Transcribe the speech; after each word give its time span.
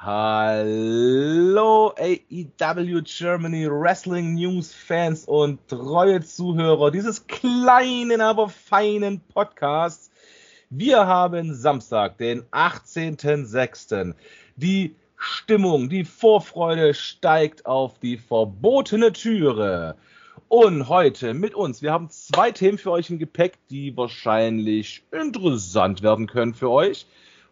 Hallo 0.00 1.92
AEW 1.98 3.02
Germany 3.02 3.68
Wrestling 3.68 4.34
News 4.34 4.72
Fans 4.72 5.24
und 5.24 5.58
treue 5.66 6.20
Zuhörer 6.20 6.92
dieses 6.92 7.26
kleinen, 7.26 8.20
aber 8.20 8.48
feinen 8.48 9.18
Podcasts. 9.18 10.12
Wir 10.70 11.04
haben 11.04 11.52
Samstag, 11.52 12.16
den 12.16 12.44
18.06. 12.52 14.14
Die 14.54 14.94
Stimmung, 15.16 15.88
die 15.88 16.04
Vorfreude 16.04 16.94
steigt 16.94 17.66
auf 17.66 17.98
die 17.98 18.18
verbotene 18.18 19.12
Türe. 19.12 19.96
Und 20.46 20.88
heute 20.88 21.34
mit 21.34 21.56
uns, 21.56 21.82
wir 21.82 21.90
haben 21.92 22.08
zwei 22.08 22.52
Themen 22.52 22.78
für 22.78 22.92
euch 22.92 23.10
im 23.10 23.18
Gepäck, 23.18 23.58
die 23.68 23.96
wahrscheinlich 23.96 25.02
interessant 25.10 26.02
werden 26.02 26.28
können 26.28 26.54
für 26.54 26.70
euch. 26.70 27.04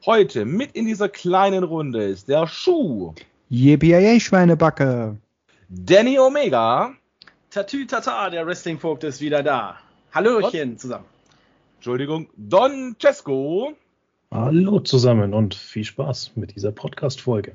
Heute 0.04 0.44
mit 0.44 0.72
in 0.72 0.86
dieser 0.86 1.08
kleinen 1.08 1.64
Runde 1.64 2.04
ist 2.04 2.28
der 2.28 2.46
Schuh. 2.46 3.14
Yippie 3.48 4.20
Schweinebacke. 4.20 5.16
Danny 5.68 6.18
Omega. 6.18 6.92
Tatü 7.50 7.86
Tata, 7.86 8.30
der 8.30 8.46
Wrestling-Vogt 8.46 9.04
ist 9.04 9.20
wieder 9.20 9.42
da. 9.42 9.76
Hallöchen 10.12 10.78
zusammen. 10.78 11.06
Entschuldigung, 11.76 12.28
Don 12.36 12.96
Cesco. 13.00 13.72
Hallo 14.30 14.80
zusammen 14.80 15.32
und 15.34 15.54
viel 15.54 15.84
Spaß 15.84 16.32
mit 16.36 16.54
dieser 16.54 16.72
Podcast-Folge. 16.72 17.54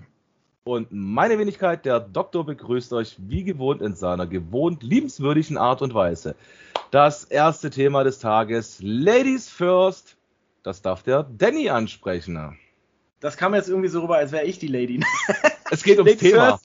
Und 0.63 0.87
meine 0.91 1.39
Wenigkeit, 1.39 1.85
der 1.85 1.99
Doktor, 1.99 2.45
begrüßt 2.45 2.93
euch 2.93 3.15
wie 3.19 3.43
gewohnt 3.43 3.81
in 3.81 3.95
seiner 3.95 4.27
gewohnt 4.27 4.83
liebenswürdigen 4.83 5.57
Art 5.57 5.81
und 5.81 5.93
Weise. 5.93 6.35
Das 6.91 7.23
erste 7.23 7.69
Thema 7.69 8.03
des 8.03 8.19
Tages, 8.19 8.79
Ladies 8.81 9.49
First, 9.49 10.10
das 10.63 10.81
darf 10.81 11.03
der 11.03 11.23
Danny 11.23 11.69
ansprechen. 11.69 12.57
Das 13.19 13.37
kam 13.37 13.53
jetzt 13.53 13.69
irgendwie 13.69 13.89
so 13.89 14.01
rüber, 14.01 14.17
als 14.17 14.31
wäre 14.31 14.45
ich 14.45 14.59
die 14.59 14.67
Lady. 14.67 15.03
Es 15.73 15.83
geht 15.83 15.99
ums 15.99 16.17
Thema. 16.17 16.59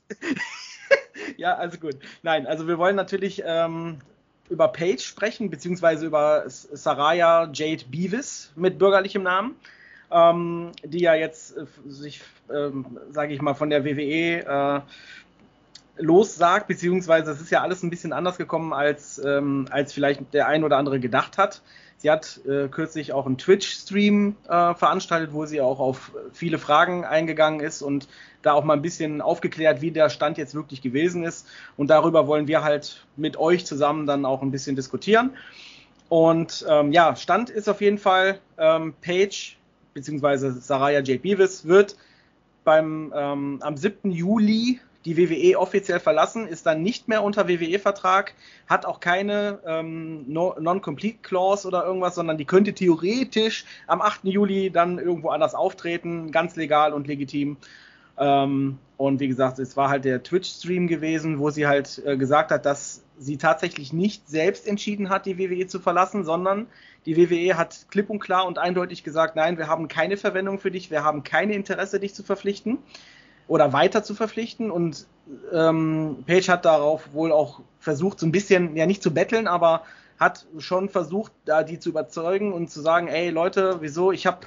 ja, 1.37 1.55
also 1.55 1.79
gut. 1.79 1.95
Nein, 2.25 2.45
also 2.49 2.67
wir 2.67 2.77
wollen 2.77 2.97
natürlich 2.97 3.41
ähm, 3.47 3.99
über 4.49 4.67
Paige 4.67 5.01
sprechen, 5.01 5.49
beziehungsweise 5.49 6.07
über 6.07 6.43
Saraya 6.49 7.49
Jade 7.53 7.85
Beavis 7.89 8.51
mit 8.57 8.81
bürgerlichem 8.81 9.23
Namen, 9.23 9.55
ähm, 10.11 10.73
die 10.83 11.03
ja 11.03 11.15
jetzt 11.15 11.57
äh, 11.57 11.67
sich, 11.87 12.21
ähm, 12.53 12.99
sage 13.11 13.33
ich 13.33 13.41
mal, 13.41 13.55
von 13.55 13.71
der 13.71 13.85
WWE 13.85 14.45
äh, 14.45 14.81
lossagt, 16.03 16.67
beziehungsweise 16.67 17.31
es 17.31 17.41
ist 17.41 17.51
ja 17.51 17.63
alles 17.63 17.85
ein 17.85 17.91
bisschen 17.91 18.13
anders 18.13 18.39
gekommen, 18.39 18.73
als, 18.73 19.23
ähm, 19.25 19.69
als 19.71 19.93
vielleicht 19.93 20.35
der 20.35 20.49
ein 20.49 20.65
oder 20.65 20.79
andere 20.79 20.99
gedacht 21.01 21.39
hat. 21.39 21.63
Sie 22.07 22.11
hat 22.13 22.41
äh, 22.47 22.69
kürzlich 22.69 23.13
auch 23.13 23.27
einen 23.27 23.37
Twitch-Stream 23.37 24.37
äh, 24.45 24.75
veranstaltet, 24.75 25.33
wo 25.33 25.45
sie 25.45 25.61
auch 25.61 25.81
auf 25.81 26.13
viele 26.33 26.57
Fragen 26.57 27.05
eingegangen 27.05 27.59
ist 27.59 27.83
und 27.83 28.07
da 28.43 28.53
auch 28.53 28.63
mal 28.63 28.75
ein 28.75 28.83
bisschen 28.83 29.21
aufgeklärt, 29.21 29.81
wie 29.81 29.91
der 29.91 30.09
Stand 30.09 30.39
jetzt 30.39 30.55
wirklich 30.55 30.83
gewesen 30.83 31.25
ist. 31.25 31.49
Und 31.77 31.91
darüber 31.91 32.29
wollen 32.29 32.47
wir 32.47 32.63
halt 32.63 33.05
mit 33.17 33.37
euch 33.39 33.67
zusammen 33.67 34.07
dann 34.07 34.25
auch 34.25 34.43
ein 34.43 34.53
bisschen 34.53 34.77
diskutieren. 34.77 35.31
Und 36.09 36.65
ähm, 36.69 36.93
ja, 36.93 37.17
Stand 37.17 37.51
ist 37.51 37.69
auf 37.69 37.81
jeden 37.81 37.99
Fall, 37.99 38.39
ähm, 38.57 38.95
Paige 39.01 39.57
bzw. 39.95 40.51
Saraya 40.61 41.01
J. 41.01 41.21
Beavis 41.21 41.67
wird 41.67 41.97
beim 42.63 43.13
ähm, 43.17 43.59
am 43.63 43.77
7. 43.77 44.13
Juli 44.13 44.79
die 45.07 45.17
WWE 45.17 45.59
offiziell 45.59 46.01
verlassen, 46.01 46.49
ist 46.49 46.67
dann 46.67 46.83
nicht 46.83 47.07
mehr 47.07 47.23
unter 47.23 47.49
WWE-Vertrag, 47.49 48.35
hat 48.67 48.85
auch 48.85 48.99
keine 48.99 49.61
ähm, 49.65 50.25
Non-Complete 50.29 51.19
Clause 51.23 51.67
oder 51.67 51.87
irgendwas, 51.87 52.17
sondern 52.17 52.37
die 52.37 52.45
könnte 52.45 52.75
theoretisch 52.75 53.65
am 53.87 54.03
8. 54.03 54.25
Juli 54.25 54.71
dann 54.71 54.99
irgendwo 54.99 55.29
anders 55.31 55.55
auftreten, 55.55 56.33
ganz 56.33 56.57
legal 56.57 56.93
und 56.93 57.07
legitim. 57.07 57.57
Ähm, 58.19 58.79
und 58.97 59.21
wie 59.21 59.29
gesagt, 59.29 59.61
es 59.61 59.77
war 59.77 59.91
halt 59.91 60.05
der 60.05 60.25
Twitch-Stream 60.25 60.89
gewesen, 60.89 61.39
wo 61.39 61.51
sie 61.51 61.69
halt 61.69 62.03
äh, 62.05 62.17
gesagt 62.17 62.51
hat, 62.51 62.67
dass 62.67 63.05
sie 63.19 63.37
tatsächlich 63.37 63.93
nicht 63.93 64.29
selbst 64.29 64.67
entschieden 64.67 65.09
hat, 65.09 65.27
die 65.27 65.39
WWE 65.39 65.69
zu 65.69 65.79
verlassen, 65.79 66.25
sondern 66.25 66.67
die 67.05 67.17
WWE 67.17 67.57
hat 67.57 67.87
klipp 67.91 68.11
und 68.11 68.19
klar 68.19 68.47
und 68.47 68.59
eindeutig 68.59 69.05
gesagt, 69.05 69.37
nein, 69.37 69.57
wir 69.57 69.69
haben 69.69 69.87
keine 69.87 70.17
Verwendung 70.17 70.59
für 70.59 70.73
dich, 70.73 70.91
wir 70.91 71.05
haben 71.05 71.23
keine 71.23 71.55
Interesse, 71.55 72.01
dich 72.01 72.15
zu 72.15 72.25
verpflichten 72.25 72.79
oder 73.49 73.73
weiter 73.73 74.03
zu 74.03 74.15
verpflichten. 74.15 74.71
Und 74.71 75.07
ähm, 75.53 76.25
Page 76.27 76.49
hat 76.49 76.65
darauf 76.65 77.13
wohl 77.13 77.33
auch 77.33 77.61
versucht, 77.81 78.19
so 78.21 78.27
ein 78.27 78.33
bisschen, 78.33 78.77
ja 78.77 78.87
nicht 78.87 79.03
zu 79.03 79.13
betteln, 79.13 79.47
aber 79.47 79.83
hat 80.19 80.47
schon 80.59 80.89
versucht, 80.89 81.33
da 81.45 81.63
die 81.63 81.79
zu 81.79 81.91
überzeugen 81.91 82.53
und 82.53 82.71
zu 82.71 82.81
sagen, 82.81 83.09
ey 83.09 83.31
Leute, 83.31 83.79
wieso, 83.81 84.13
ich 84.13 84.27
habe 84.27 84.47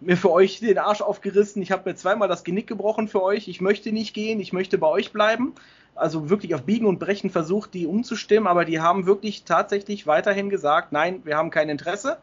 mir 0.00 0.16
für 0.16 0.30
euch 0.30 0.60
den 0.60 0.78
Arsch 0.78 1.00
aufgerissen, 1.00 1.62
ich 1.62 1.72
habe 1.72 1.88
mir 1.88 1.96
zweimal 1.96 2.28
das 2.28 2.44
Genick 2.44 2.66
gebrochen 2.66 3.08
für 3.08 3.22
euch, 3.22 3.48
ich 3.48 3.60
möchte 3.60 3.92
nicht 3.92 4.14
gehen, 4.14 4.40
ich 4.40 4.52
möchte 4.52 4.78
bei 4.78 4.88
euch 4.88 5.12
bleiben. 5.12 5.54
Also 5.94 6.28
wirklich 6.28 6.54
auf 6.54 6.64
Biegen 6.64 6.86
und 6.86 6.98
Brechen 6.98 7.30
versucht, 7.30 7.72
die 7.72 7.86
umzustimmen, 7.86 8.46
aber 8.46 8.66
die 8.66 8.80
haben 8.80 9.06
wirklich 9.06 9.44
tatsächlich 9.44 10.06
weiterhin 10.06 10.50
gesagt, 10.50 10.92
nein, 10.92 11.22
wir 11.24 11.38
haben 11.38 11.50
kein 11.50 11.70
Interesse. 11.70 12.18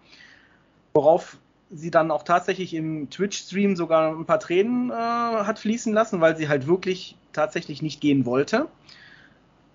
Worauf 0.93 1.37
sie 1.73 1.91
dann 1.91 2.11
auch 2.11 2.23
tatsächlich 2.23 2.73
im 2.73 3.09
Twitch-Stream 3.09 3.75
sogar 3.75 4.11
ein 4.11 4.25
paar 4.25 4.39
Tränen 4.39 4.91
äh, 4.91 4.93
hat 4.93 5.59
fließen 5.59 5.93
lassen, 5.93 6.21
weil 6.21 6.37
sie 6.37 6.47
halt 6.47 6.67
wirklich 6.67 7.17
tatsächlich 7.33 7.81
nicht 7.81 7.99
gehen 7.99 8.25
wollte. 8.25 8.67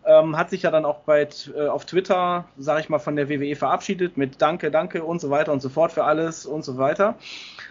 Ähm, 0.04 0.38
hat 0.38 0.48
sich 0.48 0.62
ja 0.62 0.70
dann 0.70 0.84
auch 0.84 1.00
bei, 1.00 1.28
äh, 1.54 1.66
auf 1.66 1.84
Twitter, 1.84 2.46
sage 2.56 2.80
ich 2.80 2.88
mal, 2.88 2.98
von 2.98 3.16
der 3.16 3.28
WWE 3.28 3.56
verabschiedet 3.56 4.16
mit 4.16 4.40
Danke, 4.40 4.70
Danke 4.70 5.04
und 5.04 5.20
so 5.20 5.28
weiter 5.28 5.52
und 5.52 5.60
so 5.60 5.68
fort 5.68 5.92
für 5.92 6.04
alles 6.04 6.46
und 6.46 6.64
so 6.64 6.78
weiter. 6.78 7.16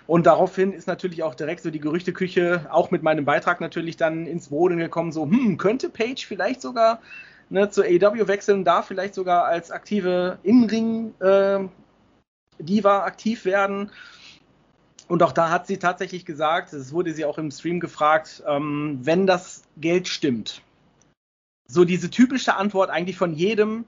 Und 0.06 0.28
daraufhin 0.28 0.74
ist 0.74 0.88
natürlich 0.88 1.24
auch 1.24 1.34
direkt 1.34 1.64
so 1.64 1.72
die 1.72 1.80
Gerüchteküche, 1.80 2.68
auch 2.70 2.92
mit 2.92 3.02
meinem 3.02 3.26
Beitrag 3.26 3.60
natürlich 3.60 3.98
dann 3.98 4.28
ins 4.28 4.50
Boden 4.50 4.78
gekommen, 4.78 5.12
so, 5.12 5.24
hm, 5.24 5.58
könnte 5.58 5.90
Page 5.90 6.28
vielleicht 6.28 6.62
sogar 6.62 7.02
ne, 7.50 7.70
zur 7.70 7.86
AEW 7.86 8.28
wechseln, 8.28 8.64
da 8.64 8.82
vielleicht 8.82 9.16
sogar 9.16 9.46
als 9.46 9.72
aktive 9.72 10.38
In-Ring 10.44 11.14
äh, 11.20 11.60
Diva 12.60 13.04
aktiv 13.04 13.46
werden. 13.46 13.90
Und 15.08 15.24
auch 15.24 15.32
da 15.32 15.50
hat 15.50 15.68
sie 15.68 15.78
tatsächlich 15.78 16.26
gesagt, 16.26 16.74
es 16.74 16.92
wurde 16.92 17.14
sie 17.14 17.26
auch 17.26 17.38
im 17.38 17.52
Stream 17.52 17.80
gefragt, 17.80 18.44
ähm, 18.46 19.00
wenn 19.02 19.26
das 19.26 19.64
Geld 19.78 20.08
stimmt. 20.08 20.62
So 21.68 21.86
diese 21.86 22.10
typische 22.10 22.56
Antwort 22.56 22.90
eigentlich 22.90 23.18
von 23.18 23.34
jedem, 23.34 23.86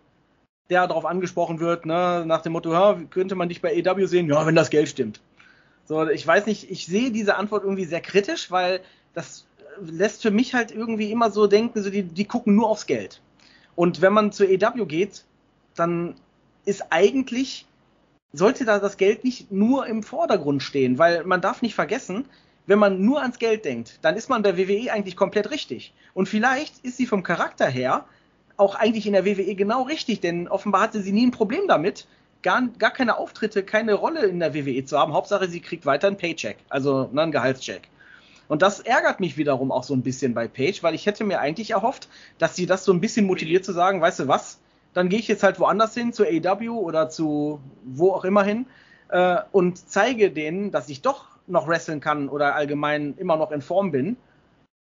der 0.69 0.87
darauf 0.87 1.05
angesprochen 1.05 1.59
wird, 1.59 1.85
ne, 1.85 2.23
nach 2.25 2.41
dem 2.41 2.53
Motto, 2.53 2.97
könnte 3.09 3.35
man 3.35 3.49
dich 3.49 3.61
bei 3.61 3.73
EW 3.73 4.05
sehen? 4.05 4.27
Ja, 4.27 4.45
wenn 4.45 4.55
das 4.55 4.69
Geld 4.69 4.87
stimmt. 4.87 5.21
So, 5.85 6.07
ich 6.07 6.25
weiß 6.25 6.45
nicht, 6.45 6.69
ich 6.69 6.85
sehe 6.85 7.11
diese 7.11 7.35
Antwort 7.35 7.63
irgendwie 7.63 7.85
sehr 7.85 8.01
kritisch, 8.01 8.51
weil 8.51 8.81
das 9.13 9.45
lässt 9.81 10.21
für 10.21 10.31
mich 10.31 10.53
halt 10.53 10.71
irgendwie 10.71 11.11
immer 11.11 11.31
so 11.31 11.47
denken, 11.47 11.81
so 11.81 11.89
die, 11.89 12.03
die 12.03 12.25
gucken 12.25 12.55
nur 12.55 12.69
aufs 12.69 12.85
Geld. 12.85 13.21
Und 13.75 14.01
wenn 14.01 14.13
man 14.13 14.31
zur 14.31 14.49
EW 14.49 14.85
geht, 14.85 15.25
dann 15.75 16.15
ist 16.65 16.91
eigentlich 16.91 17.65
sollte 18.33 18.65
da 18.65 18.79
das 18.79 18.97
Geld 18.97 19.23
nicht 19.23 19.51
nur 19.51 19.87
im 19.87 20.03
Vordergrund 20.03 20.63
stehen, 20.63 20.97
weil 20.97 21.23
man 21.23 21.41
darf 21.41 21.61
nicht 21.61 21.75
vergessen, 21.75 22.25
wenn 22.67 22.79
man 22.79 23.01
nur 23.01 23.21
ans 23.21 23.39
Geld 23.39 23.65
denkt, 23.65 23.97
dann 24.03 24.15
ist 24.15 24.29
man 24.29 24.43
bei 24.43 24.57
WWE 24.57 24.91
eigentlich 24.91 25.15
komplett 25.15 25.49
richtig. 25.49 25.93
Und 26.13 26.29
vielleicht 26.29 26.79
ist 26.85 26.97
sie 26.97 27.07
vom 27.07 27.23
Charakter 27.23 27.67
her 27.67 28.05
auch 28.57 28.75
eigentlich 28.75 29.07
in 29.07 29.13
der 29.13 29.25
WWE 29.25 29.55
genau 29.55 29.83
richtig, 29.83 30.19
denn 30.19 30.47
offenbar 30.47 30.81
hatte 30.81 31.01
sie 31.01 31.11
nie 31.11 31.25
ein 31.25 31.31
Problem 31.31 31.67
damit, 31.67 32.05
gar, 32.43 32.67
gar 32.77 32.91
keine 32.91 33.17
Auftritte, 33.17 33.63
keine 33.63 33.93
Rolle 33.93 34.25
in 34.25 34.39
der 34.39 34.53
WWE 34.53 34.85
zu 34.85 34.99
haben. 34.99 35.13
Hauptsache, 35.13 35.47
sie 35.47 35.61
kriegt 35.61 35.85
weiter 35.85 36.07
einen 36.07 36.17
Paycheck, 36.17 36.57
also 36.69 37.09
ne, 37.11 37.23
einen 37.23 37.31
Gehaltscheck. 37.31 37.87
Und 38.47 38.61
das 38.61 38.79
ärgert 38.79 39.19
mich 39.19 39.37
wiederum 39.37 39.71
auch 39.71 39.83
so 39.83 39.93
ein 39.93 40.01
bisschen 40.01 40.33
bei 40.33 40.47
Paige, 40.47 40.79
weil 40.81 40.95
ich 40.95 41.05
hätte 41.05 41.23
mir 41.23 41.39
eigentlich 41.39 41.71
erhofft, 41.71 42.09
dass 42.37 42.55
sie 42.55 42.65
das 42.65 42.83
so 42.83 42.91
ein 42.91 42.99
bisschen 42.99 43.25
motiviert 43.27 43.63
zu 43.63 43.73
sagen, 43.73 44.01
weißt 44.01 44.21
du 44.21 44.27
was, 44.27 44.59
dann 44.93 45.09
gehe 45.09 45.19
ich 45.19 45.27
jetzt 45.27 45.43
halt 45.43 45.59
woanders 45.59 45.93
hin, 45.93 46.13
zu 46.13 46.25
AW 46.25 46.69
oder 46.69 47.09
zu 47.09 47.59
wo 47.83 48.11
auch 48.11 48.25
immer 48.25 48.43
hin 48.43 48.65
äh, 49.09 49.37
und 49.51 49.89
zeige 49.89 50.31
denen, 50.31 50.71
dass 50.71 50.89
ich 50.89 51.01
doch 51.01 51.25
noch 51.47 51.67
wresteln 51.67 51.99
kann 51.99 52.29
oder 52.29 52.55
allgemein 52.55 53.15
immer 53.17 53.35
noch 53.35 53.51
in 53.51 53.61
Form 53.61 53.91
bin. 53.91 54.17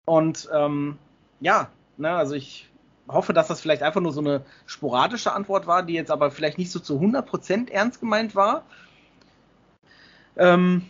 Und 0.06 0.48
ähm, 0.52 0.98
ja, 1.40 1.70
ne, 1.96 2.10
also 2.10 2.34
ich 2.34 2.68
hoffe, 3.08 3.32
dass 3.32 3.48
das 3.48 3.60
vielleicht 3.60 3.82
einfach 3.82 4.00
nur 4.00 4.12
so 4.12 4.20
eine 4.20 4.42
sporadische 4.66 5.32
Antwort 5.32 5.66
war, 5.66 5.82
die 5.82 5.94
jetzt 5.94 6.10
aber 6.10 6.30
vielleicht 6.30 6.58
nicht 6.58 6.70
so 6.70 6.80
zu 6.80 6.98
100% 6.98 7.70
ernst 7.70 8.00
gemeint 8.00 8.34
war. 8.34 8.64
Ähm, 10.36 10.82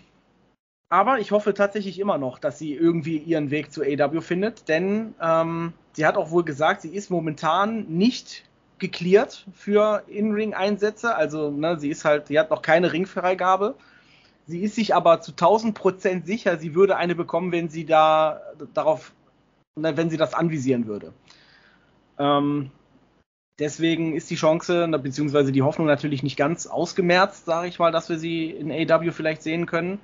aber 0.90 1.18
ich 1.18 1.32
hoffe 1.32 1.52
tatsächlich 1.52 1.98
immer 1.98 2.18
noch, 2.18 2.38
dass 2.38 2.58
sie 2.58 2.74
irgendwie 2.74 3.18
ihren 3.18 3.50
Weg 3.50 3.72
zu 3.72 3.82
AW 3.82 4.20
findet, 4.20 4.68
denn 4.68 5.14
ähm, 5.20 5.74
sie 5.92 6.06
hat 6.06 6.16
auch 6.16 6.30
wohl 6.30 6.44
gesagt, 6.44 6.80
sie 6.82 6.94
ist 6.94 7.10
momentan 7.10 7.86
nicht 7.88 8.47
geklärt 8.78 9.46
für 9.54 10.02
In-Ring-Einsätze. 10.08 11.14
Also 11.14 11.50
ne, 11.50 11.78
sie 11.78 11.90
ist 11.90 12.04
halt, 12.04 12.28
sie 12.28 12.38
hat 12.38 12.50
noch 12.50 12.62
keine 12.62 12.92
Ringfreigabe. 12.92 13.74
Sie 14.46 14.62
ist 14.62 14.76
sich 14.76 14.94
aber 14.94 15.20
zu 15.20 15.32
1000 15.32 15.74
Prozent 15.74 16.26
sicher, 16.26 16.56
sie 16.56 16.74
würde 16.74 16.96
eine 16.96 17.14
bekommen, 17.14 17.52
wenn 17.52 17.68
sie 17.68 17.84
da 17.84 18.40
darauf, 18.72 19.12
ne, 19.76 19.96
wenn 19.96 20.08
sie 20.08 20.16
das 20.16 20.32
anvisieren 20.32 20.86
würde. 20.86 21.12
Ähm, 22.18 22.70
deswegen 23.58 24.14
ist 24.14 24.30
die 24.30 24.36
Chance, 24.36 24.88
ne, 24.88 24.98
beziehungsweise 24.98 25.52
die 25.52 25.62
Hoffnung 25.62 25.86
natürlich 25.86 26.22
nicht 26.22 26.38
ganz 26.38 26.66
ausgemerzt, 26.66 27.44
sage 27.44 27.68
ich 27.68 27.78
mal, 27.78 27.92
dass 27.92 28.08
wir 28.08 28.18
sie 28.18 28.50
in 28.50 28.72
AW 28.72 29.10
vielleicht 29.12 29.42
sehen 29.42 29.66
können. 29.66 30.00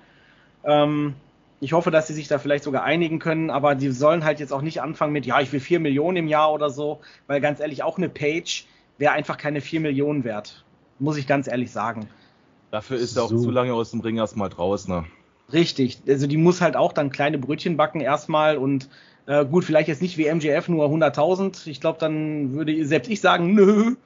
Ähm, 0.62 1.14
ich 1.60 1.72
hoffe, 1.72 1.90
dass 1.90 2.06
sie 2.06 2.14
sich 2.14 2.28
da 2.28 2.38
vielleicht 2.38 2.64
sogar 2.64 2.84
einigen 2.84 3.18
können, 3.18 3.50
aber 3.50 3.74
die 3.74 3.90
sollen 3.90 4.24
halt 4.24 4.40
jetzt 4.40 4.52
auch 4.52 4.62
nicht 4.62 4.82
anfangen 4.82 5.12
mit, 5.12 5.26
ja, 5.26 5.40
ich 5.40 5.52
will 5.52 5.60
4 5.60 5.80
Millionen 5.80 6.16
im 6.16 6.28
Jahr 6.28 6.52
oder 6.52 6.70
so, 6.70 7.00
weil 7.26 7.40
ganz 7.40 7.60
ehrlich, 7.60 7.82
auch 7.82 7.98
eine 7.98 8.08
Page 8.08 8.66
wäre 8.98 9.12
einfach 9.12 9.38
keine 9.38 9.60
4 9.60 9.80
Millionen 9.80 10.24
wert. 10.24 10.64
Muss 10.98 11.16
ich 11.16 11.26
ganz 11.26 11.48
ehrlich 11.48 11.70
sagen. 11.72 12.08
Dafür 12.70 12.98
ist 12.98 13.16
er 13.16 13.24
auch 13.24 13.28
zu 13.28 13.50
lange 13.50 13.74
aus 13.74 13.92
dem 13.92 14.00
Ring 14.00 14.16
erstmal 14.16 14.48
draußen. 14.48 14.92
Ne? 14.92 15.04
Richtig, 15.52 16.02
also 16.08 16.26
die 16.26 16.36
muss 16.36 16.60
halt 16.60 16.76
auch 16.76 16.92
dann 16.92 17.10
kleine 17.10 17.38
Brötchen 17.38 17.76
backen 17.76 18.00
erstmal 18.00 18.56
und 18.56 18.88
äh, 19.26 19.44
gut, 19.44 19.64
vielleicht 19.64 19.88
jetzt 19.88 20.02
nicht 20.02 20.18
wie 20.18 20.32
MJF 20.32 20.68
nur 20.68 20.86
100.000. 20.86 21.66
Ich 21.66 21.80
glaube, 21.80 21.98
dann 21.98 22.52
würde 22.52 22.84
selbst 22.84 23.10
ich 23.10 23.20
sagen, 23.20 23.54
nö. 23.54 23.96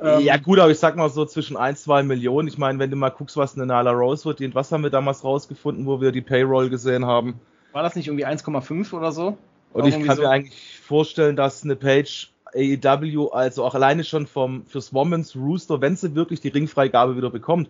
Ähm, 0.00 0.20
ja 0.20 0.36
gut, 0.36 0.58
aber 0.58 0.70
ich 0.70 0.78
sag 0.78 0.96
mal 0.96 1.08
so 1.08 1.24
zwischen 1.24 1.56
1, 1.56 1.84
2 1.84 2.02
Millionen. 2.02 2.48
Ich 2.48 2.58
meine, 2.58 2.78
wenn 2.78 2.90
du 2.90 2.96
mal 2.96 3.10
guckst, 3.10 3.36
was 3.36 3.54
eine 3.54 3.66
Nala 3.66 3.92
Rose 3.92 4.22
verdient, 4.22 4.54
was 4.54 4.72
haben 4.72 4.82
wir 4.82 4.90
damals 4.90 5.24
rausgefunden, 5.24 5.86
wo 5.86 6.00
wir 6.00 6.12
die 6.12 6.20
Payroll 6.20 6.70
gesehen 6.70 7.06
haben? 7.06 7.40
War 7.72 7.82
das 7.82 7.96
nicht 7.96 8.08
irgendwie 8.08 8.26
1,5 8.26 8.92
oder 8.92 9.12
so? 9.12 9.36
Und 9.72 9.86
ich 9.86 10.04
kann 10.04 10.16
so? 10.16 10.22
mir 10.22 10.30
eigentlich 10.30 10.78
vorstellen, 10.80 11.36
dass 11.36 11.64
eine 11.64 11.76
Page 11.76 12.30
AEW, 12.54 13.30
also 13.32 13.64
auch 13.64 13.74
alleine 13.74 14.04
schon 14.04 14.26
vom 14.26 14.64
fürs 14.66 14.94
Women's 14.94 15.34
Rooster, 15.34 15.80
wenn 15.80 15.96
sie 15.96 16.14
wirklich 16.14 16.40
die 16.40 16.48
Ringfreigabe 16.48 17.16
wieder 17.16 17.30
bekommt. 17.30 17.68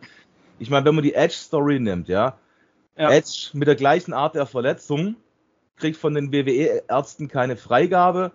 Ich 0.59 0.70
meine, 0.70 0.85
wenn 0.85 0.94
man 0.94 1.05
die 1.05 1.15
Edge 1.15 1.35
Story 1.35 1.81
nimmt, 1.81 2.09
ja, 2.09 2.37
ja. 2.97 3.11
Edge 3.11 3.50
mit 3.55 3.67
der 3.67 3.75
gleichen 3.75 4.12
Art 4.12 4.35
der 4.35 4.47
Verletzung 4.47 5.17
kriegt 5.77 5.97
von 5.97 6.15
den 6.15 6.32
WWE-Ärzten 6.32 7.29
keine 7.29 7.56
Freigabe, 7.56 8.31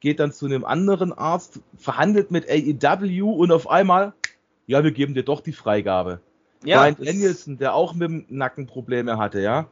geht 0.00 0.20
dann 0.20 0.32
zu 0.32 0.46
einem 0.46 0.64
anderen 0.64 1.12
Arzt, 1.12 1.60
verhandelt 1.76 2.30
mit 2.30 2.48
AEW 2.48 3.30
und 3.30 3.52
auf 3.52 3.68
einmal, 3.68 4.12
ja, 4.66 4.84
wir 4.84 4.92
geben 4.92 5.14
dir 5.14 5.22
doch 5.22 5.40
die 5.40 5.52
Freigabe. 5.52 6.20
Ja, 6.64 6.80
Brian 6.80 6.96
Danielson, 6.98 7.58
der 7.58 7.74
auch 7.74 7.94
mit 7.94 8.08
dem 8.08 8.24
Nacken 8.28 8.66
Probleme 8.66 9.18
hatte, 9.18 9.40
ja. 9.40 9.68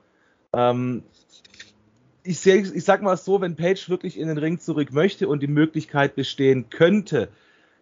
Ähm, 0.52 1.02
ich, 2.22 2.40
seh, 2.40 2.58
ich 2.60 2.84
sag 2.84 3.02
mal 3.02 3.16
so, 3.16 3.40
wenn 3.40 3.56
Paige 3.56 3.86
wirklich 3.88 4.18
in 4.18 4.28
den 4.28 4.38
Ring 4.38 4.58
zurück 4.58 4.92
möchte 4.92 5.28
und 5.28 5.42
die 5.42 5.48
Möglichkeit 5.48 6.14
bestehen 6.14 6.70
könnte, 6.70 7.28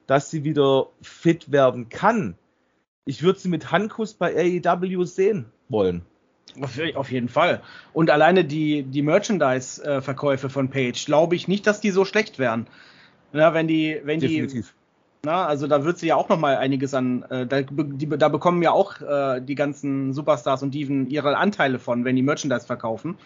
dass 0.07 0.31
sie 0.31 0.45
wieder 0.45 0.89
fit 1.01 1.53
werden 1.53 1.89
kann, 1.89 2.37
ich 3.05 3.23
würde 3.23 3.39
sie 3.39 3.49
mit 3.49 3.71
Handkuss 3.71 4.15
bei 4.15 4.61
AEW 4.65 5.05
sehen 5.05 5.47
wollen. 5.69 6.03
Auf 6.95 7.11
jeden 7.11 7.29
Fall. 7.29 7.63
Und 7.93 8.11
alleine 8.11 8.45
die, 8.45 8.83
die 8.83 9.03
Merchandise-Verkäufe 9.03 10.51
von 10.51 10.69
Page, 10.69 11.05
glaube 11.05 11.35
ich 11.35 11.49
nicht, 11.49 11.67
dass 11.67 11.81
die 11.81 11.91
so 11.91 12.05
schlecht 12.05 12.39
wären. 12.39 12.67
Na, 13.33 13.55
wenn 13.55 13.67
die, 13.67 14.01
wenn 14.05 14.21
Definitiv. 14.21 14.69
die. 14.69 14.75
Na, 15.25 15.47
also 15.47 15.67
da 15.67 15.85
wird 15.85 15.99
sie 15.99 16.09
ja 16.09 16.17
auch 16.17 16.29
noch 16.29 16.39
mal 16.39 16.57
einiges 16.57 16.95
an, 16.95 17.23
äh, 17.31 17.47
da, 17.47 17.63
die, 17.63 18.09
da, 18.09 18.29
bekommen 18.29 18.61
ja 18.61 18.73
auch 18.73 19.01
äh, 19.01 19.41
die 19.41 19.55
ganzen 19.55 20.13
Superstars 20.13 20.63
und 20.65 20.75
Diven 20.75 21.09
ihre 21.09 21.37
Anteile 21.37 21.79
von, 21.79 22.05
wenn 22.05 22.17
die 22.17 22.23
Merchandise 22.23 22.67
verkaufen. 22.67 23.17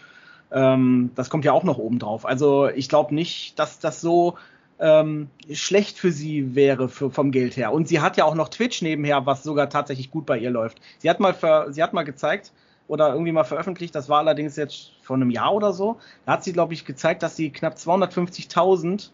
Ähm, 0.53 1.11
das 1.15 1.31
kommt 1.31 1.45
ja 1.45 1.53
auch 1.53 1.65
noch 1.65 1.79
oben 1.79 1.99
drauf. 1.99 2.27
Also 2.27 2.69
ich 2.69 2.89
glaube 2.89 3.15
nicht, 3.15 3.59
dass 3.59 3.79
das 3.79 4.01
so 4.03 4.37
ähm, 4.79 5.31
schlecht 5.51 5.99
für 5.99 6.13
sie 6.13 6.55
wäre 6.55 6.89
für, 6.89 7.11
vom 7.11 7.31
Geld 7.31 7.57
her. 7.57 7.73
Und 7.73 7.89
sie 7.89 8.01
hat 8.01 8.17
ja 8.17 8.25
auch 8.25 8.35
noch 8.35 8.51
Twitch 8.51 8.83
nebenher, 8.83 9.25
was 9.27 9.43
sogar 9.43 9.71
tatsächlich 9.71 10.11
gut 10.11 10.27
bei 10.27 10.39
ihr 10.39 10.51
läuft. 10.51 10.81
Sie 10.99 11.09
hat 11.09 11.19
mal, 11.19 11.35
für, 11.35 11.73
sie 11.73 11.83
hat 11.83 11.95
mal 11.95 12.05
gezeigt, 12.05 12.53
oder 12.89 13.13
irgendwie 13.13 13.33
mal 13.33 13.45
veröffentlicht. 13.45 13.95
Das 13.95 14.09
war 14.09 14.19
allerdings 14.19 14.57
jetzt 14.57 14.93
vor 15.03 15.17
einem 15.17 15.31
Jahr 15.31 15.53
oder 15.55 15.73
so. 15.73 15.99
Da 16.25 16.33
hat 16.33 16.45
sie, 16.45 16.53
glaube 16.53 16.75
ich, 16.75 16.85
gezeigt, 16.85 17.23
dass 17.23 17.37
sie 17.37 17.51
knapp 17.51 17.75
250.000 17.75 19.11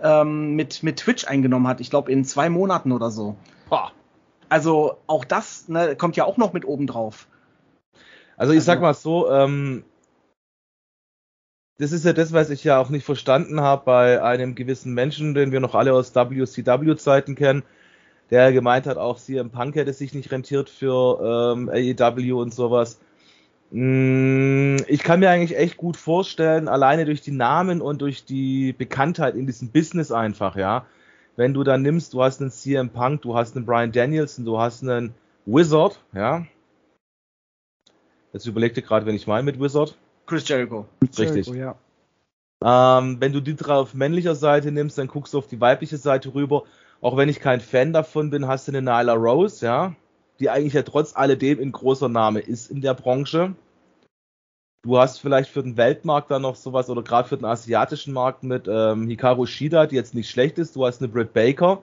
ähm, 0.00 0.54
mit, 0.56 0.82
mit 0.82 0.98
Twitch 0.98 1.26
eingenommen 1.26 1.68
hat. 1.68 1.80
Ich 1.80 1.90
glaube, 1.90 2.10
in 2.10 2.24
zwei 2.24 2.48
Monaten 2.48 2.92
oder 2.92 3.10
so. 3.10 3.36
Boah. 3.68 3.92
Also 4.48 4.96
auch 5.06 5.24
das 5.24 5.68
ne, 5.68 5.94
kommt 5.96 6.16
ja 6.16 6.24
auch 6.24 6.36
noch 6.36 6.52
mit 6.52 6.64
oben 6.64 6.86
drauf. 6.86 7.28
Also 8.36 8.52
ich 8.52 8.58
also, 8.58 8.66
sag 8.66 8.80
mal 8.80 8.94
so, 8.94 9.30
ähm, 9.30 9.84
das 11.78 11.92
ist 11.92 12.04
ja 12.04 12.12
das, 12.12 12.32
was 12.32 12.50
ich 12.50 12.64
ja 12.64 12.78
auch 12.78 12.90
nicht 12.90 13.04
verstanden 13.04 13.60
habe 13.60 13.84
bei 13.84 14.22
einem 14.22 14.54
gewissen 14.54 14.92
Menschen, 14.92 15.34
den 15.34 15.52
wir 15.52 15.60
noch 15.60 15.74
alle 15.74 15.94
aus 15.94 16.14
WCW-Zeiten 16.14 17.36
kennen, 17.36 17.62
der 18.30 18.52
gemeint 18.52 18.86
hat, 18.86 18.96
auch 18.96 19.18
CM 19.18 19.50
Punk 19.50 19.76
hätte 19.76 19.92
sich 19.92 20.14
nicht 20.14 20.30
rentiert 20.30 20.68
für 20.68 21.54
ähm, 21.54 21.68
AEW 21.68 22.40
und 22.40 22.54
sowas. 22.54 23.00
Mm, 23.70 24.78
ich 24.88 25.02
kann 25.02 25.20
mir 25.20 25.30
eigentlich 25.30 25.56
echt 25.56 25.76
gut 25.76 25.96
vorstellen, 25.96 26.66
alleine 26.66 27.04
durch 27.04 27.20
die 27.20 27.30
Namen 27.30 27.80
und 27.80 28.02
durch 28.02 28.24
die 28.24 28.72
Bekanntheit 28.72 29.36
in 29.36 29.46
diesem 29.46 29.70
Business 29.70 30.10
einfach, 30.10 30.56
ja. 30.56 30.86
Wenn 31.36 31.54
du 31.54 31.62
dann 31.62 31.82
nimmst, 31.82 32.12
du 32.12 32.22
hast 32.22 32.40
einen 32.40 32.50
CM 32.50 32.90
Punk, 32.90 33.22
du 33.22 33.36
hast 33.36 33.56
einen 33.56 33.64
Brian 33.64 33.92
Danielson, 33.92 34.44
du 34.44 34.58
hast 34.58 34.82
einen 34.82 35.14
Wizard, 35.46 36.00
ja. 36.12 36.46
Jetzt 38.32 38.46
überlegte 38.46 38.82
gerade, 38.82 39.06
wenn 39.06 39.14
ich 39.14 39.26
meine 39.26 39.44
mit 39.44 39.60
Wizard. 39.60 39.96
Chris 40.26 40.46
Jericho. 40.48 40.86
Richtig. 41.02 41.46
Jericho, 41.46 41.54
ja. 41.54 41.76
Ähm, 42.62 43.20
wenn 43.20 43.32
du 43.32 43.40
die 43.40 43.56
drei 43.56 43.74
auf 43.74 43.94
männlicher 43.94 44.34
Seite 44.34 44.70
nimmst, 44.70 44.98
dann 44.98 45.08
guckst 45.08 45.32
du 45.32 45.38
auf 45.38 45.46
die 45.46 45.60
weibliche 45.60 45.96
Seite 45.96 46.34
rüber. 46.34 46.64
Auch 47.00 47.16
wenn 47.16 47.28
ich 47.28 47.40
kein 47.40 47.60
Fan 47.60 47.92
davon 47.92 48.30
bin, 48.30 48.46
hast 48.46 48.68
du 48.68 48.72
eine 48.72 48.82
Nyla 48.82 49.14
Rose, 49.14 49.64
ja 49.64 49.94
die 50.40 50.50
eigentlich 50.50 50.72
ja 50.72 50.82
trotz 50.82 51.14
alledem 51.14 51.60
ein 51.60 51.72
großer 51.72 52.08
Name 52.08 52.40
ist 52.40 52.70
in 52.70 52.80
der 52.80 52.94
Branche. 52.94 53.54
Du 54.82 54.98
hast 54.98 55.18
vielleicht 55.18 55.50
für 55.50 55.62
den 55.62 55.76
Weltmarkt 55.76 56.30
dann 56.30 56.42
noch 56.42 56.56
sowas 56.56 56.88
oder 56.88 57.02
gerade 57.02 57.28
für 57.28 57.36
den 57.36 57.44
asiatischen 57.44 58.14
Markt 58.14 58.42
mit 58.42 58.66
ähm, 58.66 59.06
Hikaru 59.08 59.44
Shida, 59.44 59.86
die 59.86 59.96
jetzt 59.96 60.14
nicht 60.14 60.30
schlecht 60.30 60.58
ist. 60.58 60.74
Du 60.74 60.86
hast 60.86 61.02
eine 61.02 61.08
Britt 61.08 61.34
Baker, 61.34 61.82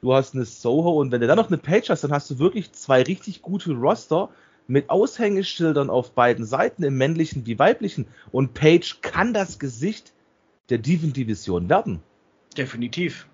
du 0.00 0.14
hast 0.14 0.34
eine 0.34 0.44
Soho 0.44 1.00
und 1.00 1.10
wenn 1.10 1.20
du 1.20 1.26
dann 1.26 1.36
noch 1.36 1.48
eine 1.48 1.58
Page 1.58 1.90
hast, 1.90 2.04
dann 2.04 2.12
hast 2.12 2.30
du 2.30 2.38
wirklich 2.38 2.70
zwei 2.72 3.02
richtig 3.02 3.42
gute 3.42 3.72
Roster 3.72 4.28
mit 4.68 4.88
Aushängeschildern 4.88 5.90
auf 5.90 6.12
beiden 6.12 6.44
Seiten, 6.44 6.84
im 6.84 6.96
männlichen 6.96 7.44
wie 7.46 7.58
weiblichen. 7.58 8.06
Und 8.30 8.54
Page 8.54 9.00
kann 9.00 9.34
das 9.34 9.58
Gesicht 9.58 10.12
der 10.68 10.78
Diven-Division 10.78 11.68
werden. 11.68 12.00
Definitiv. 12.56 13.26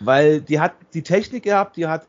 Weil 0.00 0.42
die 0.42 0.60
hat 0.60 0.74
die 0.92 1.02
Technik 1.02 1.44
gehabt, 1.44 1.78
die 1.78 1.86
hat 1.86 2.06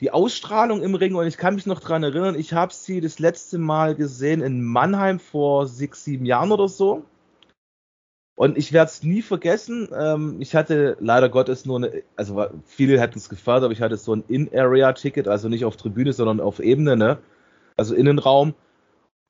die 0.00 0.10
Ausstrahlung 0.10 0.82
im 0.82 0.94
Ring 0.94 1.14
und 1.14 1.26
ich 1.26 1.36
kann 1.36 1.54
mich 1.54 1.66
noch 1.66 1.80
dran 1.80 2.02
erinnern, 2.02 2.38
ich 2.38 2.54
habe 2.54 2.72
sie 2.72 3.00
das 3.00 3.18
letzte 3.18 3.58
Mal 3.58 3.94
gesehen 3.94 4.40
in 4.40 4.64
Mannheim 4.64 5.20
vor 5.20 5.66
sechs, 5.66 6.04
sieben 6.04 6.24
Jahren 6.24 6.52
oder 6.52 6.68
so. 6.68 7.04
Und 8.34 8.56
ich 8.56 8.72
werde 8.72 8.90
es 8.90 9.02
nie 9.02 9.20
vergessen. 9.20 9.90
Ähm, 9.94 10.36
ich 10.40 10.54
hatte 10.54 10.96
leider 10.98 11.28
Gottes 11.28 11.66
nur 11.66 11.76
eine, 11.76 12.02
also 12.16 12.46
viele 12.64 12.98
hätten 12.98 13.18
es 13.18 13.28
gefeiert, 13.28 13.62
aber 13.62 13.74
ich 13.74 13.82
hatte 13.82 13.98
so 13.98 14.14
ein 14.14 14.24
In-Area-Ticket, 14.28 15.28
also 15.28 15.50
nicht 15.50 15.66
auf 15.66 15.76
Tribüne, 15.76 16.14
sondern 16.14 16.40
auf 16.40 16.58
Ebene, 16.58 16.96
ne? 16.96 17.18
Also 17.76 17.94
Innenraum. 17.94 18.54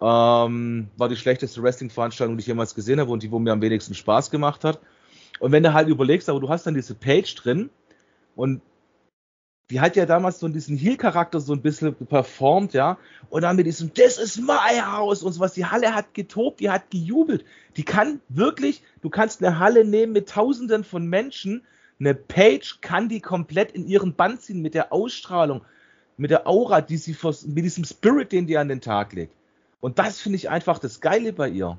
Ähm, 0.00 0.88
war 0.96 1.08
die 1.08 1.17
schlechteste 1.17 1.61
Wrestling-Veranstaltung, 1.61 2.37
die 2.37 2.43
ich 2.43 2.46
jemals 2.46 2.76
gesehen 2.76 3.00
habe 3.00 3.11
und 3.11 3.25
die, 3.25 3.32
wo 3.32 3.40
mir 3.40 3.52
am 3.52 3.61
wenigsten 3.61 3.94
Spaß 3.94 4.31
gemacht 4.31 4.62
hat. 4.62 4.78
Und 5.41 5.50
wenn 5.50 5.65
du 5.65 5.74
halt 5.74 5.89
überlegst, 5.89 6.29
aber 6.29 6.39
du 6.39 6.48
hast 6.48 6.67
dann 6.69 6.74
diese 6.74 6.94
Page 6.94 7.34
drin 7.34 7.69
und 8.36 8.62
die 9.70 9.81
hat 9.81 9.94
ja 9.94 10.05
damals 10.05 10.41
so 10.41 10.48
diesen 10.48 10.77
Heel-Charakter 10.77 11.39
so 11.39 11.53
ein 11.53 11.62
bisschen 11.62 11.94
performt, 11.94 12.74
ja. 12.74 12.98
Und 13.31 13.43
dann 13.43 13.55
mit 13.55 13.67
diesem, 13.67 13.94
das 13.94 14.19
ist 14.19 14.41
mein 14.41 14.93
Haus 14.93 15.22
und 15.22 15.32
sowas. 15.32 15.55
Die 15.55 15.65
Halle 15.65 15.94
hat 15.94 16.12
getobt, 16.12 16.58
die 16.58 16.70
hat 16.70 16.91
gejubelt. 16.91 17.44
Die 17.77 17.84
kann 17.84 18.20
wirklich, 18.29 18.82
du 19.00 19.10
kannst 19.10 19.43
eine 19.43 19.60
Halle 19.60 19.84
nehmen 19.84 20.12
mit 20.12 20.29
Tausenden 20.29 20.82
von 20.82 21.06
Menschen. 21.06 21.62
Eine 22.00 22.15
Page 22.15 22.79
kann 22.81 23.08
die 23.08 23.20
komplett 23.20 23.70
in 23.72 23.86
ihren 23.86 24.15
Band 24.15 24.43
ziehen 24.43 24.60
mit 24.60 24.74
der 24.74 24.93
Ausstrahlung, 24.93 25.62
mit 26.17 26.32
der 26.32 26.48
Aura, 26.48 26.81
die 26.81 26.96
sie, 26.96 27.17
mit 27.46 27.65
diesem 27.65 27.84
Spirit, 27.84 28.32
den 28.32 28.48
die 28.48 28.58
an 28.58 28.69
den 28.69 28.81
Tag 28.81 29.12
legt. 29.12 29.34
Und 29.81 30.00
das 30.00 30.20
finde 30.20 30.36
ich 30.36 30.50
einfach 30.50 30.81
das 30.81 31.00
Geile 31.00 31.32
bei 31.32 31.48
ihr. 31.48 31.79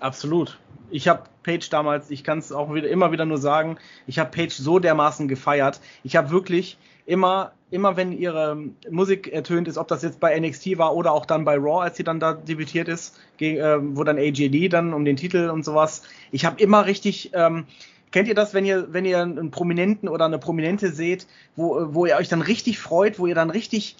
Absolut. 0.00 0.58
Ich 0.90 1.08
habe 1.08 1.24
Page 1.42 1.68
damals, 1.68 2.10
ich 2.10 2.22
kann 2.22 2.38
es 2.38 2.52
auch 2.52 2.72
wieder 2.72 2.88
immer 2.88 3.10
wieder 3.12 3.24
nur 3.24 3.38
sagen, 3.38 3.76
ich 4.06 4.18
habe 4.18 4.30
Page 4.30 4.54
so 4.54 4.78
dermaßen 4.78 5.26
gefeiert. 5.26 5.80
Ich 6.04 6.16
habe 6.16 6.30
wirklich, 6.30 6.78
immer, 7.06 7.52
immer 7.70 7.96
wenn 7.96 8.12
ihre 8.12 8.58
Musik 8.90 9.32
ertönt 9.32 9.68
ist, 9.68 9.78
ob 9.78 9.88
das 9.88 10.02
jetzt 10.02 10.20
bei 10.20 10.38
NXT 10.38 10.78
war 10.78 10.94
oder 10.94 11.12
auch 11.12 11.24
dann 11.24 11.44
bei 11.44 11.56
Raw, 11.56 11.82
als 11.82 11.96
sie 11.96 12.04
dann 12.04 12.20
da 12.20 12.34
debütiert 12.34 12.88
ist, 12.88 13.18
gegen, 13.36 13.58
äh, 13.58 13.78
wo 13.96 14.04
dann 14.04 14.18
AJD 14.18 14.72
dann 14.72 14.92
um 14.92 15.04
den 15.04 15.16
Titel 15.16 15.48
und 15.50 15.64
sowas. 15.64 16.02
Ich 16.32 16.44
habe 16.44 16.60
immer 16.60 16.86
richtig, 16.86 17.30
ähm, 17.32 17.66
kennt 18.10 18.28
ihr 18.28 18.34
das, 18.34 18.54
wenn 18.54 18.64
ihr, 18.64 18.92
wenn 18.92 19.04
ihr 19.04 19.22
einen 19.22 19.50
Prominenten 19.50 20.08
oder 20.08 20.26
eine 20.26 20.38
Prominente 20.38 20.90
seht, 20.92 21.26
wo, 21.54 21.94
wo 21.94 22.06
ihr 22.06 22.16
euch 22.16 22.28
dann 22.28 22.42
richtig 22.42 22.78
freut, 22.78 23.18
wo 23.18 23.26
ihr 23.26 23.34
dann 23.34 23.50
richtig 23.50 23.96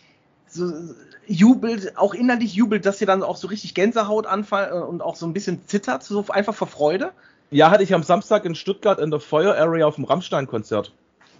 so 0.57 0.95
jubelt, 1.27 1.97
auch 1.97 2.15
innerlich 2.15 2.55
jubelt, 2.55 2.87
dass 2.87 3.01
ihr 3.01 3.07
dann 3.07 3.23
auch 3.23 3.37
so 3.37 3.49
richtig 3.49 3.75
Gänsehaut 3.75 4.27
anfallen 4.27 4.73
äh, 4.73 4.85
und 4.85 5.03
auch 5.03 5.17
so 5.17 5.27
ein 5.27 5.33
bisschen 5.33 5.67
zittert, 5.67 6.03
so 6.03 6.25
einfach 6.29 6.55
vor 6.55 6.69
Freude? 6.69 7.13
Ja, 7.51 7.71
hatte 7.71 7.83
ich 7.83 7.95
am 7.95 8.03
Samstag 8.03 8.45
in 8.45 8.55
Stuttgart 8.55 8.99
in 8.99 9.11
der 9.11 9.21
Feuer 9.21 9.55
Area 9.55 9.87
auf 9.87 9.97
dem 9.97 10.05
Rammstein-Konzert. 10.05 10.93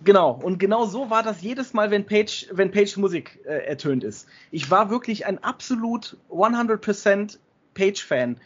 Genau, 0.05 0.39
und 0.43 0.59
genau 0.59 0.85
so 0.87 1.11
war 1.11 1.23
das 1.23 1.41
jedes 1.41 1.73
Mal, 1.73 1.91
wenn 1.91 2.05
Page, 2.05 2.49
wenn 2.53 2.71
Page 2.71 2.97
Musik 2.99 3.41
äh, 3.45 3.67
ertönt 3.67 4.05
ist. 4.05 4.29
Ich 4.51 4.71
war 4.71 4.91
wirklich 4.91 5.27
ein 5.27 5.43
absolut 5.43 6.17
100% 6.31 7.39
Page-Fan 7.75 8.39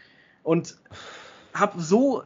und 0.43 0.79
habe 1.53 1.81
so 1.81 2.23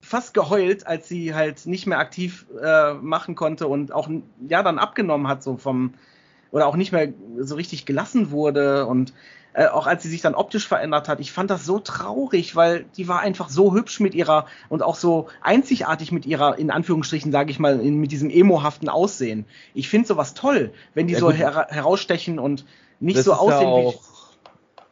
fast 0.00 0.32
geheult, 0.34 0.86
als 0.86 1.08
sie 1.08 1.34
halt 1.34 1.66
nicht 1.66 1.86
mehr 1.86 1.98
aktiv 1.98 2.46
äh, 2.62 2.94
machen 2.94 3.34
konnte 3.34 3.66
und 3.66 3.92
auch 3.92 4.08
ja 4.48 4.62
dann 4.62 4.78
abgenommen 4.78 5.28
hat 5.28 5.42
so 5.42 5.56
vom 5.56 5.94
oder 6.50 6.66
auch 6.66 6.76
nicht 6.76 6.92
mehr 6.92 7.12
so 7.38 7.54
richtig 7.54 7.86
gelassen 7.86 8.30
wurde 8.30 8.86
und 8.86 9.12
äh, 9.54 9.66
auch 9.66 9.86
als 9.86 10.02
sie 10.02 10.08
sich 10.08 10.20
dann 10.20 10.34
optisch 10.34 10.68
verändert 10.68 11.08
hat, 11.08 11.20
ich 11.20 11.32
fand 11.32 11.50
das 11.50 11.64
so 11.64 11.78
traurig, 11.78 12.54
weil 12.54 12.84
die 12.96 13.08
war 13.08 13.20
einfach 13.20 13.48
so 13.48 13.74
hübsch 13.74 13.98
mit 13.98 14.14
ihrer 14.14 14.46
und 14.68 14.82
auch 14.82 14.94
so 14.94 15.28
einzigartig 15.40 16.12
mit 16.12 16.26
ihrer, 16.26 16.58
in 16.58 16.70
Anführungsstrichen, 16.70 17.32
sage 17.32 17.50
ich 17.50 17.58
mal, 17.58 17.80
in, 17.80 17.98
mit 17.98 18.12
diesem 18.12 18.30
emohaften 18.30 18.88
Aussehen. 18.88 19.46
Ich 19.74 19.88
finde 19.88 20.06
sowas 20.06 20.34
toll, 20.34 20.70
wenn 20.94 21.06
die 21.06 21.14
ja, 21.14 21.18
so 21.18 21.32
her 21.32 21.66
herausstechen 21.70 22.38
und 22.38 22.66
nicht 23.00 23.18
das 23.18 23.24
so 23.24 23.32
aussehen 23.32 23.68
ja 23.68 23.90
wie. 23.90 23.98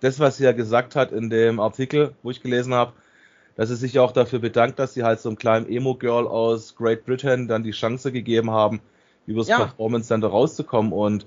Das, 0.01 0.21
was 0.21 0.37
sie 0.37 0.45
ja 0.45 0.53
gesagt 0.53 0.97
hat 0.97 1.13
in 1.13 1.31
dem 1.31 1.61
Artikel, 1.61 2.15
wo 2.23 2.31
ich 2.31 2.43
gelesen 2.43 2.75
habe, 2.75 2.93
dass 3.57 3.69
sie 3.69 3.77
sich 3.77 3.99
auch 3.99 4.13
dafür 4.13 4.39
bedankt, 4.39 4.79
dass 4.79 4.95
sie 4.95 5.05
halt 5.05 5.21
so 5.21 5.29
einem 5.29 5.39
kleinen 5.39 5.69
Emo-Girl 5.69 6.27
aus 6.27 6.77
Great 6.77 7.07
Britain 7.07 7.49
dann 7.49 7.63
die 7.63 7.71
Chance 7.71 8.13
gegeben 8.13 8.51
haben, 8.51 8.81
über 9.27 9.41
das 9.41 9.49
ja. 9.49 9.59
Performance 9.59 10.09
Center 10.09 10.29
rauszukommen. 10.29 10.93
Und 10.93 11.27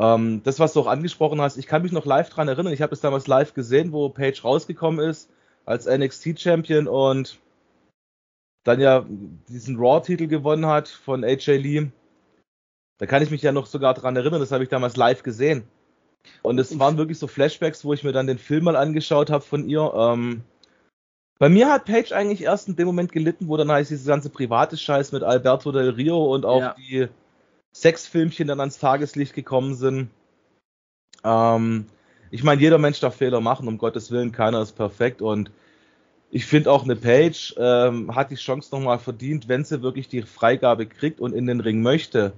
ähm, 0.00 0.42
das, 0.44 0.58
was 0.58 0.72
du 0.72 0.80
auch 0.80 0.86
angesprochen 0.86 1.40
hast, 1.40 1.58
ich 1.58 1.66
kann 1.66 1.82
mich 1.82 1.92
noch 1.92 2.06
live 2.06 2.30
dran 2.30 2.48
erinnern. 2.48 2.72
Ich 2.72 2.80
habe 2.80 2.94
es 2.94 3.00
damals 3.00 3.26
live 3.26 3.52
gesehen, 3.52 3.92
wo 3.92 4.08
Paige 4.08 4.40
rausgekommen 4.42 5.00
ist 5.00 5.28
als 5.66 5.86
NXT-Champion 5.86 6.88
und 6.88 7.38
dann 8.64 8.80
ja 8.80 9.04
diesen 9.48 9.76
Raw-Titel 9.76 10.26
gewonnen 10.26 10.66
hat 10.66 10.88
von 10.88 11.22
AJ 11.22 11.58
Lee. 11.58 11.86
Da 12.98 13.06
kann 13.06 13.22
ich 13.22 13.30
mich 13.30 13.42
ja 13.42 13.52
noch 13.52 13.66
sogar 13.66 13.94
dran 13.94 14.16
erinnern, 14.16 14.40
das 14.40 14.52
habe 14.52 14.64
ich 14.64 14.70
damals 14.70 14.96
live 14.96 15.22
gesehen. 15.22 15.64
Und 16.42 16.58
es 16.58 16.78
waren 16.78 16.98
wirklich 16.98 17.18
so 17.18 17.26
Flashbacks, 17.26 17.84
wo 17.84 17.92
ich 17.92 18.04
mir 18.04 18.12
dann 18.12 18.26
den 18.26 18.38
Film 18.38 18.64
mal 18.64 18.76
angeschaut 18.76 19.30
habe 19.30 19.44
von 19.44 19.68
ihr. 19.68 19.92
Ähm, 19.94 20.42
bei 21.38 21.48
mir 21.48 21.70
hat 21.70 21.86
Paige 21.86 22.14
eigentlich 22.14 22.42
erst 22.42 22.68
in 22.68 22.76
dem 22.76 22.86
Moment 22.86 23.12
gelitten, 23.12 23.48
wo 23.48 23.56
dann 23.56 23.70
heißt 23.70 23.90
dieses 23.90 24.06
ganze 24.06 24.28
private 24.28 24.76
Scheiß 24.76 25.12
mit 25.12 25.22
Alberto 25.22 25.72
del 25.72 25.90
Rio 25.90 26.34
und 26.34 26.44
auch 26.44 26.60
ja. 26.60 26.74
die 26.78 27.08
Sexfilmchen 27.74 28.48
dann 28.48 28.60
ans 28.60 28.78
Tageslicht 28.78 29.34
gekommen 29.34 29.74
sind. 29.74 30.10
Ähm, 31.24 31.86
ich 32.30 32.42
meine, 32.42 32.60
jeder 32.60 32.78
Mensch 32.78 33.00
darf 33.00 33.16
Fehler 33.16 33.40
machen, 33.40 33.68
um 33.68 33.78
Gottes 33.78 34.10
Willen, 34.10 34.32
keiner 34.32 34.62
ist 34.62 34.72
perfekt 34.72 35.22
und 35.22 35.50
ich 36.30 36.46
finde 36.46 36.70
auch 36.70 36.84
eine 36.84 36.94
Page 36.94 37.54
ähm, 37.58 38.14
hat 38.14 38.30
die 38.30 38.36
Chance 38.36 38.68
nochmal 38.72 39.00
verdient, 39.00 39.48
wenn 39.48 39.64
sie 39.64 39.82
wirklich 39.82 40.08
die 40.08 40.22
Freigabe 40.22 40.86
kriegt 40.86 41.20
und 41.20 41.34
in 41.34 41.46
den 41.46 41.60
Ring 41.60 41.82
möchte. 41.82 42.32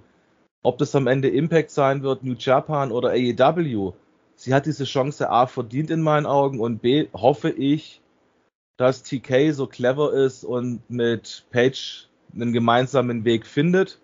Ob 0.63 0.79
das 0.79 0.95
am 0.95 1.07
Ende 1.07 1.29
Impact 1.29 1.71
sein 1.71 2.03
wird, 2.03 2.25
New 2.25 2.35
Japan 2.39 2.91
oder 2.91 3.11
AEW. 3.11 3.93
Sie 4.35 4.55
hat 4.55 4.65
diese 4.65 4.85
Chance 4.85 5.29
A 5.29 5.47
verdient 5.47 5.91
in 5.91 6.01
meinen 6.01 6.25
Augen 6.27 6.59
und 6.59 6.81
B 6.81 7.09
hoffe 7.13 7.51
ich, 7.51 8.01
dass 8.79 9.03
TK 9.03 9.53
so 9.53 9.67
clever 9.67 10.13
ist 10.13 10.45
und 10.45 10.89
mit 10.89 11.45
Page 11.51 12.09
einen 12.35 12.53
gemeinsamen 12.53 13.25
Weg 13.25 13.47
findet. 13.47 14.01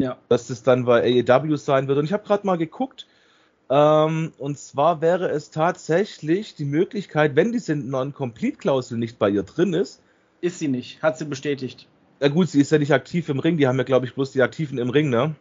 Ja. 0.00 0.18
Dass 0.28 0.48
das 0.48 0.62
dann 0.62 0.84
bei 0.84 1.02
AEW 1.02 1.56
sein 1.56 1.88
wird. 1.88 1.98
Und 1.98 2.04
ich 2.04 2.12
habe 2.12 2.26
gerade 2.26 2.46
mal 2.46 2.58
geguckt. 2.58 3.06
Ähm, 3.68 4.32
und 4.38 4.58
zwar 4.58 5.00
wäre 5.00 5.28
es 5.28 5.50
tatsächlich 5.50 6.54
die 6.54 6.64
Möglichkeit, 6.64 7.34
wenn 7.34 7.52
diese 7.52 7.74
Non-Complete-Klausel 7.74 8.98
nicht 8.98 9.18
bei 9.18 9.28
ihr 9.30 9.42
drin 9.42 9.72
ist. 9.74 10.02
Ist 10.40 10.58
sie 10.58 10.68
nicht, 10.68 11.02
hat 11.02 11.18
sie 11.18 11.24
bestätigt. 11.24 11.88
Ja 12.20 12.28
gut, 12.28 12.48
sie 12.48 12.60
ist 12.60 12.70
ja 12.70 12.78
nicht 12.78 12.92
aktiv 12.92 13.28
im 13.28 13.40
Ring, 13.40 13.56
die 13.56 13.66
haben 13.66 13.78
ja, 13.78 13.84
glaube 13.84 14.06
ich, 14.06 14.14
bloß 14.14 14.32
die 14.32 14.42
Aktiven 14.42 14.78
im 14.78 14.90
Ring, 14.90 15.10
ne? 15.10 15.34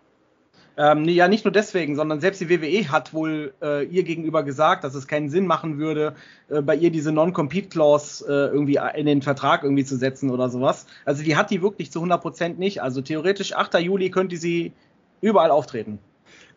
Ähm, 0.78 1.08
ja, 1.08 1.28
nicht 1.30 1.46
nur 1.46 1.54
deswegen, 1.54 1.96
sondern 1.96 2.20
selbst 2.20 2.42
die 2.42 2.50
WWE 2.50 2.92
hat 2.92 3.14
wohl 3.14 3.54
äh, 3.62 3.86
ihr 3.86 4.04
gegenüber 4.04 4.44
gesagt, 4.44 4.84
dass 4.84 4.94
es 4.94 5.08
keinen 5.08 5.30
Sinn 5.30 5.48
machen 5.48 5.78
würde, 5.78 6.16
äh, 6.50 6.62
bei 6.62 6.76
ihr 6.76 6.90
diese 6.90 7.14
Non-Compete-Clause 7.14 8.26
äh, 8.28 8.54
irgendwie 8.54 8.80
in 8.96 9.06
den 9.06 9.22
Vertrag 9.22 9.64
irgendwie 9.64 9.86
zu 9.86 9.96
setzen 9.96 10.30
oder 10.32 10.50
sowas. 10.50 10.86
Also 11.06 11.24
die 11.24 11.38
hat 11.38 11.50
die 11.50 11.62
wirklich 11.62 11.92
zu 11.92 12.02
100% 12.04 12.58
nicht. 12.58 12.82
Also 12.82 13.02
theoretisch 13.02 13.54
8. 13.54 13.76
Juli 13.80 14.10
könnte 14.10 14.36
sie 14.36 14.74
überall 15.22 15.50
auftreten. 15.50 16.00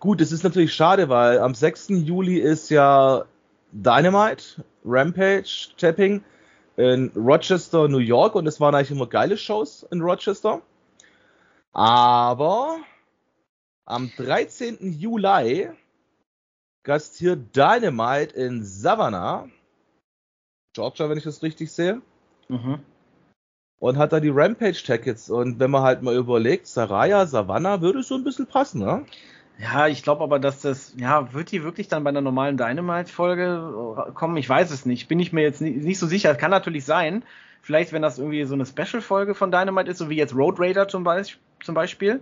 Gut, 0.00 0.20
es 0.20 0.32
ist 0.32 0.42
natürlich 0.42 0.75
schade, 0.75 1.08
weil 1.08 1.38
am 1.38 1.54
6. 1.54 1.88
Juli 1.90 2.38
ist 2.38 2.70
ja 2.70 3.25
Dynamite, 3.72 4.64
Rampage, 4.84 5.68
Tapping 5.76 6.22
in 6.76 7.10
Rochester, 7.14 7.88
New 7.88 7.98
York 7.98 8.34
und 8.34 8.46
es 8.46 8.60
waren 8.60 8.75
eigentlich 8.75 8.90
immer 8.90 9.06
geile 9.06 9.37
Shows 9.37 9.87
in 9.90 10.00
Rochester. 10.00 10.60
Aber 11.72 12.78
am 13.88 14.12
13. 14.16 14.92
Juli 14.99 15.71
gastiert 16.83 17.57
Dynamite 17.57 18.35
in 18.35 18.62
Savannah, 18.62 19.49
Georgia, 20.75 21.09
wenn 21.09 21.18
ich 21.18 21.25
das 21.25 21.42
richtig 21.42 21.73
sehe. 21.73 22.02
Mhm. 22.49 22.80
Und 23.80 23.97
hat 23.97 24.12
da 24.12 24.21
die 24.21 24.30
Rampage-Tickets. 24.30 25.30
Und 25.30 25.59
wenn 25.59 25.71
man 25.71 25.83
halt 25.83 26.02
mal 26.02 26.14
überlegt, 26.14 26.66
Saraya, 26.66 27.26
Savannah 27.26 27.80
würde 27.80 28.02
so 28.02 28.16
ein 28.16 28.25
bisschen 28.25 28.47
passen, 28.47 28.80
ne? 28.80 29.07
Ja, 29.61 29.88
ich 29.88 30.02
glaube 30.02 30.23
aber, 30.23 30.38
dass 30.38 30.61
das, 30.61 30.95
ja, 30.97 31.33
wird 31.33 31.50
die 31.50 31.64
wirklich 31.64 31.88
dann 31.88 32.04
bei 32.04 32.11
einer 32.11 32.21
normalen 32.21 32.57
Dynamite-Folge 32.57 34.12
kommen? 34.14 34.37
Ich 34.37 34.49
weiß 34.49 34.71
es 34.71 34.87
nicht. 34.87 35.09
Bin 35.09 35.18
ich 35.18 35.33
mir 35.33 35.42
jetzt 35.42 35.61
nicht, 35.61 35.78
nicht 35.78 35.99
so 35.99 36.07
sicher. 36.07 36.35
Kann 36.35 36.50
natürlich 36.50 36.85
sein. 36.85 37.25
Vielleicht, 37.62 37.92
wenn 37.92 38.02
das 38.02 38.18
irgendwie 38.18 38.45
so 38.45 38.54
eine 38.54 38.66
Special-Folge 38.66 39.35
von 39.35 39.50
Dynamite 39.50 39.90
ist, 39.90 39.99
so 39.99 40.11
wie 40.11 40.16
jetzt 40.16 40.35
Road 40.35 40.61
Raider 40.61 40.88
zum, 40.88 41.04
Be 41.04 41.23
zum 41.62 41.75
Beispiel. 41.75 42.21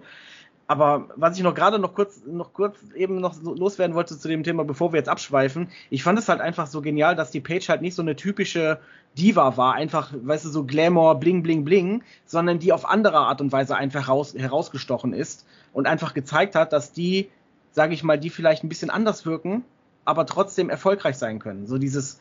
Aber 0.69 1.09
was 1.15 1.37
ich 1.37 1.45
noch 1.45 1.55
gerade 1.55 1.79
noch 1.79 1.95
kurz, 1.95 2.23
noch 2.27 2.53
kurz 2.53 2.79
eben 2.95 3.21
noch 3.21 3.41
loswerden 3.41 3.95
wollte 3.95 4.19
zu 4.19 4.27
dem 4.27 4.43
Thema, 4.43 4.65
bevor 4.65 4.93
wir 4.93 4.99
jetzt 4.99 5.09
abschweifen, 5.09 5.69
ich 5.91 6.03
fand 6.03 6.19
es 6.19 6.29
halt 6.29 6.41
einfach 6.41 6.67
so 6.67 6.83
genial, 6.83 7.15
dass 7.15 7.31
die 7.31 7.41
Page 7.41 7.69
halt 7.69 7.83
nicht 7.83 7.95
so 7.95 8.03
eine 8.03 8.17
typische 8.17 8.81
Diva 9.17 9.57
war, 9.57 9.75
einfach, 9.75 10.13
weißt 10.13 10.45
du, 10.45 10.49
so 10.49 10.65
Glamour, 10.65 11.21
bling, 11.21 11.43
bling, 11.43 11.65
bling, 11.65 12.03
sondern 12.25 12.59
die 12.59 12.73
auf 12.73 12.85
andere 12.85 13.19
Art 13.19 13.41
und 13.41 13.53
Weise 13.53 13.77
einfach 13.77 14.09
raus, 14.09 14.35
herausgestochen 14.37 15.13
ist 15.13 15.47
und 15.73 15.87
einfach 15.87 16.15
gezeigt 16.15 16.57
hat, 16.57 16.73
dass 16.73 16.93
die, 16.93 17.31
sage 17.71 17.95
ich 17.95 18.03
mal, 18.03 18.19
die 18.19 18.31
vielleicht 18.31 18.65
ein 18.65 18.69
bisschen 18.69 18.91
anders 18.91 19.25
wirken, 19.25 19.65
aber 20.05 20.27
trotzdem 20.27 20.69
erfolgreich 20.69 21.17
sein 21.17 21.39
können. 21.39 21.67
So 21.67 21.79
dieses 21.79 22.19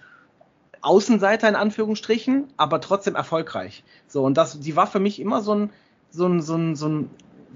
Außenseiter 0.82 1.50
in 1.50 1.56
Anführungsstrichen, 1.56 2.46
aber 2.58 2.80
trotzdem 2.80 3.16
erfolgreich. 3.16 3.84
So, 4.08 4.24
und 4.24 4.38
das, 4.38 4.60
die 4.60 4.76
war 4.76 4.86
für 4.86 5.00
mich 5.00 5.20
immer 5.20 5.42
so 5.42 5.56
ein, 5.56 5.70
so 6.12 6.28
ein, 6.28 6.44
so 6.44 6.56
ein, 6.56 6.76
so 6.76 6.88
ein 6.88 7.10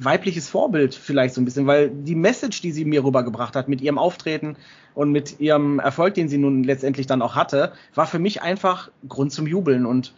weibliches 0.03 0.49
Vorbild 0.49 0.95
vielleicht 0.95 1.33
so 1.33 1.41
ein 1.41 1.45
bisschen, 1.45 1.67
weil 1.67 1.89
die 1.89 2.15
Message, 2.15 2.61
die 2.61 2.71
sie 2.71 2.85
mir 2.85 3.03
rübergebracht 3.03 3.55
hat 3.55 3.67
mit 3.67 3.81
ihrem 3.81 3.97
Auftreten 3.97 4.55
und 4.95 5.11
mit 5.11 5.39
ihrem 5.39 5.79
Erfolg, 5.79 6.13
den 6.13 6.29
sie 6.29 6.37
nun 6.37 6.63
letztendlich 6.63 7.07
dann 7.07 7.21
auch 7.21 7.35
hatte, 7.35 7.73
war 7.95 8.07
für 8.07 8.19
mich 8.19 8.41
einfach 8.41 8.89
Grund 9.07 9.31
zum 9.31 9.45
Jubeln 9.45 9.85
und 9.85 10.13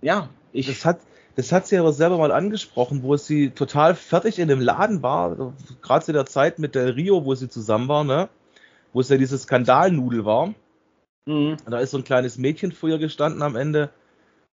ja, 0.00 0.28
ich. 0.52 0.66
Das 0.66 0.84
hat, 0.84 1.00
das 1.36 1.52
hat 1.52 1.66
sie 1.66 1.78
aber 1.78 1.92
selber 1.92 2.18
mal 2.18 2.32
angesprochen, 2.32 3.02
wo 3.02 3.16
sie 3.16 3.50
total 3.50 3.94
fertig 3.94 4.38
in 4.38 4.48
dem 4.48 4.60
Laden 4.60 5.02
war, 5.02 5.54
gerade 5.80 6.04
zu 6.04 6.12
der 6.12 6.26
Zeit 6.26 6.58
mit 6.58 6.74
der 6.74 6.96
Rio, 6.96 7.24
wo 7.24 7.34
sie 7.34 7.48
zusammen 7.48 7.88
war, 7.88 8.04
ne? 8.04 8.28
Wo 8.92 9.00
es 9.00 9.08
ja 9.08 9.16
diese 9.16 9.38
Skandalnudel 9.38 10.24
war. 10.24 10.52
Mhm. 11.26 11.56
Da 11.64 11.78
ist 11.78 11.92
so 11.92 11.98
ein 11.98 12.04
kleines 12.04 12.36
Mädchen 12.36 12.72
vor 12.72 12.88
ihr 12.88 12.98
gestanden 12.98 13.42
am 13.42 13.56
Ende 13.56 13.90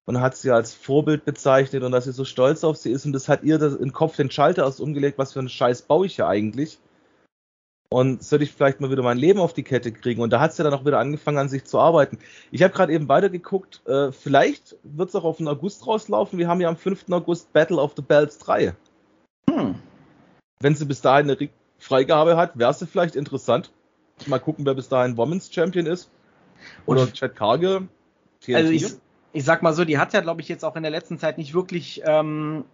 und 0.05 0.21
hat 0.21 0.35
sie 0.35 0.51
als 0.51 0.73
Vorbild 0.73 1.25
bezeichnet 1.25 1.83
und 1.83 1.91
dass 1.91 2.05
sie 2.05 2.11
so 2.11 2.25
stolz 2.25 2.63
auf 2.63 2.77
sie 2.77 2.91
ist 2.91 3.05
und 3.05 3.13
das 3.13 3.29
hat 3.29 3.43
ihr 3.43 3.57
das 3.57 3.75
im 3.75 3.93
Kopf 3.93 4.15
den 4.15 4.31
Schalter 4.31 4.63
erst 4.63 4.81
umgelegt, 4.81 5.17
was 5.17 5.33
für 5.33 5.39
einen 5.39 5.49
Scheiß 5.49 5.83
baue 5.83 6.05
ich 6.05 6.17
ja 6.17 6.27
eigentlich. 6.27 6.79
Und 7.91 8.23
sollte 8.23 8.43
ich 8.43 8.51
vielleicht 8.51 8.81
mal 8.81 8.91
wieder 8.91 9.01
mein 9.01 9.17
Leben 9.17 9.39
auf 9.39 9.53
die 9.53 9.63
Kette 9.63 9.91
kriegen. 9.91 10.21
Und 10.21 10.31
da 10.31 10.39
hat 10.39 10.53
sie 10.53 10.61
dann 10.61 10.75
auch 10.75 10.85
wieder 10.85 10.99
angefangen, 10.99 11.39
an 11.39 11.49
sich 11.49 11.65
zu 11.65 11.79
arbeiten. 11.79 12.19
Ich 12.51 12.61
habe 12.61 12.71
gerade 12.71 12.93
eben 12.93 13.09
weitergeguckt, 13.09 13.81
äh, 13.87 14.11
vielleicht 14.11 14.75
wird 14.83 15.09
es 15.09 15.15
auch 15.15 15.23
auf 15.23 15.37
den 15.37 15.47
August 15.47 15.87
rauslaufen. 15.87 16.37
Wir 16.37 16.47
haben 16.47 16.61
ja 16.61 16.69
am 16.69 16.77
5. 16.77 17.05
August 17.09 17.51
Battle 17.51 17.77
of 17.77 17.93
the 17.95 18.03
Bells 18.03 18.37
3. 18.37 18.75
Hm. 19.49 19.75
Wenn 20.61 20.75
sie 20.75 20.85
bis 20.85 21.01
dahin 21.01 21.31
eine 21.31 21.49
Freigabe 21.79 22.37
hat, 22.37 22.59
wäre 22.59 22.73
sie 22.75 22.85
vielleicht 22.85 23.15
interessant. 23.15 23.71
Mal 24.27 24.39
gucken, 24.39 24.65
wer 24.65 24.75
bis 24.75 24.89
dahin 24.89 25.17
Women's 25.17 25.51
Champion 25.51 25.87
ist. 25.87 26.11
Oder 26.85 27.11
Chad 27.11 27.35
Cargill. 27.35 27.87
TNT. 28.41 28.55
Also 28.55 28.71
ich, 28.71 28.85
ich 29.33 29.43
sag 29.43 29.61
mal 29.61 29.73
so, 29.73 29.85
die 29.85 29.97
hat 29.97 30.13
ja, 30.13 30.21
glaube 30.21 30.41
ich, 30.41 30.47
jetzt 30.47 30.65
auch 30.65 30.75
in 30.75 30.83
der 30.83 30.91
letzten 30.91 31.19
Zeit 31.19 31.37
nicht 31.37 31.53
wirklich 31.53 32.01
ähm, 32.05 32.65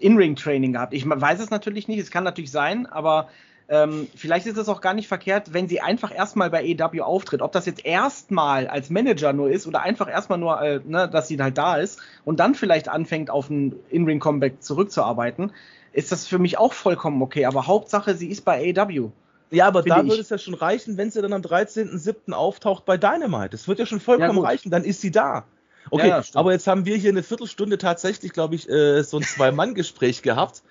In-Ring-Training 0.00 0.72
gehabt. 0.72 0.94
Ich 0.94 1.08
weiß 1.08 1.40
es 1.40 1.50
natürlich 1.50 1.88
nicht, 1.88 1.98
es 1.98 2.10
kann 2.10 2.24
natürlich 2.24 2.50
sein, 2.50 2.86
aber 2.86 3.28
ähm, 3.68 4.08
vielleicht 4.14 4.46
ist 4.46 4.56
es 4.56 4.68
auch 4.68 4.80
gar 4.80 4.94
nicht 4.94 5.08
verkehrt, 5.08 5.52
wenn 5.52 5.68
sie 5.68 5.80
einfach 5.80 6.14
erstmal 6.14 6.50
bei 6.50 6.64
EW 6.64 7.02
auftritt. 7.02 7.42
Ob 7.42 7.52
das 7.52 7.66
jetzt 7.66 7.84
erstmal 7.84 8.66
als 8.66 8.88
Manager 8.88 9.32
nur 9.32 9.50
ist 9.50 9.66
oder 9.66 9.82
einfach 9.82 10.08
erstmal 10.08 10.38
nur, 10.38 10.60
äh, 10.62 10.80
ne, 10.86 11.08
dass 11.08 11.28
sie 11.28 11.40
halt 11.40 11.58
da 11.58 11.76
ist 11.76 12.00
und 12.24 12.40
dann 12.40 12.54
vielleicht 12.54 12.88
anfängt, 12.88 13.28
auf 13.30 13.50
ein 13.50 13.74
In-Ring-Comeback 13.90 14.62
zurückzuarbeiten, 14.62 15.52
ist 15.92 16.12
das 16.12 16.26
für 16.26 16.38
mich 16.38 16.58
auch 16.58 16.72
vollkommen 16.72 17.20
okay. 17.20 17.44
Aber 17.44 17.66
Hauptsache, 17.66 18.14
sie 18.14 18.28
ist 18.28 18.44
bei 18.44 18.74
AW. 18.74 19.10
Ja, 19.50 19.66
aber 19.66 19.82
da 19.82 20.04
würde 20.04 20.20
es 20.20 20.28
ja 20.28 20.38
schon 20.38 20.54
reichen, 20.54 20.96
wenn 20.96 21.10
sie 21.10 21.22
dann 21.22 21.32
am 21.32 21.40
13.07. 21.40 22.32
auftaucht 22.32 22.84
bei 22.84 22.96
Dynamite. 22.96 23.50
Das 23.50 23.66
wird 23.66 23.78
ja 23.78 23.86
schon 23.86 24.00
vollkommen 24.00 24.38
ja, 24.38 24.44
reichen, 24.44 24.70
dann 24.70 24.84
ist 24.84 25.00
sie 25.00 25.10
da. 25.10 25.44
Okay, 25.90 26.08
ja, 26.08 26.22
aber 26.34 26.52
jetzt 26.52 26.66
haben 26.66 26.84
wir 26.86 26.96
hier 26.96 27.10
eine 27.10 27.22
Viertelstunde 27.22 27.78
tatsächlich, 27.78 28.32
glaube 28.32 28.54
ich, 28.54 28.68
äh, 28.68 29.02
so 29.02 29.18
ein 29.18 29.22
Zwei-Mann-Gespräch 29.22 30.22
gehabt. 30.22 30.62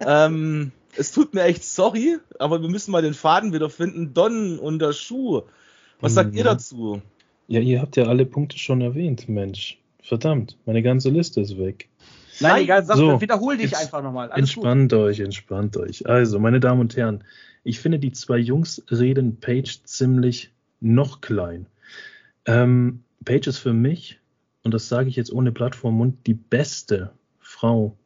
ähm, 0.00 0.72
es 0.96 1.12
tut 1.12 1.34
mir 1.34 1.42
echt 1.42 1.64
sorry, 1.64 2.18
aber 2.38 2.62
wir 2.62 2.68
müssen 2.68 2.90
mal 2.90 3.02
den 3.02 3.14
Faden 3.14 3.52
wiederfinden. 3.52 4.14
Don 4.14 4.58
und 4.58 4.78
der 4.80 4.92
Schuh. 4.92 5.42
Was 6.00 6.14
sagt 6.14 6.32
ja. 6.32 6.38
ihr 6.38 6.44
dazu? 6.44 7.02
Ja, 7.48 7.60
ihr 7.60 7.80
habt 7.80 7.96
ja 7.96 8.04
alle 8.04 8.26
Punkte 8.26 8.58
schon 8.58 8.80
erwähnt, 8.80 9.28
Mensch. 9.28 9.78
Verdammt, 10.02 10.56
meine 10.64 10.82
ganze 10.82 11.10
Liste 11.10 11.40
ist 11.40 11.58
weg. 11.58 11.88
Nein, 12.40 12.52
Nein 12.52 12.62
egal, 12.62 12.84
sag, 12.84 12.96
so, 12.96 13.20
wiederhol 13.20 13.56
dich 13.56 13.76
einfach 13.76 14.02
nochmal. 14.02 14.30
Entspannt 14.32 14.92
gut. 14.92 15.00
euch, 15.00 15.20
entspannt 15.20 15.76
euch. 15.76 16.06
Also, 16.06 16.38
meine 16.38 16.60
Damen 16.60 16.80
und 16.80 16.96
Herren, 16.96 17.24
ich 17.64 17.80
finde, 17.80 17.98
die 17.98 18.12
zwei 18.12 18.38
Jungs 18.38 18.82
reden 18.90 19.40
Page 19.40 19.82
ziemlich 19.84 20.52
noch 20.80 21.20
klein. 21.20 21.66
Ähm, 22.46 23.02
Paige 23.24 23.50
ist 23.50 23.58
für 23.58 23.72
mich, 23.72 24.18
und 24.62 24.74
das 24.74 24.88
sage 24.88 25.08
ich 25.08 25.16
jetzt 25.16 25.32
ohne 25.32 25.52
Blatt 25.52 25.74
vor 25.74 25.92
Mund, 25.92 26.26
die 26.26 26.34
beste 26.34 27.12
Frau 27.38 27.96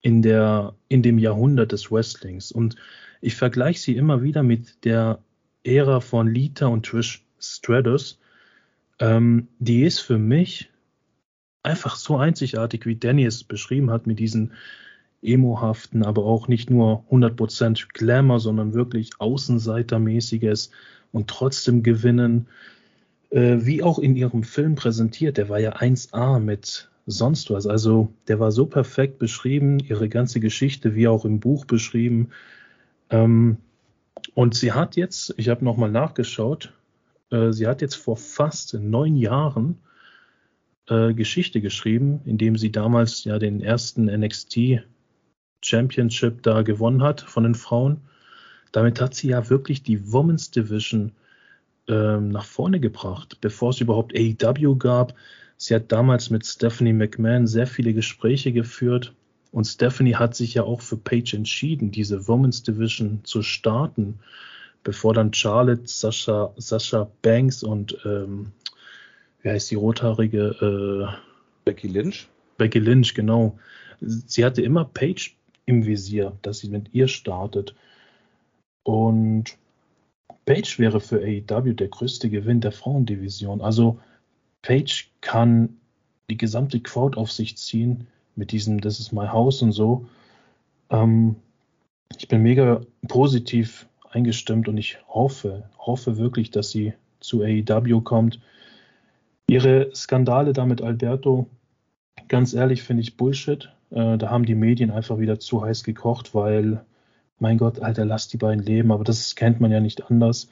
in, 0.00 0.22
der, 0.22 0.74
in 0.88 1.02
dem 1.02 1.18
Jahrhundert 1.18 1.72
des 1.72 1.90
Wrestlings. 1.90 2.52
Und 2.52 2.76
ich 3.20 3.34
vergleiche 3.34 3.80
sie 3.80 3.96
immer 3.96 4.22
wieder 4.22 4.42
mit 4.42 4.84
der 4.84 5.18
Ära 5.64 6.00
von 6.00 6.32
Lita 6.32 6.66
und 6.66 6.86
Trish 6.86 7.24
Stratus. 7.40 8.20
Ähm, 8.98 9.48
die 9.58 9.82
ist 9.82 10.00
für 10.00 10.18
mich 10.18 10.70
einfach 11.62 11.96
so 11.96 12.16
einzigartig, 12.16 12.86
wie 12.86 12.96
Danny 12.96 13.24
es 13.24 13.42
beschrieben 13.44 13.90
hat, 13.90 14.06
mit 14.06 14.18
diesen 14.18 14.52
emohaften, 15.22 16.04
aber 16.04 16.24
auch 16.24 16.46
nicht 16.48 16.70
nur 16.70 17.04
100% 17.10 17.88
Glamour, 17.92 18.38
sondern 18.38 18.74
wirklich 18.74 19.10
Außenseitermäßiges 19.18 20.70
und 21.12 21.28
trotzdem 21.28 21.82
gewinnen. 21.82 22.46
Äh, 23.36 23.66
wie 23.66 23.82
auch 23.82 23.98
in 23.98 24.16
ihrem 24.16 24.44
Film 24.44 24.76
präsentiert, 24.76 25.36
der 25.36 25.50
war 25.50 25.58
ja 25.58 25.76
1A 25.76 26.40
mit 26.40 26.88
sonst 27.04 27.50
was. 27.50 27.66
Also 27.66 28.10
der 28.28 28.40
war 28.40 28.50
so 28.50 28.64
perfekt 28.64 29.18
beschrieben, 29.18 29.78
ihre 29.78 30.08
ganze 30.08 30.40
Geschichte, 30.40 30.94
wie 30.94 31.06
auch 31.06 31.26
im 31.26 31.38
Buch 31.38 31.66
beschrieben. 31.66 32.30
Ähm, 33.10 33.58
und 34.32 34.54
sie 34.54 34.72
hat 34.72 34.96
jetzt, 34.96 35.34
ich 35.36 35.50
habe 35.50 35.66
nochmal 35.66 35.90
nachgeschaut, 35.90 36.72
äh, 37.30 37.52
sie 37.52 37.66
hat 37.66 37.82
jetzt 37.82 37.96
vor 37.96 38.16
fast 38.16 38.72
neun 38.72 39.16
Jahren 39.16 39.80
äh, 40.88 41.12
Geschichte 41.12 41.60
geschrieben, 41.60 42.22
indem 42.24 42.56
sie 42.56 42.72
damals 42.72 43.24
ja 43.24 43.38
den 43.38 43.60
ersten 43.60 44.06
NXT 44.06 44.82
Championship 45.60 46.42
da 46.42 46.62
gewonnen 46.62 47.02
hat 47.02 47.20
von 47.20 47.42
den 47.42 47.54
Frauen. 47.54 48.00
Damit 48.72 48.98
hat 48.98 49.14
sie 49.14 49.28
ja 49.28 49.50
wirklich 49.50 49.82
die 49.82 50.10
Women's 50.10 50.50
Division 50.52 51.12
ähm, 51.88 52.28
nach 52.28 52.44
vorne 52.44 52.80
gebracht, 52.80 53.38
bevor 53.40 53.70
es 53.70 53.80
überhaupt 53.80 54.14
AEW 54.16 54.76
gab. 54.76 55.14
Sie 55.56 55.74
hat 55.74 55.90
damals 55.92 56.30
mit 56.30 56.44
Stephanie 56.44 56.92
McMahon 56.92 57.46
sehr 57.46 57.66
viele 57.66 57.94
Gespräche 57.94 58.52
geführt 58.52 59.14
und 59.52 59.64
Stephanie 59.64 60.16
hat 60.16 60.34
sich 60.34 60.54
ja 60.54 60.64
auch 60.64 60.82
für 60.82 60.98
Paige 60.98 61.36
entschieden, 61.36 61.90
diese 61.90 62.28
Women's 62.28 62.62
Division 62.62 63.20
zu 63.24 63.42
starten, 63.42 64.18
bevor 64.82 65.14
dann 65.14 65.32
Charlotte, 65.32 65.82
Sascha, 65.86 66.52
Sascha 66.56 67.10
Banks 67.22 67.62
und 67.62 67.96
ähm, 68.04 68.52
wie 69.42 69.48
heißt 69.48 69.70
die 69.70 69.76
rothaarige 69.76 71.08
äh, 71.08 71.16
Becky 71.64 71.88
Lynch? 71.88 72.28
Becky 72.58 72.80
Lynch, 72.80 73.14
genau. 73.14 73.58
Sie 74.00 74.44
hatte 74.44 74.60
immer 74.60 74.84
Paige 74.84 75.30
im 75.64 75.86
Visier, 75.86 76.36
dass 76.42 76.58
sie 76.58 76.68
mit 76.68 76.92
ihr 76.92 77.08
startet. 77.08 77.74
Und 78.82 79.56
Paige 80.44 80.76
wäre 80.78 81.00
für 81.00 81.20
AEW 81.20 81.74
der 81.74 81.88
größte 81.88 82.30
Gewinn 82.30 82.60
der 82.60 82.72
Frauendivision. 82.72 83.60
Also 83.60 83.98
Page 84.62 85.10
kann 85.20 85.76
die 86.30 86.36
gesamte 86.36 86.80
Crowd 86.80 87.18
auf 87.18 87.32
sich 87.32 87.56
ziehen 87.56 88.06
mit 88.34 88.52
diesem 88.52 88.80
Das 88.80 89.00
ist 89.00 89.12
my 89.12 89.26
house 89.26 89.62
und 89.62 89.72
so. 89.72 90.06
Ähm, 90.90 91.36
ich 92.18 92.28
bin 92.28 92.42
mega 92.42 92.80
positiv 93.08 93.88
eingestimmt 94.10 94.68
und 94.68 94.76
ich 94.76 94.98
hoffe, 95.08 95.68
hoffe 95.78 96.16
wirklich, 96.16 96.50
dass 96.50 96.70
sie 96.70 96.94
zu 97.20 97.42
AEW 97.42 98.00
kommt. 98.02 98.40
Ihre 99.48 99.94
Skandale 99.94 100.52
da 100.52 100.64
mit 100.64 100.82
Alberto, 100.82 101.48
ganz 102.28 102.54
ehrlich, 102.54 102.82
finde 102.82 103.02
ich 103.02 103.16
Bullshit. 103.16 103.72
Äh, 103.90 104.18
da 104.18 104.30
haben 104.30 104.44
die 104.44 104.54
Medien 104.54 104.90
einfach 104.90 105.18
wieder 105.18 105.38
zu 105.38 105.62
heiß 105.62 105.84
gekocht, 105.84 106.34
weil, 106.34 106.84
mein 107.38 107.58
Gott, 107.58 107.80
Alter, 107.80 108.04
lass 108.04 108.28
die 108.28 108.36
beiden 108.36 108.64
leben. 108.64 108.92
Aber 108.92 109.04
das 109.04 109.34
kennt 109.34 109.60
man 109.60 109.70
ja 109.70 109.80
nicht 109.80 110.10
anders. 110.10 110.48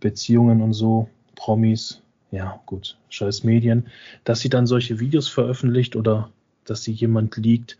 Beziehungen 0.00 0.62
und 0.62 0.72
so, 0.72 1.08
Promis, 1.36 2.02
ja 2.30 2.60
gut, 2.66 2.96
scheiß 3.08 3.44
Medien, 3.44 3.86
dass 4.24 4.40
sie 4.40 4.48
dann 4.48 4.66
solche 4.66 4.98
Videos 4.98 5.28
veröffentlicht 5.28 5.96
oder 5.96 6.30
dass 6.64 6.82
sie 6.82 6.92
jemand 6.92 7.36
liegt. 7.36 7.78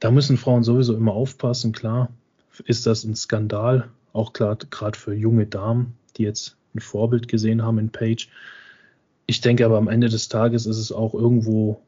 Da 0.00 0.10
müssen 0.10 0.36
Frauen 0.36 0.62
sowieso 0.62 0.94
immer 0.94 1.12
aufpassen, 1.12 1.72
klar. 1.72 2.10
Ist 2.64 2.86
das 2.86 3.04
ein 3.04 3.16
Skandal? 3.16 3.88
Auch 4.12 4.32
klar, 4.32 4.56
gerade 4.70 4.98
für 4.98 5.14
junge 5.14 5.46
Damen, 5.46 5.94
die 6.16 6.24
jetzt 6.24 6.56
ein 6.74 6.80
Vorbild 6.80 7.28
gesehen 7.28 7.62
haben 7.62 7.78
in 7.78 7.90
Page. 7.90 8.28
Ich 9.26 9.40
denke 9.40 9.64
aber 9.64 9.78
am 9.78 9.88
Ende 9.88 10.08
des 10.08 10.28
Tages 10.28 10.66
ist 10.66 10.78
es 10.78 10.92
auch 10.92 11.14
irgendwo 11.14 11.82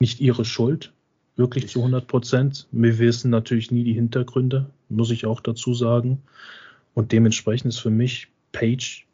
nicht 0.00 0.20
ihre 0.20 0.44
Schuld, 0.44 0.92
wirklich 1.38 1.68
zu 1.68 1.78
100 1.78 2.06
Prozent. 2.06 2.66
Wir 2.72 2.98
wissen 2.98 3.30
natürlich 3.30 3.70
nie 3.70 3.84
die 3.84 3.94
Hintergründe, 3.94 4.66
muss 4.88 5.10
ich 5.10 5.24
auch 5.24 5.40
dazu 5.40 5.72
sagen. 5.72 6.20
Und 6.94 7.12
dementsprechend 7.12 7.72
ist 7.72 7.78
für 7.78 7.90
mich 7.90 8.28
Page 8.52 9.06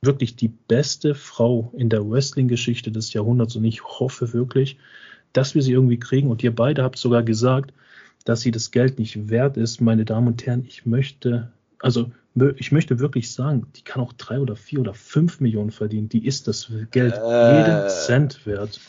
wirklich 0.00 0.36
die 0.36 0.48
beste 0.48 1.14
Frau 1.14 1.72
in 1.76 1.88
der 1.88 2.08
Wrestling-Geschichte 2.08 2.90
des 2.90 3.12
Jahrhunderts 3.12 3.56
und 3.56 3.64
ich 3.64 3.84
hoffe 3.84 4.32
wirklich, 4.32 4.78
dass 5.32 5.54
wir 5.54 5.62
sie 5.62 5.72
irgendwie 5.72 5.98
kriegen. 5.98 6.30
Und 6.30 6.42
ihr 6.42 6.54
beide 6.54 6.82
habt 6.82 6.98
sogar 6.98 7.22
gesagt, 7.22 7.72
dass 8.24 8.40
sie 8.40 8.50
das 8.50 8.70
Geld 8.70 8.98
nicht 8.98 9.28
wert 9.28 9.56
ist. 9.56 9.80
Meine 9.80 10.04
Damen 10.04 10.28
und 10.28 10.46
Herren, 10.46 10.64
ich 10.66 10.86
möchte, 10.86 11.50
also 11.78 12.10
ich 12.56 12.72
möchte 12.72 12.98
wirklich 12.98 13.32
sagen, 13.32 13.66
die 13.76 13.82
kann 13.82 14.02
auch 14.02 14.12
drei 14.12 14.40
oder 14.40 14.56
vier 14.56 14.80
oder 14.80 14.94
fünf 14.94 15.40
Millionen 15.40 15.70
verdienen. 15.70 16.08
Die 16.08 16.26
ist 16.26 16.48
das 16.48 16.70
Geld 16.90 17.14
äh, 17.14 17.58
jeden 17.58 17.88
Cent 17.88 18.46
wert. 18.46 18.80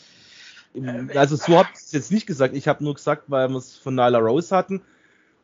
Also 1.14 1.36
so 1.36 1.56
habe 1.56 1.68
ich 1.72 1.80
es 1.80 1.92
jetzt 1.92 2.10
nicht 2.10 2.26
gesagt. 2.26 2.54
Ich 2.54 2.66
habe 2.68 2.82
nur 2.82 2.94
gesagt, 2.94 3.24
weil 3.28 3.48
wir 3.48 3.56
es 3.56 3.76
von 3.76 3.94
Nyla 3.94 4.18
Rose 4.18 4.54
hatten. 4.54 4.82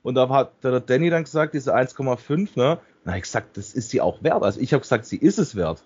Und 0.02 0.14
da 0.14 0.28
hat 0.28 0.52
der 0.64 0.80
Danny 0.80 1.10
dann 1.10 1.24
gesagt, 1.24 1.54
diese 1.54 1.76
1,5, 1.76 2.50
ne? 2.56 2.78
Na, 3.04 3.16
ich 3.16 3.22
gesagt, 3.22 3.56
das 3.56 3.72
ist 3.72 3.90
sie 3.90 4.00
auch 4.00 4.22
wert. 4.22 4.42
Also 4.42 4.60
ich 4.60 4.72
habe 4.72 4.80
gesagt, 4.80 5.06
sie 5.06 5.16
ist 5.16 5.38
es 5.38 5.54
wert. 5.54 5.82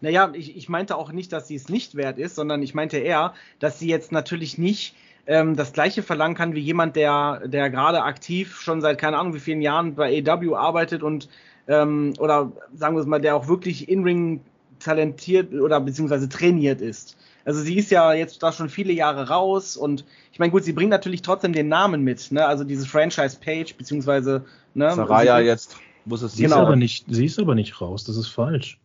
Naja, 0.00 0.30
ich, 0.34 0.56
ich 0.56 0.68
meinte 0.68 0.96
auch 0.96 1.10
nicht, 1.12 1.32
dass 1.32 1.48
sie 1.48 1.54
es 1.54 1.68
nicht 1.68 1.94
wert 1.94 2.18
ist, 2.18 2.34
sondern 2.34 2.62
ich 2.62 2.74
meinte 2.74 2.98
eher, 2.98 3.34
dass 3.58 3.78
sie 3.78 3.88
jetzt 3.88 4.12
natürlich 4.12 4.58
nicht 4.58 4.94
ähm, 5.26 5.56
das 5.56 5.72
gleiche 5.72 6.02
verlangen 6.02 6.34
kann 6.34 6.54
wie 6.54 6.60
jemand, 6.60 6.96
der, 6.96 7.42
der 7.46 7.70
gerade 7.70 8.02
aktiv 8.02 8.60
schon 8.60 8.80
seit 8.80 8.98
keine 8.98 9.18
Ahnung 9.18 9.34
wie 9.34 9.40
vielen 9.40 9.62
Jahren 9.62 9.94
bei 9.94 10.22
AW 10.24 10.54
arbeitet 10.54 11.02
und 11.02 11.28
ähm, 11.68 12.14
oder 12.18 12.52
sagen 12.74 12.94
wir 12.94 13.00
es 13.00 13.06
mal, 13.06 13.20
der 13.20 13.36
auch 13.36 13.48
wirklich 13.48 13.88
in-ring 13.88 14.40
talentiert 14.78 15.52
oder 15.52 15.80
beziehungsweise 15.80 16.28
trainiert 16.28 16.80
ist. 16.80 17.16
Also 17.46 17.60
sie 17.60 17.76
ist 17.76 17.92
ja 17.92 18.12
jetzt 18.12 18.42
da 18.42 18.50
schon 18.50 18.68
viele 18.68 18.92
Jahre 18.92 19.28
raus 19.28 19.76
und 19.76 20.04
ich 20.32 20.40
meine, 20.40 20.50
gut, 20.50 20.64
sie 20.64 20.72
bringt 20.72 20.90
natürlich 20.90 21.22
trotzdem 21.22 21.52
den 21.52 21.68
Namen 21.68 22.02
mit, 22.02 22.32
ne? 22.32 22.44
Also 22.44 22.64
dieses 22.64 22.88
Franchise 22.88 23.38
Page, 23.42 23.76
beziehungsweise, 23.76 24.44
ne? 24.74 24.92
Saraya 24.92 25.38
jetzt. 25.38 25.76
Muss 26.04 26.22
es 26.22 26.34
sie, 26.34 26.42
genau. 26.42 26.56
ist 26.56 26.62
aber 26.62 26.76
nicht, 26.76 27.06
sie 27.08 27.24
ist 27.24 27.38
aber 27.38 27.54
nicht 27.54 27.80
raus, 27.80 28.04
das 28.04 28.16
ist 28.16 28.28
falsch. 28.28 28.80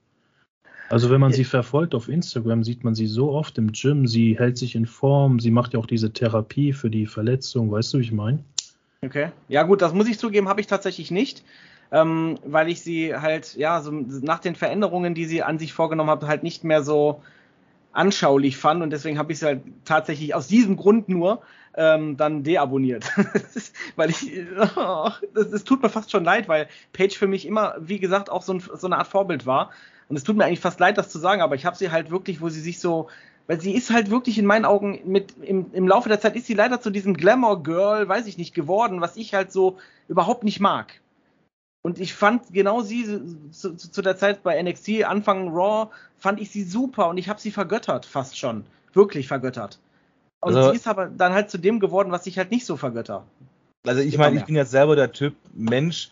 Also 0.89 1.10
wenn 1.10 1.19
man 1.21 1.34
sie 1.34 1.43
verfolgt 1.43 1.95
auf 1.95 2.08
Instagram, 2.08 2.63
sieht 2.63 2.84
man 2.84 2.93
sie 2.93 3.08
so 3.08 3.32
oft 3.32 3.58
im 3.58 3.71
Gym, 3.71 4.06
sie 4.08 4.38
hält 4.38 4.58
sich 4.58 4.76
in 4.76 4.86
Form, 4.86 5.39
sie 5.39 5.50
macht 5.50 5.74
ja 5.74 5.80
auch 5.80 5.86
diese 5.88 6.13
Therapie 6.13 6.74
für 6.74 6.89
die 6.89 7.08
Verletzung, 7.08 7.71
weißt 7.71 7.93
du, 7.93 7.97
wie 7.97 8.04
ich 8.04 8.12
meine? 8.12 8.43
Okay. 9.04 9.32
Ja 9.47 9.63
gut, 9.63 9.82
das 9.82 9.93
muss 9.93 10.08
ich 10.08 10.19
zugeben, 10.19 10.50
habe 10.50 10.62
ich 10.62 10.67
tatsächlich 10.67 11.10
nicht, 11.10 11.43
ähm, 11.91 12.38
weil 12.45 12.69
ich 12.69 12.82
sie 12.82 13.15
halt, 13.15 13.56
ja, 13.56 13.82
so 13.82 13.91
nach 13.91 14.39
den 14.39 14.54
Veränderungen, 14.54 15.15
die 15.15 15.26
sie 15.26 15.41
an 15.41 15.58
sich 15.58 15.74
vorgenommen 15.74 16.12
hat, 16.12 16.24
halt 16.24 16.43
nicht 16.43 16.63
mehr 16.63 16.84
so 16.84 17.24
anschaulich 17.94 18.58
fand 18.58 18.82
und 18.82 18.90
deswegen 18.92 19.18
habe 19.18 19.32
ich 19.32 19.40
sie 19.40 19.46
halt 19.46 19.62
tatsächlich 19.86 20.34
aus 20.34 20.48
diesem 20.48 20.78
Grund 20.78 21.10
nur 21.10 21.42
ähm, 21.76 22.18
dann 22.18 22.44
deabonniert. 22.44 23.06
weil 23.96 24.10
ich, 24.10 24.32
oh, 24.76 25.10
tut 25.66 25.82
mir 25.82 25.90
fast 25.90 26.12
schon 26.12 26.24
leid, 26.24 26.48
weil 26.48 26.68
Page 26.94 27.18
für 27.18 27.28
mich 27.28 27.46
immer, 27.46 27.76
wie 27.80 28.00
gesagt, 28.00 28.30
auch 28.30 28.42
so, 28.42 28.54
ein, 28.54 28.60
so 28.60 28.88
eine 28.88 28.98
Art 28.98 29.08
Vorbild 29.08 29.46
war. 29.46 29.72
Und 30.10 30.18
es 30.18 30.24
tut 30.24 30.36
mir 30.36 30.46
eigentlich 30.46 30.60
fast 30.60 30.80
leid, 30.80 30.98
das 30.98 31.10
zu 31.10 31.20
sagen, 31.20 31.42
aber 31.42 31.56
ich 31.56 31.66
habe 31.66 31.78
sie 31.78 31.92
halt 31.92 32.12
wirklich, 32.12 32.42
wo 32.42 32.50
sie 32.50 32.60
sich 32.60 32.80
so, 32.80 33.08
weil 33.48 33.62
sie 33.62 33.74
ist 33.74 33.92
halt 33.92 34.10
wirklich 34.10 34.38
in 34.38 34.46
meinen 34.46 34.66
Augen 34.66 35.00
mit 35.06 35.36
im, 35.42 35.68
im 35.74 35.88
Laufe 35.88 36.10
der 36.10 36.20
Zeit 36.20 36.36
ist 36.36 36.48
sie 36.48 36.54
leider 36.54 36.82
zu 36.82 36.90
diesem 36.90 37.16
Glamour 37.16 37.64
Girl, 37.64 38.08
weiß 38.08 38.28
ich 38.28 38.38
nicht, 38.38 38.54
geworden, 38.54 39.02
was 39.02 39.16
ich 39.16 39.34
halt 39.34 39.52
so 39.52 39.78
überhaupt 40.08 40.44
nicht 40.44 40.60
mag. 40.60 41.01
Und 41.84 42.00
ich 42.00 42.13
fand 42.13 42.54
genau 42.54 42.82
sie 42.82 43.06
zu, 43.52 43.76
zu, 43.76 44.02
der 44.02 44.15
Zeit 44.15 44.44
bei 44.44 44.62
NXT, 44.62 45.04
Anfang 45.04 45.50
Raw, 45.50 45.91
fand 46.17 46.39
ich 46.39 46.52
sie 46.52 46.63
super 46.63 47.10
und 47.10 47.17
ich 47.17 47.28
habe 47.28 47.41
sie 47.41 47.52
vergöttert, 47.52 48.06
fast 48.06 48.38
schon. 48.38 48.65
Wirklich 48.94 49.28
vergöttert. 49.28 49.80
Und 50.41 50.56
also, 50.56 50.70
sie 50.70 50.76
ist 50.76 50.88
aber 50.88 51.08
dann 51.08 51.34
halt 51.34 51.50
zu 51.50 51.58
dem 51.58 51.80
geworden, 51.80 52.12
was 52.12 52.28
ich 52.28 52.38
halt 52.38 52.52
nicht 52.52 52.65
so 52.65 52.78
vergötter. 52.78 53.26
Also 53.88 54.02
ich 54.02 54.17
meine, 54.17 54.38
ich 54.38 54.46
bin 54.46 54.56
jetzt 54.56 54.72
selber 54.72 54.96
der 54.96 55.12
Typ 55.12 55.36
Mensch, 55.54 56.12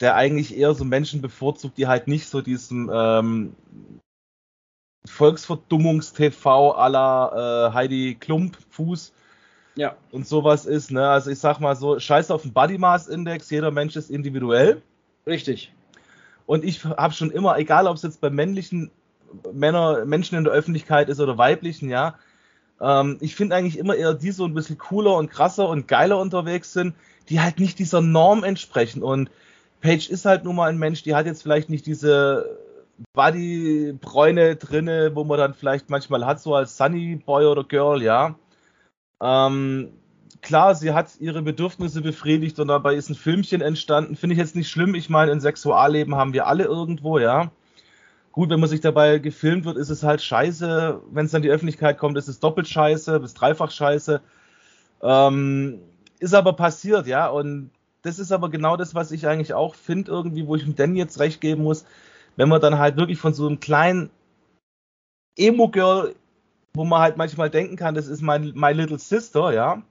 der 0.00 0.16
eigentlich 0.16 0.56
eher 0.56 0.74
so 0.74 0.84
Menschen 0.84 1.20
bevorzugt, 1.20 1.78
die 1.78 1.86
halt 1.86 2.08
nicht 2.08 2.26
so 2.26 2.40
diesem 2.40 2.90
ähm, 2.92 3.54
Volksverdummungs-TV 5.08 6.88
la 6.88 7.68
äh, 7.68 7.72
Heidi 7.74 8.16
Klump 8.18 8.56
Fuß 8.70 9.12
ja. 9.80 9.96
und 10.12 10.26
sowas 10.26 10.66
ist. 10.66 10.90
Ne? 10.90 11.08
Also 11.08 11.30
ich 11.30 11.38
sag 11.38 11.58
mal 11.58 11.74
so, 11.74 11.98
scheiß 11.98 12.30
auf 12.30 12.42
den 12.42 12.52
Body 12.52 12.76
Mass 12.76 13.08
Index, 13.08 13.48
jeder 13.48 13.70
Mensch 13.70 13.96
ist 13.96 14.10
individuell. 14.10 14.82
Richtig. 15.26 15.72
Und 16.44 16.64
ich 16.64 16.84
habe 16.84 17.14
schon 17.14 17.30
immer, 17.30 17.58
egal 17.58 17.86
ob 17.86 17.96
es 17.96 18.02
jetzt 18.02 18.20
bei 18.20 18.28
männlichen 18.28 18.90
Männer, 19.52 20.04
Menschen 20.04 20.36
in 20.36 20.44
der 20.44 20.52
Öffentlichkeit 20.52 21.08
ist 21.08 21.20
oder 21.20 21.38
weiblichen, 21.38 21.88
ja, 21.88 22.18
ähm, 22.80 23.16
ich 23.20 23.34
finde 23.34 23.56
eigentlich 23.56 23.78
immer 23.78 23.94
eher 23.94 24.12
die 24.12 24.32
so 24.32 24.44
ein 24.44 24.54
bisschen 24.54 24.76
cooler 24.76 25.16
und 25.16 25.30
krasser 25.30 25.68
und 25.68 25.88
geiler 25.88 26.18
unterwegs 26.18 26.72
sind, 26.74 26.94
die 27.30 27.40
halt 27.40 27.58
nicht 27.58 27.78
dieser 27.78 28.02
Norm 28.02 28.44
entsprechen. 28.44 29.02
Und 29.02 29.30
Paige 29.80 30.10
ist 30.10 30.26
halt 30.26 30.44
nun 30.44 30.56
mal 30.56 30.68
ein 30.68 30.78
Mensch, 30.78 31.02
die 31.04 31.14
hat 31.14 31.24
jetzt 31.24 31.42
vielleicht 31.42 31.70
nicht 31.70 31.86
diese 31.86 32.58
Body-Bräune 33.14 34.56
drinne, 34.56 35.12
wo 35.14 35.24
man 35.24 35.38
dann 35.38 35.54
vielleicht 35.54 35.88
manchmal 35.88 36.26
hat, 36.26 36.40
so 36.40 36.54
als 36.54 36.76
Sunny 36.76 37.16
Boy 37.16 37.46
oder 37.46 37.64
Girl, 37.64 38.02
ja. 38.02 38.34
Ähm, 39.20 39.92
klar, 40.42 40.74
sie 40.74 40.92
hat 40.92 41.20
ihre 41.20 41.42
Bedürfnisse 41.42 42.00
befriedigt 42.02 42.58
und 42.58 42.68
dabei 42.68 42.94
ist 42.94 43.10
ein 43.10 43.14
Filmchen 43.14 43.60
entstanden. 43.60 44.16
Finde 44.16 44.34
ich 44.34 44.38
jetzt 44.38 44.56
nicht 44.56 44.70
schlimm. 44.70 44.94
Ich 44.94 45.10
meine, 45.10 45.32
ein 45.32 45.40
Sexualleben 45.40 46.14
haben 46.14 46.32
wir 46.32 46.46
alle 46.46 46.64
irgendwo, 46.64 47.18
ja. 47.18 47.50
Gut, 48.32 48.48
wenn 48.50 48.60
man 48.60 48.68
sich 48.68 48.80
dabei 48.80 49.18
gefilmt 49.18 49.64
wird, 49.64 49.76
ist 49.76 49.90
es 49.90 50.02
halt 50.02 50.22
scheiße. 50.22 51.02
Wenn 51.10 51.26
es 51.26 51.32
dann 51.32 51.42
die 51.42 51.50
Öffentlichkeit 51.50 51.98
kommt, 51.98 52.16
ist 52.16 52.28
es 52.28 52.38
doppelt 52.38 52.68
scheiße, 52.68 53.18
bis 53.20 53.34
dreifach 53.34 53.70
scheiße. 53.70 54.20
Ähm, 55.02 55.80
ist 56.20 56.34
aber 56.34 56.52
passiert, 56.52 57.06
ja. 57.06 57.28
Und 57.28 57.70
das 58.02 58.18
ist 58.18 58.32
aber 58.32 58.48
genau 58.48 58.76
das, 58.76 58.94
was 58.94 59.10
ich 59.10 59.26
eigentlich 59.26 59.52
auch 59.54 59.74
finde, 59.74 60.12
irgendwie, 60.12 60.46
wo 60.46 60.54
ich 60.56 60.62
dem 60.64 60.76
Danny 60.76 60.98
jetzt 60.98 61.18
recht 61.18 61.40
geben 61.40 61.64
muss. 61.64 61.84
Wenn 62.36 62.48
man 62.48 62.60
dann 62.60 62.78
halt 62.78 62.96
wirklich 62.96 63.18
von 63.18 63.34
so 63.34 63.46
einem 63.46 63.60
kleinen 63.60 64.10
Emo-Girl, 65.36 66.14
wo 66.74 66.84
man 66.84 67.00
halt 67.00 67.16
manchmal 67.16 67.50
denken 67.50 67.76
kann, 67.76 67.94
das 67.94 68.06
ist 68.06 68.22
mein 68.22 68.52
My 68.54 68.72
Little 68.72 68.98
Sister, 68.98 69.52
ja. 69.52 69.82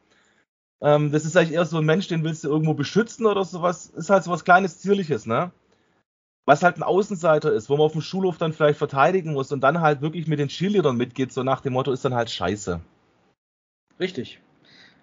Ähm, 0.81 1.11
das 1.11 1.25
ist 1.25 1.35
eigentlich 1.35 1.53
eher 1.53 1.65
so 1.65 1.77
ein 1.77 1.85
Mensch, 1.85 2.07
den 2.07 2.23
willst 2.23 2.43
du 2.43 2.49
irgendwo 2.49 2.73
beschützen 2.73 3.25
oder 3.25 3.43
sowas. 3.43 3.87
Ist 3.87 4.09
halt 4.09 4.23
so 4.23 4.31
was 4.31 4.45
kleines, 4.45 4.79
zierliches, 4.79 5.25
ne? 5.25 5.51
Was 6.45 6.63
halt 6.63 6.77
ein 6.77 6.83
Außenseiter 6.83 7.51
ist, 7.51 7.69
wo 7.69 7.75
man 7.75 7.85
auf 7.85 7.91
dem 7.91 8.01
Schulhof 8.01 8.37
dann 8.37 8.53
vielleicht 8.53 8.79
verteidigen 8.79 9.33
muss 9.33 9.51
und 9.51 9.61
dann 9.61 9.81
halt 9.81 10.01
wirklich 10.01 10.27
mit 10.27 10.39
den 10.39 10.47
Cheerleadern 10.47 10.95
mitgeht, 10.95 11.33
so 11.33 11.43
nach 11.43 11.61
dem 11.61 11.73
Motto, 11.73 11.91
ist 11.91 12.05
dann 12.05 12.15
halt 12.15 12.29
scheiße. 12.29 12.79
Richtig. 13.99 14.39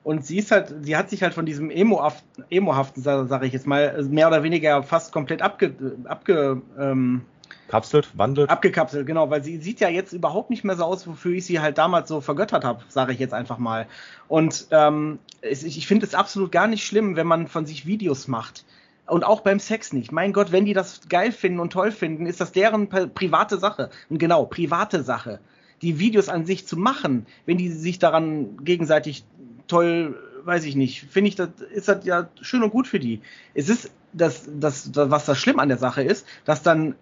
Und 0.03 0.25
sie 0.25 0.39
ist 0.39 0.51
halt, 0.51 0.73
sie 0.83 0.97
hat 0.97 1.11
sich 1.11 1.23
halt 1.23 1.35
von 1.35 1.47
diesem 1.47 1.71
Emo-haften, 1.71 2.45
Emo-haften 2.49 3.03
sage 3.03 3.47
ich 3.47 3.53
jetzt 3.53 3.67
mal, 3.67 4.03
mehr 4.05 4.29
oder 4.29 4.43
weniger 4.43 4.83
fast 4.83 5.13
komplett 5.13 5.43
abge, 5.43 5.75
abge 6.05 6.63
ähm, 6.79 7.23
Kapselt, 7.69 8.17
wandelt. 8.17 8.51
Abgekapselt, 8.51 9.07
genau, 9.07 9.31
weil 9.31 9.43
sie 9.43 9.59
sieht 9.59 9.81
ja 9.81 9.89
jetzt 9.89 10.13
überhaupt 10.13 10.51
nicht 10.51 10.65
mehr 10.65 10.77
so 10.77 10.85
aus, 10.85 11.07
wofür 11.07 11.33
ich 11.33 11.47
sie 11.47 11.61
halt 11.61 11.79
damals 11.79 12.09
so 12.09 12.21
vergöttert 12.21 12.65
habe, 12.65 12.85
sage 12.89 13.13
ich 13.13 13.19
jetzt 13.19 13.35
einfach 13.35 13.59
mal. 13.59 13.87
Und 14.29 14.69
ähm, 14.71 15.19
ich, 15.43 15.65
ich 15.65 15.87
finde 15.87 16.07
es 16.07 16.15
absolut 16.15 16.53
gar 16.53 16.67
nicht 16.67 16.87
schlimm, 16.87 17.17
wenn 17.17 17.27
man 17.27 17.49
von 17.49 17.67
sich 17.67 17.87
Videos 17.87 18.29
macht. 18.29 18.65
Und 19.07 19.25
auch 19.25 19.41
beim 19.41 19.61
Sex 19.61 19.93
nicht. 19.93 20.11
Mein 20.11 20.33
Gott, 20.33 20.51
wenn 20.51 20.65
die 20.65 20.73
das 20.73 21.09
geil 21.09 21.31
finden 21.31 21.61
und 21.61 21.73
toll 21.73 21.93
finden, 21.93 22.27
ist 22.27 22.41
das 22.41 22.53
deren 22.53 22.89
private 22.89 23.59
Sache. 23.59 23.91
Und 24.11 24.19
genau, 24.19 24.47
private 24.47 25.03
Sache. 25.03 25.39
Die 25.83 25.99
Videos 25.99 26.29
an 26.29 26.45
sich 26.45 26.67
zu 26.67 26.77
machen, 26.77 27.27
wenn 27.45 27.59
die 27.59 27.71
sich 27.71 27.99
daran 27.99 28.65
gegenseitig 28.65 29.25
toll, 29.69 30.19
weiß 30.45 30.65
ich 30.65 30.75
nicht, 30.75 31.03
finde 31.11 31.29
ich, 31.29 31.37
das 31.37 31.51
ist 31.73 31.89
das 31.89 32.05
ja 32.05 32.29
schön 32.41 32.63
und 32.63 32.71
gut 32.71 32.89
für 32.89 32.99
die. 32.99 33.21
Es 33.55 33.69
ist 33.69 33.91
das, 34.13 34.49
das, 34.53 34.91
das, 34.91 35.11
was 35.11 35.27
das 35.27 35.39
schlimm 35.39 35.61
an 35.61 35.69
der 35.69 35.79
Sache 35.79 36.03
ist, 36.03 36.27
dass 36.45 36.63
dann 36.63 36.97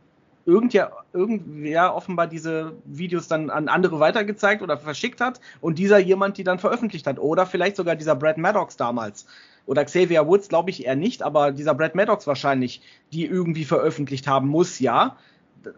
irgendwer, 0.47 1.05
irgendwer 1.13 1.95
offenbar 1.95 2.27
diese 2.27 2.73
Videos 2.85 3.29
dann 3.29 3.51
an 3.51 3.69
andere 3.69 4.01
weitergezeigt 4.01 4.63
oder 4.63 4.77
verschickt 4.77 5.21
hat 5.21 5.41
und 5.61 5.79
dieser 5.79 5.99
jemand 5.99 6.37
die 6.39 6.45
dann 6.45 6.59
veröffentlicht 6.59 7.07
hat. 7.07 7.19
Oder 7.19 7.47
vielleicht 7.47 7.77
sogar 7.77 7.97
dieser 7.97 8.15
Brad 8.15 8.39
Maddox 8.39 8.77
damals. 8.77 9.27
Oder 9.67 9.85
Xavier 9.85 10.27
Woods, 10.27 10.49
glaube 10.49 10.71
ich 10.71 10.85
eher 10.85 10.97
nicht, 10.97 11.23
aber 11.23 11.51
dieser 11.53 11.75
Brad 11.75 11.95
Maddox 11.95 12.27
wahrscheinlich, 12.27 12.83
die 13.13 13.25
irgendwie 13.25 13.65
veröffentlicht 13.65 14.27
haben 14.27 14.49
muss, 14.49 14.79
ja. 14.79 15.17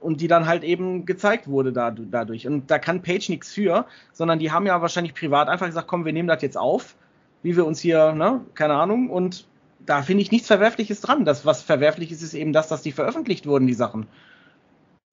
Und 0.00 0.20
die 0.20 0.26
dann 0.26 0.46
halt 0.46 0.64
eben 0.64 1.06
gezeigt 1.06 1.46
wurde 1.46 1.72
da, 1.72 1.92
dadurch. 1.92 2.48
Und 2.48 2.72
da 2.72 2.80
kann 2.80 3.02
Page 3.02 3.28
nichts 3.28 3.52
für, 3.52 3.86
sondern 4.12 4.40
die 4.40 4.50
haben 4.50 4.66
ja 4.66 4.82
wahrscheinlich 4.82 5.14
privat 5.14 5.48
einfach 5.48 5.66
gesagt, 5.66 5.86
komm, 5.86 6.04
wir 6.04 6.12
nehmen 6.12 6.26
das 6.28 6.42
jetzt 6.42 6.58
auf, 6.58 6.96
wie 7.44 7.56
wir 7.56 7.64
uns 7.64 7.78
hier, 7.78 8.12
ne, 8.12 8.40
keine 8.54 8.74
Ahnung, 8.74 9.10
und 9.10 9.46
da 9.86 10.02
finde 10.02 10.22
ich 10.22 10.32
nichts 10.32 10.48
Verwerfliches 10.48 11.00
dran. 11.00 11.24
Das, 11.24 11.46
was 11.46 11.62
verwerflich 11.62 12.10
ist, 12.10 12.22
ist 12.22 12.34
eben 12.34 12.52
das, 12.52 12.66
dass 12.66 12.82
die 12.82 12.90
veröffentlicht 12.90 13.46
wurden, 13.46 13.68
die 13.68 13.74
Sachen. 13.74 14.06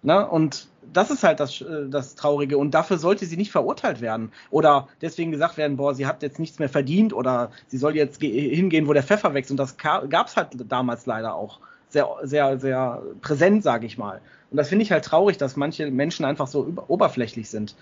Ne? 0.04 0.28
Und 0.28 0.68
das 0.92 1.10
ist 1.10 1.24
halt 1.24 1.40
das, 1.40 1.62
äh, 1.62 1.90
das 1.90 2.16
Traurige. 2.16 2.58
Und 2.58 2.72
dafür 2.72 2.98
sollte 2.98 3.26
sie 3.26 3.38
nicht 3.38 3.52
verurteilt 3.52 4.02
werden. 4.02 4.32
Oder 4.52 4.88
deswegen 5.02 5.32
gesagt 5.32 5.58
werden, 5.58 5.78
boah, 5.78 5.96
sie 5.96 6.06
hat 6.06 6.22
jetzt 6.22 6.40
nichts 6.40 6.60
mehr 6.60 6.70
verdient 6.70 7.14
oder 7.14 7.52
sie 7.68 7.78
soll 7.78 7.96
jetzt 7.96 8.22
hingehen, 8.22 8.88
wo 8.88 8.94
der 8.94 9.04
Pfeffer 9.04 9.34
wächst. 9.34 9.52
Und 9.52 9.58
das 9.58 9.78
gab 9.78 10.28
es 10.28 10.38
halt 10.38 10.50
damals 10.70 11.06
leider 11.06 11.34
auch 11.36 11.60
sehr, 11.90 12.08
sehr, 12.24 12.60
sehr 12.60 13.02
präsent, 13.22 13.64
sage 13.64 13.86
ich 13.86 13.98
mal. 13.98 14.22
Und 14.52 14.58
das 14.58 14.70
finde 14.70 14.84
ich 14.84 14.92
halt 14.92 15.06
traurig, 15.06 15.38
dass 15.38 15.56
manche 15.56 15.90
Menschen 15.90 16.26
einfach 16.26 16.48
so 16.48 16.72
oberflächlich 16.88 17.50
sind. 17.50 17.76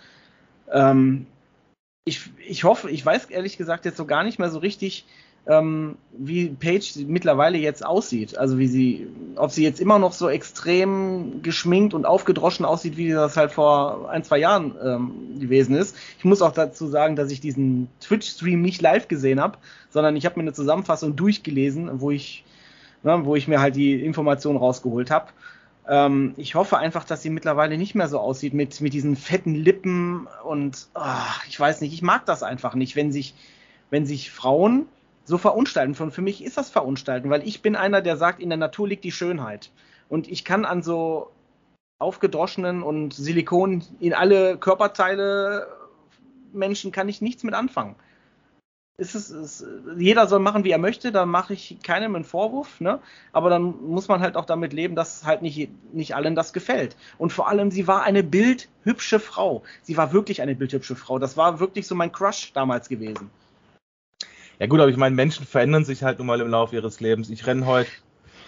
Ähm, 0.71 1.25
ich, 2.05 2.31
ich 2.47 2.63
hoffe, 2.63 2.89
ich 2.89 3.05
weiß 3.05 3.25
ehrlich 3.25 3.57
gesagt 3.57 3.85
jetzt 3.85 3.97
so 3.97 4.05
gar 4.05 4.23
nicht 4.23 4.39
mehr 4.39 4.49
so 4.49 4.59
richtig, 4.59 5.05
ähm, 5.47 5.97
wie 6.11 6.49
Paige 6.49 7.05
mittlerweile 7.07 7.57
jetzt 7.57 7.85
aussieht. 7.85 8.37
Also 8.37 8.59
wie 8.59 8.67
sie, 8.67 9.07
ob 9.35 9.51
sie 9.51 9.63
jetzt 9.63 9.79
immer 9.79 9.97
noch 9.97 10.13
so 10.13 10.29
extrem 10.29 11.41
geschminkt 11.41 11.93
und 11.93 12.05
aufgedroschen 12.05 12.65
aussieht, 12.65 12.95
wie 12.97 13.09
das 13.09 13.37
halt 13.37 13.51
vor 13.51 14.09
ein, 14.09 14.23
zwei 14.23 14.37
Jahren 14.37 14.75
ähm, 14.83 15.39
gewesen 15.39 15.75
ist. 15.75 15.95
Ich 16.19 16.25
muss 16.25 16.41
auch 16.41 16.51
dazu 16.51 16.87
sagen, 16.87 17.15
dass 17.15 17.31
ich 17.31 17.41
diesen 17.41 17.87
Twitch-Stream 18.01 18.61
nicht 18.61 18.81
live 18.81 19.07
gesehen 19.07 19.41
habe, 19.41 19.57
sondern 19.89 20.15
ich 20.15 20.25
habe 20.25 20.35
mir 20.37 20.43
eine 20.43 20.53
Zusammenfassung 20.53 21.15
durchgelesen, 21.15 22.01
wo 22.01 22.11
ich, 22.11 22.43
ne, 23.03 23.21
wo 23.25 23.35
ich 23.35 23.47
mir 23.47 23.59
halt 23.59 23.75
die 23.75 23.93
Informationen 23.93 24.57
rausgeholt 24.57 25.09
habe. 25.09 25.27
Ähm, 25.89 26.35
ich 26.37 26.53
hoffe 26.53 26.77
einfach, 26.77 27.03
dass 27.03 27.23
sie 27.23 27.31
mittlerweile 27.31 27.79
nicht 27.79 27.95
mehr 27.95 28.07
so 28.07 28.19
aussieht 28.19 28.53
mit, 28.53 28.79
mit 28.79 28.93
diesen 28.93 29.15
fetten 29.15 29.55
Lippen 29.55 30.27
und 30.43 30.87
oh, 30.93 31.01
ich 31.49 31.59
weiß 31.59 31.81
nicht, 31.81 31.93
ich 31.93 32.03
mag 32.03 32.27
das 32.27 32.43
einfach 32.43 32.75
nicht, 32.75 32.95
wenn 32.95 33.11
sich, 33.11 33.33
wenn 33.89 34.05
sich 34.05 34.29
Frauen 34.29 34.85
so 35.25 35.37
verunstalten. 35.37 35.95
Und 36.01 36.11
für 36.11 36.21
mich 36.21 36.43
ist 36.43 36.57
das 36.57 36.69
verunstalten, 36.69 37.29
weil 37.29 37.47
ich 37.47 37.61
bin 37.61 37.75
einer, 37.75 38.01
der 38.01 38.17
sagt, 38.17 38.41
in 38.41 38.49
der 38.49 38.57
Natur 38.57 38.87
liegt 38.87 39.03
die 39.03 39.11
Schönheit. 39.11 39.71
Und 40.09 40.27
ich 40.27 40.43
kann 40.43 40.65
an 40.65 40.83
so 40.83 41.31
aufgedroschenen 41.99 42.81
und 42.83 43.13
Silikon 43.13 43.83
in 43.99 44.13
alle 44.13 44.57
Körperteile 44.57 45.67
Menschen 46.53 46.91
kann 46.91 47.07
ich 47.07 47.21
nichts 47.21 47.43
mit 47.43 47.53
anfangen. 47.53 47.95
Es 48.97 49.15
ist, 49.15 49.29
es, 49.29 49.65
jeder 49.97 50.27
soll 50.27 50.39
machen, 50.39 50.63
wie 50.63 50.69
er 50.69 50.77
möchte, 50.77 51.11
da 51.11 51.25
mache 51.25 51.53
ich 51.53 51.79
keinem 51.81 52.15
einen 52.15 52.25
Vorwurf, 52.25 52.81
ne? 52.81 52.99
aber 53.31 53.49
dann 53.49 53.81
muss 53.83 54.07
man 54.07 54.19
halt 54.19 54.35
auch 54.35 54.45
damit 54.45 54.73
leben, 54.73 54.95
dass 54.95 55.25
halt 55.25 55.41
nicht, 55.41 55.69
nicht 55.93 56.15
allen 56.15 56.35
das 56.35 56.53
gefällt. 56.53 56.95
Und 57.17 57.33
vor 57.33 57.47
allem, 57.47 57.71
sie 57.71 57.87
war 57.87 58.03
eine 58.03 58.21
bildhübsche 58.21 59.19
Frau. 59.19 59.63
Sie 59.81 59.97
war 59.97 60.13
wirklich 60.13 60.41
eine 60.41 60.55
bildhübsche 60.55 60.95
Frau. 60.95 61.17
Das 61.17 61.35
war 61.37 61.59
wirklich 61.59 61.87
so 61.87 61.95
mein 61.95 62.11
Crush 62.11 62.51
damals 62.53 62.89
gewesen. 62.89 63.31
Ja 64.61 64.67
gut, 64.67 64.79
aber 64.79 64.91
ich 64.91 64.97
meine, 64.97 65.15
Menschen 65.15 65.43
verändern 65.47 65.85
sich 65.85 66.03
halt 66.03 66.19
nun 66.19 66.27
mal 66.27 66.39
im 66.39 66.47
Laufe 66.47 66.75
ihres 66.75 66.99
Lebens. 66.99 67.31
Ich 67.31 67.47
renne 67.47 67.65
heute 67.65 67.89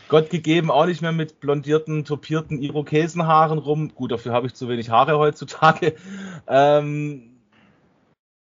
Gott 0.10 0.30
gegeben 0.30 0.70
auch 0.70 0.86
nicht 0.86 1.02
mehr 1.02 1.12
mit 1.12 1.40
blondierten, 1.40 2.06
topierten 2.06 2.62
Irokesenhaaren 2.62 3.58
rum. 3.58 3.96
Gut, 3.96 4.12
dafür 4.12 4.32
habe 4.32 4.46
ich 4.46 4.54
zu 4.54 4.70
wenig 4.70 4.92
Haare 4.92 5.18
heutzutage. 5.18 5.96
Ähm, 6.48 7.32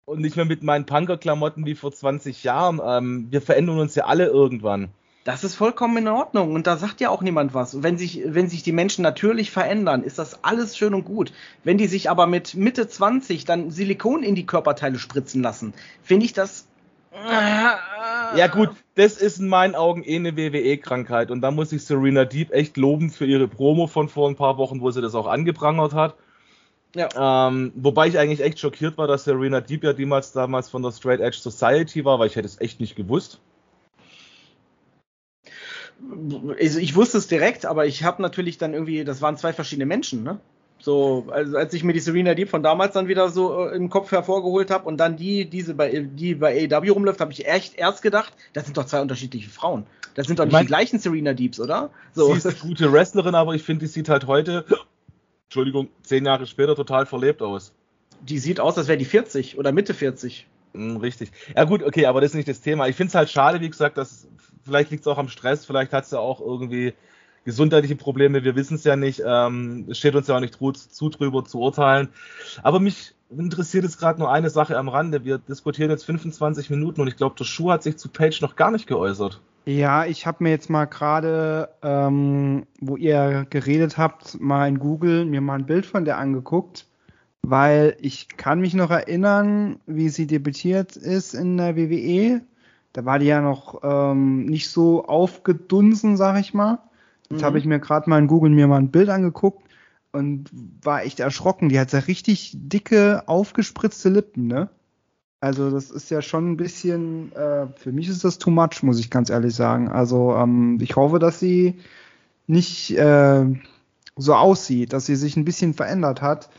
und 0.05 0.21
nicht 0.21 0.37
mehr 0.37 0.45
mit 0.45 0.63
meinen 0.63 0.87
Punker-Klamotten 0.87 1.65
wie 1.65 1.75
vor 1.75 1.91
20 1.91 2.43
Jahren. 2.43 2.81
Ähm, 2.83 3.27
wir 3.29 3.41
verändern 3.41 3.77
uns 3.77 3.93
ja 3.93 4.05
alle 4.05 4.25
irgendwann. 4.25 4.89
Das 5.23 5.43
ist 5.43 5.53
vollkommen 5.53 5.97
in 5.97 6.07
Ordnung 6.07 6.55
und 6.55 6.65
da 6.65 6.77
sagt 6.77 6.99
ja 6.99 7.09
auch 7.09 7.21
niemand 7.21 7.53
was. 7.53 7.83
Wenn 7.83 7.97
sich, 7.97 8.23
wenn 8.25 8.49
sich 8.49 8.63
die 8.63 8.71
Menschen 8.71 9.03
natürlich 9.03 9.51
verändern, 9.51 10.03
ist 10.03 10.17
das 10.17 10.43
alles 10.43 10.75
schön 10.75 10.95
und 10.95 11.03
gut. 11.03 11.31
Wenn 11.63 11.77
die 11.77 11.85
sich 11.85 12.09
aber 12.09 12.25
mit 12.25 12.55
Mitte 12.55 12.87
20 12.87 13.45
dann 13.45 13.69
Silikon 13.69 14.23
in 14.23 14.33
die 14.33 14.47
Körperteile 14.47 14.97
spritzen 14.97 15.43
lassen, 15.43 15.75
finde 16.01 16.25
ich 16.25 16.33
das 16.33 16.65
ja 17.13 18.47
gut, 18.47 18.69
das 18.95 19.17
ist 19.17 19.39
in 19.39 19.47
meinen 19.47 19.75
Augen 19.75 20.03
eh 20.03 20.15
eine 20.15 20.37
WWE-Krankheit 20.37 21.29
und 21.29 21.41
da 21.41 21.51
muss 21.51 21.71
ich 21.73 21.83
Serena 21.83 22.25
Deep 22.25 22.51
echt 22.51 22.77
loben 22.77 23.09
für 23.09 23.25
ihre 23.25 23.47
Promo 23.47 23.87
von 23.87 24.07
vor 24.07 24.29
ein 24.29 24.35
paar 24.35 24.57
Wochen, 24.57 24.81
wo 24.81 24.91
sie 24.91 25.01
das 25.01 25.15
auch 25.15 25.27
angeprangert 25.27 25.93
hat. 25.93 26.15
Ja. 26.95 27.47
Ähm, 27.47 27.71
wobei 27.75 28.07
ich 28.07 28.17
eigentlich 28.17 28.41
echt 28.41 28.59
schockiert 28.59 28.97
war, 28.97 29.07
dass 29.07 29.23
Serena 29.23 29.61
Deep 29.61 29.83
ja 29.83 29.93
damals, 29.93 30.31
damals 30.31 30.69
von 30.69 30.83
der 30.83 30.91
Straight 30.91 31.19
Edge 31.19 31.37
Society 31.37 32.03
war, 32.03 32.19
weil 32.19 32.27
ich 32.27 32.35
hätte 32.35 32.47
es 32.47 32.59
echt 32.59 32.79
nicht 32.79 32.95
gewusst. 32.95 33.39
Also 36.59 36.79
ich 36.79 36.95
wusste 36.95 37.17
es 37.17 37.27
direkt, 37.27 37.65
aber 37.65 37.85
ich 37.85 38.03
habe 38.03 38.21
natürlich 38.21 38.57
dann 38.57 38.73
irgendwie, 38.73 39.03
das 39.03 39.21
waren 39.21 39.37
zwei 39.37 39.53
verschiedene 39.53 39.85
Menschen, 39.85 40.23
ne? 40.23 40.39
So, 40.81 41.27
also 41.29 41.57
als 41.57 41.73
ich 41.73 41.83
mir 41.83 41.93
die 41.93 41.99
Serena 41.99 42.33
Deep 42.33 42.49
von 42.49 42.63
damals 42.63 42.93
dann 42.93 43.07
wieder 43.07 43.29
so 43.29 43.67
äh, 43.67 43.75
im 43.75 43.89
Kopf 43.89 44.11
hervorgeholt 44.11 44.71
habe 44.71 44.87
und 44.87 44.97
dann 44.97 45.15
die, 45.15 45.45
diese 45.45 45.75
bei, 45.75 45.91
die 45.91 46.35
bei 46.35 46.67
AEW 46.71 46.91
rumläuft, 46.93 47.21
habe 47.21 47.31
ich 47.31 47.47
echt 47.47 47.75
erst 47.75 48.01
gedacht, 48.01 48.33
das 48.53 48.65
sind 48.65 48.77
doch 48.77 48.85
zwei 48.85 49.01
unterschiedliche 49.01 49.49
Frauen. 49.49 49.85
Das 50.15 50.27
sind 50.27 50.39
doch 50.39 50.45
nicht 50.45 50.51
ich 50.51 50.53
mein, 50.53 50.63
die 50.63 50.67
gleichen 50.67 50.99
Serena 50.99 51.33
Deeps, 51.33 51.59
oder? 51.59 51.91
So. 52.13 52.31
Sie 52.31 52.37
ist 52.37 52.47
eine 52.47 52.55
gute 52.55 52.91
Wrestlerin, 52.91 53.35
aber 53.35 53.53
ich 53.53 53.63
finde, 53.63 53.85
die 53.85 53.91
sieht 53.91 54.09
halt 54.09 54.25
heute, 54.25 54.65
Entschuldigung, 55.45 55.89
zehn 56.01 56.25
Jahre 56.25 56.47
später 56.47 56.75
total 56.75 57.05
verlebt 57.05 57.41
aus. 57.43 57.73
Die 58.21 58.39
sieht 58.39 58.59
aus, 58.59 58.77
als 58.77 58.87
wäre 58.87 58.97
die 58.97 59.05
40 59.05 59.57
oder 59.59 59.71
Mitte 59.71 59.93
40. 59.93 60.47
Hm, 60.73 60.97
richtig. 60.97 61.31
Ja 61.55 61.63
gut, 61.65 61.83
okay, 61.83 62.07
aber 62.07 62.21
das 62.21 62.31
ist 62.31 62.35
nicht 62.35 62.47
das 62.47 62.61
Thema. 62.61 62.87
Ich 62.87 62.95
finde 62.95 63.09
es 63.09 63.15
halt 63.15 63.29
schade, 63.29 63.61
wie 63.61 63.69
gesagt, 63.69 63.97
dass 63.97 64.27
vielleicht 64.63 64.89
liegt 64.91 65.01
es 65.01 65.07
auch 65.07 65.17
am 65.17 65.27
Stress, 65.27 65.65
vielleicht 65.65 65.93
hat 65.93 66.07
sie 66.07 66.19
auch 66.19 66.39
irgendwie 66.39 66.93
gesundheitliche 67.43 67.95
Probleme, 67.95 68.43
wir 68.43 68.55
wissen 68.55 68.75
es 68.75 68.83
ja 68.83 68.95
nicht. 68.95 69.21
Ähm, 69.25 69.87
steht 69.91 70.15
uns 70.15 70.27
ja 70.27 70.35
auch 70.35 70.39
nicht 70.39 70.57
zu, 70.57 71.09
drüber 71.09 71.43
zu 71.45 71.59
urteilen. 71.59 72.09
Aber 72.63 72.79
mich 72.79 73.13
interessiert 73.29 73.83
jetzt 73.83 73.99
gerade 73.99 74.19
nur 74.19 74.31
eine 74.31 74.49
Sache 74.49 74.77
am 74.77 74.89
Rande. 74.89 75.23
Wir 75.23 75.37
diskutieren 75.37 75.89
jetzt 75.89 76.05
25 76.05 76.69
Minuten 76.69 77.01
und 77.01 77.07
ich 77.07 77.17
glaube, 77.17 77.35
der 77.37 77.45
Schuh 77.45 77.71
hat 77.71 77.83
sich 77.83 77.97
zu 77.97 78.09
Page 78.09 78.41
noch 78.41 78.55
gar 78.55 78.71
nicht 78.71 78.87
geäußert. 78.87 79.41
Ja, 79.65 80.05
ich 80.05 80.25
habe 80.25 80.43
mir 80.43 80.49
jetzt 80.49 80.69
mal 80.69 80.85
gerade, 80.85 81.69
ähm, 81.83 82.65
wo 82.79 82.97
ihr 82.97 83.45
geredet 83.49 83.97
habt, 83.97 84.39
mal 84.41 84.67
in 84.67 84.79
Google 84.79 85.25
mir 85.25 85.41
mal 85.41 85.59
ein 85.59 85.67
Bild 85.67 85.85
von 85.85 86.03
der 86.03 86.17
angeguckt, 86.17 86.87
weil 87.43 87.95
ich 87.99 88.27
kann 88.37 88.59
mich 88.59 88.73
noch 88.73 88.89
erinnern, 88.89 89.79
wie 89.85 90.09
sie 90.09 90.25
debütiert 90.25 90.95
ist 90.95 91.35
in 91.35 91.57
der 91.57 91.75
WWE. 91.75 92.41
Da 92.93 93.05
war 93.05 93.19
die 93.19 93.27
ja 93.27 93.39
noch 93.39 93.81
ähm, 93.83 94.45
nicht 94.45 94.69
so 94.69 95.05
aufgedunsen, 95.05 96.17
sag 96.17 96.39
ich 96.39 96.53
mal. 96.53 96.79
Jetzt 97.31 97.41
Mhm. 97.41 97.45
habe 97.45 97.57
ich 97.59 97.65
mir 97.65 97.79
gerade 97.79 98.09
mal 98.09 98.19
in 98.19 98.27
Google 98.27 98.51
mir 98.51 98.67
mal 98.67 98.77
ein 98.77 98.91
Bild 98.91 99.09
angeguckt 99.09 99.67
und 100.11 100.49
war 100.83 101.03
echt 101.03 101.19
erschrocken. 101.19 101.69
Die 101.69 101.79
hat 101.79 101.93
ja 101.93 101.99
richtig 101.99 102.53
dicke, 102.55 103.23
aufgespritzte 103.27 104.09
Lippen, 104.09 104.47
ne? 104.47 104.69
Also 105.39 105.71
das 105.71 105.89
ist 105.89 106.11
ja 106.11 106.21
schon 106.21 106.51
ein 106.51 106.57
bisschen, 106.57 107.31
äh, 107.33 107.67
für 107.75 107.91
mich 107.91 108.07
ist 108.09 108.23
das 108.23 108.37
too 108.37 108.51
much, 108.51 108.83
muss 108.83 108.99
ich 108.99 109.09
ganz 109.09 109.29
ehrlich 109.31 109.55
sagen. 109.55 109.89
Also 109.89 110.35
ähm, 110.35 110.77
ich 110.79 110.95
hoffe, 110.95 111.17
dass 111.17 111.39
sie 111.39 111.79
nicht 112.47 112.91
äh, 112.97 113.45
so 114.17 114.35
aussieht, 114.35 114.93
dass 114.93 115.07
sie 115.07 115.15
sich 115.15 115.37
ein 115.37 115.45
bisschen 115.45 115.73
verändert 115.73 116.21
hat. 116.21 116.49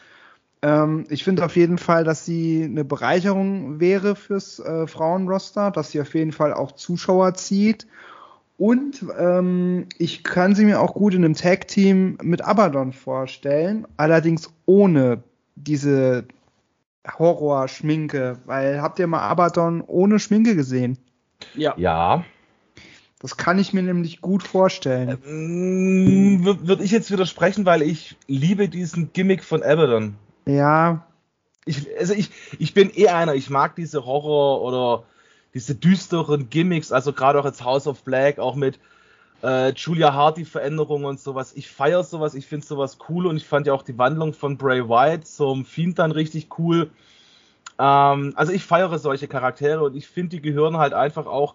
Ähm, 0.62 1.04
ich 1.10 1.24
finde 1.24 1.44
auf 1.44 1.56
jeden 1.56 1.78
Fall, 1.78 2.04
dass 2.04 2.24
sie 2.24 2.64
eine 2.64 2.84
Bereicherung 2.84 3.80
wäre 3.80 4.16
fürs 4.16 4.58
äh, 4.60 4.86
Frauenroster, 4.88 5.70
dass 5.70 5.90
sie 5.92 6.00
auf 6.00 6.14
jeden 6.14 6.32
Fall 6.32 6.52
auch 6.54 6.72
Zuschauer 6.72 7.34
zieht. 7.34 7.86
Und 8.62 9.04
ähm, 9.18 9.88
ich 9.98 10.22
kann 10.22 10.54
sie 10.54 10.64
mir 10.64 10.80
auch 10.80 10.94
gut 10.94 11.14
in 11.14 11.24
einem 11.24 11.34
Tag-Team 11.34 12.18
mit 12.22 12.42
Abaddon 12.42 12.92
vorstellen, 12.92 13.88
allerdings 13.96 14.54
ohne 14.66 15.24
diese 15.56 16.26
Horror-Schminke, 17.18 18.38
weil 18.46 18.80
habt 18.80 19.00
ihr 19.00 19.08
mal 19.08 19.22
Abaddon 19.22 19.80
ohne 19.80 20.20
Schminke 20.20 20.54
gesehen? 20.54 20.96
Ja. 21.56 21.74
Ja. 21.76 22.24
Das 23.18 23.36
kann 23.36 23.58
ich 23.58 23.72
mir 23.72 23.82
nämlich 23.82 24.20
gut 24.20 24.44
vorstellen. 24.44 25.18
Ähm, 25.26 26.44
Würde 26.44 26.84
ich 26.84 26.92
jetzt 26.92 27.10
widersprechen, 27.10 27.66
weil 27.66 27.82
ich 27.82 28.16
liebe 28.28 28.68
diesen 28.68 29.12
Gimmick 29.12 29.42
von 29.42 29.64
Abaddon. 29.64 30.14
Ja, 30.46 31.04
Ich, 31.64 31.88
also 31.98 32.14
ich, 32.14 32.30
ich 32.60 32.74
bin 32.74 32.92
eh 32.94 33.08
einer, 33.08 33.34
ich 33.34 33.50
mag 33.50 33.74
diese 33.74 34.06
Horror- 34.06 34.62
oder 34.62 35.02
diese 35.54 35.74
düsteren 35.74 36.48
Gimmicks, 36.50 36.92
also 36.92 37.12
gerade 37.12 37.38
auch 37.40 37.44
jetzt 37.44 37.64
House 37.64 37.86
of 37.86 38.02
Black, 38.04 38.38
auch 38.38 38.54
mit 38.54 38.78
äh, 39.42 39.72
Julia 39.72 40.14
Hart 40.14 40.38
die 40.38 40.44
Veränderungen 40.44 41.04
und 41.04 41.20
sowas. 41.20 41.52
Ich 41.54 41.70
feiere 41.70 42.04
sowas, 42.04 42.34
ich 42.34 42.46
finde 42.46 42.66
sowas 42.66 42.98
cool 43.08 43.26
und 43.26 43.36
ich 43.36 43.46
fand 43.46 43.66
ja 43.66 43.72
auch 43.72 43.82
die 43.82 43.98
Wandlung 43.98 44.32
von 44.32 44.56
Bray 44.56 44.88
Wyatt 44.88 45.26
zum 45.26 45.64
Fiend 45.64 45.98
dann 45.98 46.12
richtig 46.12 46.58
cool. 46.58 46.90
Ähm, 47.78 48.32
also 48.36 48.52
ich 48.52 48.64
feiere 48.64 48.98
solche 48.98 49.28
Charaktere 49.28 49.82
und 49.82 49.96
ich 49.96 50.06
finde, 50.06 50.36
die 50.36 50.42
gehören 50.42 50.76
halt 50.76 50.94
einfach 50.94 51.26
auch. 51.26 51.54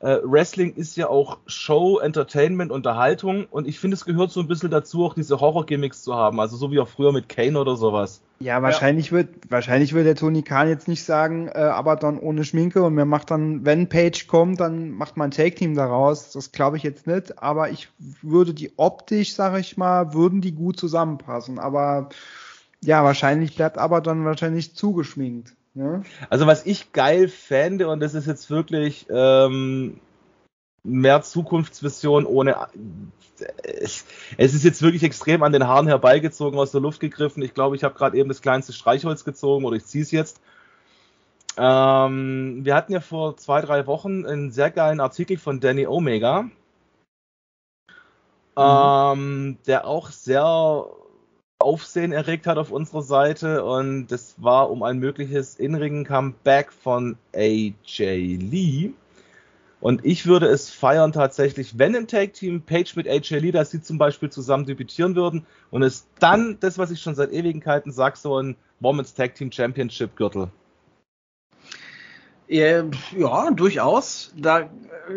Äh, 0.00 0.18
Wrestling 0.22 0.74
ist 0.74 0.96
ja 0.96 1.08
auch 1.08 1.38
Show, 1.46 1.98
Entertainment, 1.98 2.70
Unterhaltung 2.70 3.46
und 3.50 3.66
ich 3.66 3.80
finde, 3.80 3.96
es 3.96 4.04
gehört 4.04 4.30
so 4.30 4.38
ein 4.38 4.46
bisschen 4.46 4.70
dazu, 4.70 5.04
auch 5.04 5.14
diese 5.14 5.40
Horror-Gimmicks 5.40 6.02
zu 6.02 6.14
haben. 6.14 6.38
Also 6.38 6.56
so 6.56 6.70
wie 6.70 6.78
auch 6.78 6.86
früher 6.86 7.12
mit 7.12 7.28
Kane 7.28 7.58
oder 7.58 7.76
sowas. 7.76 8.20
ja, 8.38 8.62
wahrscheinlich 8.62 9.10
wird, 9.10 9.28
wahrscheinlich 9.50 9.94
wird 9.94 10.06
der 10.06 10.14
Tony 10.14 10.42
Khan 10.42 10.68
jetzt 10.68 10.86
nicht 10.86 11.02
sagen, 11.02 11.48
äh, 11.48 11.58
Abaddon 11.58 12.20
ohne 12.20 12.44
Schminke 12.44 12.84
und 12.84 12.94
mir 12.94 13.06
macht 13.06 13.32
dann, 13.32 13.64
wenn 13.66 13.88
Page 13.88 14.28
kommt, 14.28 14.60
dann 14.60 14.92
macht 14.92 15.16
man 15.16 15.28
ein 15.28 15.32
Take-Team 15.32 15.74
daraus. 15.74 16.30
Das 16.30 16.52
glaube 16.52 16.76
ich 16.76 16.84
jetzt 16.84 17.08
nicht, 17.08 17.42
aber 17.42 17.70
ich 17.70 17.88
würde 18.22 18.54
die 18.54 18.72
optisch, 18.76 19.34
sage 19.34 19.58
ich 19.58 19.76
mal, 19.76 20.14
würden 20.14 20.40
die 20.40 20.52
gut 20.52 20.78
zusammenpassen. 20.78 21.58
Aber 21.58 22.10
ja, 22.84 23.02
wahrscheinlich 23.02 23.56
bleibt 23.56 23.78
Abaddon 23.78 24.24
wahrscheinlich 24.24 24.76
zugeschminkt. 24.76 25.54
Ne? 25.78 26.02
Also 26.28 26.48
was 26.48 26.66
ich 26.66 26.92
geil 26.92 27.28
fände, 27.28 27.88
und 27.88 28.00
das 28.00 28.14
ist 28.14 28.26
jetzt 28.26 28.50
wirklich 28.50 29.06
ähm, 29.10 30.00
mehr 30.82 31.22
Zukunftsvision 31.22 32.26
ohne. 32.26 32.56
Es, 33.62 34.04
es 34.36 34.54
ist 34.54 34.64
jetzt 34.64 34.82
wirklich 34.82 35.04
extrem 35.04 35.44
an 35.44 35.52
den 35.52 35.68
Haaren 35.68 35.86
herbeigezogen, 35.86 36.58
aus 36.58 36.72
der 36.72 36.80
Luft 36.80 36.98
gegriffen. 36.98 37.44
Ich 37.44 37.54
glaube, 37.54 37.76
ich 37.76 37.84
habe 37.84 37.94
gerade 37.94 38.18
eben 38.18 38.28
das 38.28 38.42
kleinste 38.42 38.72
Streichholz 38.72 39.24
gezogen 39.24 39.64
oder 39.64 39.76
ich 39.76 39.86
ziehe 39.86 40.02
es 40.02 40.10
jetzt. 40.10 40.40
Ähm, 41.56 42.64
wir 42.64 42.74
hatten 42.74 42.92
ja 42.92 43.00
vor 43.00 43.36
zwei, 43.36 43.60
drei 43.60 43.86
Wochen 43.86 44.26
einen 44.26 44.50
sehr 44.50 44.72
geilen 44.72 44.98
Artikel 44.98 45.38
von 45.38 45.60
Danny 45.60 45.86
Omega, 45.86 46.50
ähm, 48.56 49.58
der 49.68 49.86
auch 49.86 50.10
sehr 50.10 50.88
Aufsehen 51.60 52.12
erregt 52.12 52.46
hat 52.46 52.56
auf 52.56 52.70
unserer 52.70 53.02
Seite 53.02 53.64
und 53.64 54.06
das 54.06 54.36
war 54.38 54.70
um 54.70 54.84
ein 54.84 55.00
mögliches 55.00 55.56
In-Ring-Comeback 55.56 56.72
von 56.72 57.16
AJ 57.34 58.36
Lee. 58.36 58.92
Und 59.80 60.04
ich 60.04 60.26
würde 60.26 60.46
es 60.46 60.70
feiern 60.70 61.10
tatsächlich, 61.10 61.76
wenn 61.76 61.96
im 61.96 62.06
Tag-Team 62.06 62.62
Page 62.62 62.94
mit 62.94 63.08
AJ 63.08 63.40
Lee, 63.40 63.50
dass 63.50 63.72
sie 63.72 63.82
zum 63.82 63.98
Beispiel 63.98 64.30
zusammen 64.30 64.66
debütieren 64.66 65.16
würden 65.16 65.46
und 65.72 65.82
es 65.82 66.06
dann, 66.20 66.58
das 66.60 66.78
was 66.78 66.92
ich 66.92 67.00
schon 67.00 67.16
seit 67.16 67.32
Ewigkeiten 67.32 67.90
sage, 67.90 68.16
so 68.16 68.40
ein 68.40 68.54
Women's 68.78 69.14
Tag 69.14 69.34
Team 69.34 69.50
Championship 69.50 70.14
Gürtel. 70.14 70.52
Ja, 72.48 72.82
durchaus. 73.50 74.32
Da 74.34 74.70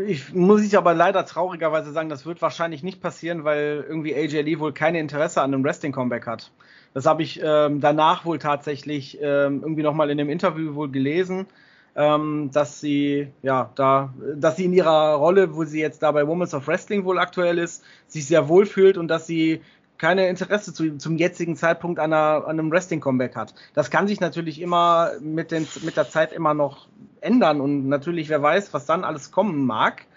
ich, 0.05 0.33
muss 0.33 0.63
ich 0.63 0.77
aber 0.77 0.93
leider 0.93 1.25
traurigerweise 1.25 1.91
sagen, 1.91 2.09
das 2.09 2.25
wird 2.25 2.41
wahrscheinlich 2.41 2.83
nicht 2.83 3.01
passieren, 3.01 3.45
weil 3.45 3.85
irgendwie 3.87 4.13
AJ 4.13 4.41
Lee 4.41 4.59
wohl 4.59 4.73
keine 4.73 4.99
Interesse 4.99 5.41
an 5.41 5.53
einem 5.53 5.63
Wrestling-Comeback 5.63 6.27
hat. 6.27 6.51
Das 6.93 7.05
habe 7.05 7.23
ich 7.23 7.39
ähm, 7.41 7.79
danach 7.79 8.25
wohl 8.25 8.37
tatsächlich 8.37 9.17
ähm, 9.21 9.61
irgendwie 9.61 9.83
nochmal 9.83 10.09
in 10.09 10.17
dem 10.17 10.29
Interview 10.29 10.75
wohl 10.75 10.91
gelesen, 10.91 11.47
ähm, 11.95 12.49
dass 12.51 12.81
sie, 12.81 13.29
ja, 13.41 13.71
da, 13.75 14.13
dass 14.35 14.57
sie 14.57 14.65
in 14.65 14.73
ihrer 14.73 15.13
Rolle, 15.15 15.55
wo 15.55 15.63
sie 15.63 15.79
jetzt 15.79 16.03
da 16.03 16.11
bei 16.11 16.27
Women's 16.27 16.53
of 16.53 16.67
Wrestling 16.67 17.05
wohl 17.05 17.17
aktuell 17.17 17.59
ist, 17.59 17.81
sich 18.07 18.27
sehr 18.27 18.49
wohl 18.49 18.65
fühlt 18.65 18.97
und 18.97 19.07
dass 19.07 19.25
sie 19.25 19.61
keine 20.01 20.27
Interesse 20.27 20.73
zu, 20.73 20.97
zum 20.97 21.15
jetzigen 21.15 21.55
Zeitpunkt 21.55 21.99
an, 21.99 22.11
einer, 22.11 22.47
an 22.47 22.57
einem 22.57 22.71
Wrestling-Comeback 22.71 23.35
hat. 23.35 23.53
Das 23.75 23.91
kann 23.91 24.07
sich 24.07 24.19
natürlich 24.19 24.59
immer 24.59 25.11
mit, 25.21 25.51
den, 25.51 25.67
mit 25.83 25.95
der 25.95 26.09
Zeit 26.09 26.33
immer 26.33 26.55
noch 26.55 26.87
ändern 27.21 27.61
und 27.61 27.87
natürlich, 27.87 28.27
wer 28.27 28.41
weiß, 28.41 28.73
was 28.73 28.87
dann 28.87 29.03
alles 29.03 29.29
kommen 29.29 29.63
mag. 29.63 30.07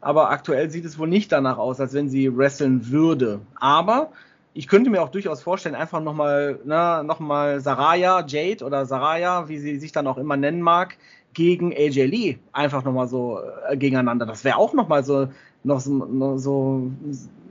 Aber 0.00 0.30
aktuell 0.30 0.70
sieht 0.70 0.84
es 0.84 0.96
wohl 0.96 1.08
nicht 1.08 1.32
danach 1.32 1.58
aus, 1.58 1.80
als 1.80 1.92
wenn 1.92 2.08
sie 2.08 2.36
wresteln 2.36 2.88
würde. 2.92 3.40
Aber 3.56 4.12
ich 4.54 4.68
könnte 4.68 4.90
mir 4.90 5.02
auch 5.02 5.08
durchaus 5.08 5.42
vorstellen, 5.42 5.74
einfach 5.74 6.00
nochmal 6.00 6.60
ne, 6.64 7.02
noch 7.04 7.18
mal 7.18 7.58
Saraya, 7.58 8.24
Jade 8.24 8.64
oder 8.64 8.86
Saraya, 8.86 9.48
wie 9.48 9.58
sie 9.58 9.80
sich 9.80 9.90
dann 9.90 10.06
auch 10.06 10.18
immer 10.18 10.36
nennen 10.36 10.62
mag, 10.62 10.96
gegen 11.34 11.72
AJ 11.72 12.06
Lee 12.06 12.38
einfach 12.52 12.84
nochmal 12.84 13.08
so 13.08 13.40
äh, 13.68 13.76
gegeneinander. 13.76 14.24
Das 14.24 14.44
wäre 14.44 14.56
auch 14.56 14.72
nochmal 14.72 15.02
so, 15.02 15.28
noch 15.66 15.80
so, 15.80 15.90
noch 15.90 16.38
so 16.38 16.90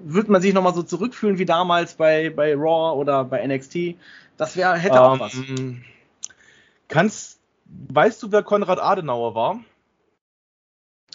würde 0.03 0.31
man 0.31 0.41
sich 0.41 0.53
nochmal 0.53 0.73
so 0.73 0.83
zurückfühlen 0.83 1.37
wie 1.37 1.45
damals 1.45 1.95
bei, 1.95 2.29
bei 2.29 2.55
Raw 2.55 2.97
oder 2.97 3.23
bei 3.25 3.45
NXT. 3.45 3.95
Das 4.37 4.55
wäre, 4.55 4.77
hätte 4.77 5.01
auch 5.01 5.19
was. 5.19 5.33
Ähm, 5.33 5.83
Kannst, 6.87 7.39
weißt 7.89 8.21
du, 8.23 8.31
wer 8.31 8.43
Konrad 8.43 8.79
Adenauer 8.79 9.35
war? 9.35 9.59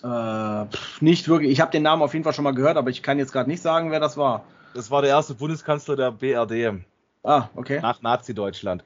Äh, 0.03 0.67
pff, 0.71 1.01
nicht 1.01 1.29
wirklich. 1.29 1.53
Ich 1.53 1.61
habe 1.61 1.71
den 1.71 1.83
Namen 1.83 2.03
auf 2.03 2.13
jeden 2.13 2.25
Fall 2.25 2.33
schon 2.33 2.45
mal 2.45 2.55
gehört, 2.55 2.77
aber 2.77 2.91
ich 2.91 3.03
kann 3.03 3.19
jetzt 3.19 3.33
gerade 3.33 3.49
nicht 3.49 3.63
sagen, 3.63 3.91
wer 3.91 4.01
das 4.01 4.17
war. 4.17 4.45
Das 4.75 4.91
war 4.91 5.03
der 5.03 5.11
erste 5.11 5.35
Bundeskanzler 5.35 5.97
der 5.97 6.13
BRD 6.13 6.83
Ah, 7.23 7.49
okay. 7.55 7.81
nach 7.81 8.01
Nazi-Deutschland. 8.03 8.83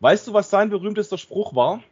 Weißt 0.00 0.26
du, 0.26 0.32
was 0.32 0.50
sein 0.50 0.70
berühmtester 0.70 1.18
Spruch 1.18 1.54
war? 1.54 1.82